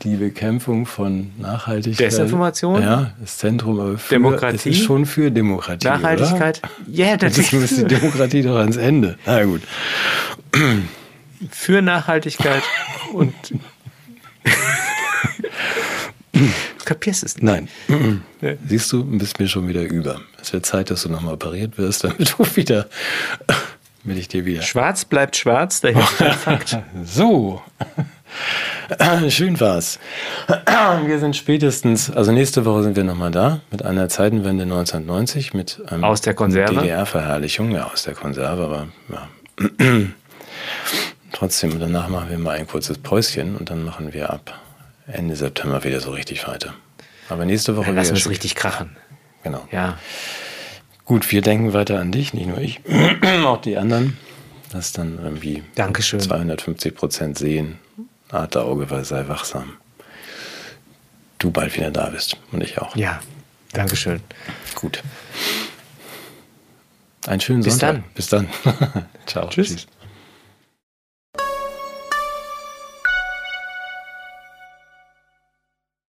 die 0.04 0.16
Bekämpfung 0.16 0.86
von 0.86 1.32
Nachhaltigkeit. 1.38 2.12
Desinformation? 2.12 2.82
Ja, 2.82 3.14
das 3.20 3.38
Zentrum 3.38 3.97
für, 3.97 4.16
Demokratie. 4.16 4.56
Es 4.56 4.66
ist 4.66 4.84
schon 4.84 5.06
für 5.06 5.32
Demokratie. 5.32 5.88
Nachhaltigkeit? 5.88 6.62
Ja, 6.88 7.08
yeah, 7.08 7.18
das 7.18 7.38
ist. 7.38 7.54
muss 7.54 7.76
die 7.76 7.86
Demokratie 7.86 8.41
doch 8.41 8.58
ans 8.58 8.78
Ende. 8.78 9.18
Na 9.26 9.43
gut. 9.43 9.62
Für 11.49 11.82
Nachhaltigkeit 11.82 12.64
und 13.14 13.34
Du 16.34 16.49
kapierst 16.86 17.24
es 17.24 17.36
nicht. 17.36 17.43
Nein. 17.43 17.68
Siehst 18.68 18.91
du, 18.91 19.04
bist 19.04 19.39
mir 19.39 19.47
schon 19.47 19.68
wieder 19.68 19.84
über. 19.84 20.22
Es 20.41 20.52
wird 20.54 20.66
Zeit, 20.66 20.89
dass 20.89 21.04
du 21.04 21.10
nochmal 21.10 21.36
operiert 21.36 21.78
wirst, 21.78 22.04
damit 22.04 22.36
du 22.38 22.45
wieder, 22.56 22.88
damit 24.04 24.18
ich 24.18 24.28
dir 24.28 24.45
wieder. 24.45 24.62
Schwarz 24.62 25.06
bleibt 25.06 25.36
schwarz, 25.36 25.82
der 25.82 25.97
Fakt. 25.97 26.78
so. 27.04 27.62
Schön 29.29 29.59
war's. 29.59 29.99
Wir 31.05 31.19
sind 31.19 31.36
spätestens, 31.36 32.11
also 32.11 32.32
nächste 32.32 32.65
Woche 32.65 32.84
sind 32.84 32.95
wir 32.95 33.03
nochmal 33.03 33.32
da 33.32 33.61
mit 33.71 33.84
einer 33.84 34.09
Zeitenwende 34.09 34.63
1990 34.63 35.53
mit 35.53 35.82
ähm, 35.91 36.03
aus 36.03 36.21
der 36.21 36.34
Konserve. 36.34 36.75
DDR-Verherrlichung, 36.75 37.71
ja, 37.71 37.89
aus 37.91 38.03
der 38.03 38.13
Konserve, 38.13 38.63
aber 38.63 38.88
ja. 39.09 39.27
Trotzdem, 41.32 41.79
danach 41.79 42.09
machen 42.09 42.29
wir 42.29 42.38
mal 42.38 42.57
ein 42.57 42.67
kurzes 42.67 42.97
Päuschen 42.97 43.55
und 43.55 43.69
dann 43.69 43.84
machen 43.84 44.13
wir 44.13 44.29
ab 44.29 44.59
Ende 45.07 45.36
September 45.36 45.84
wieder 45.84 45.99
so 45.99 46.11
richtig 46.11 46.47
weiter. 46.47 46.73
Aber 47.29 47.45
nächste 47.45 47.77
Woche. 47.77 47.88
Dann 47.88 47.95
lassen 47.95 48.11
wir 48.11 48.17
es 48.17 48.29
richtig 48.29 48.55
krachen. 48.55 48.97
Genau. 49.43 49.65
Ja. 49.71 49.97
Gut, 51.05 51.32
wir 51.32 51.41
denken 51.41 51.73
weiter 51.73 51.99
an 51.99 52.11
dich, 52.11 52.34
nicht 52.34 52.47
nur 52.47 52.59
ich, 52.59 52.82
auch 53.43 53.61
die 53.61 53.77
anderen. 53.77 54.17
Das 54.71 54.93
dann 54.93 55.19
irgendwie 55.21 55.63
Dankeschön. 55.75 56.19
250 56.19 56.95
Prozent 56.95 57.38
sehen. 57.38 57.79
Harte 58.32 58.63
Auge, 58.63 58.89
weil 58.89 59.03
sei 59.05 59.27
wachsam. 59.27 59.73
Du 61.38 61.51
bald 61.51 61.75
wieder 61.75 61.91
da 61.91 62.09
bist 62.09 62.38
und 62.51 62.61
ich 62.61 62.79
auch. 62.79 62.95
Ja, 62.95 63.19
Dankeschön. 63.73 64.21
Gut. 64.75 65.01
Einen 67.27 67.41
schönen 67.41 67.63
Bis 67.63 67.77
Sonntag. 67.77 67.95
Dann. 67.95 68.03
Bis 68.13 68.27
dann. 68.29 68.47
Ciao. 69.25 69.49
Tschüss. 69.49 69.69
Tschüss. 69.69 69.88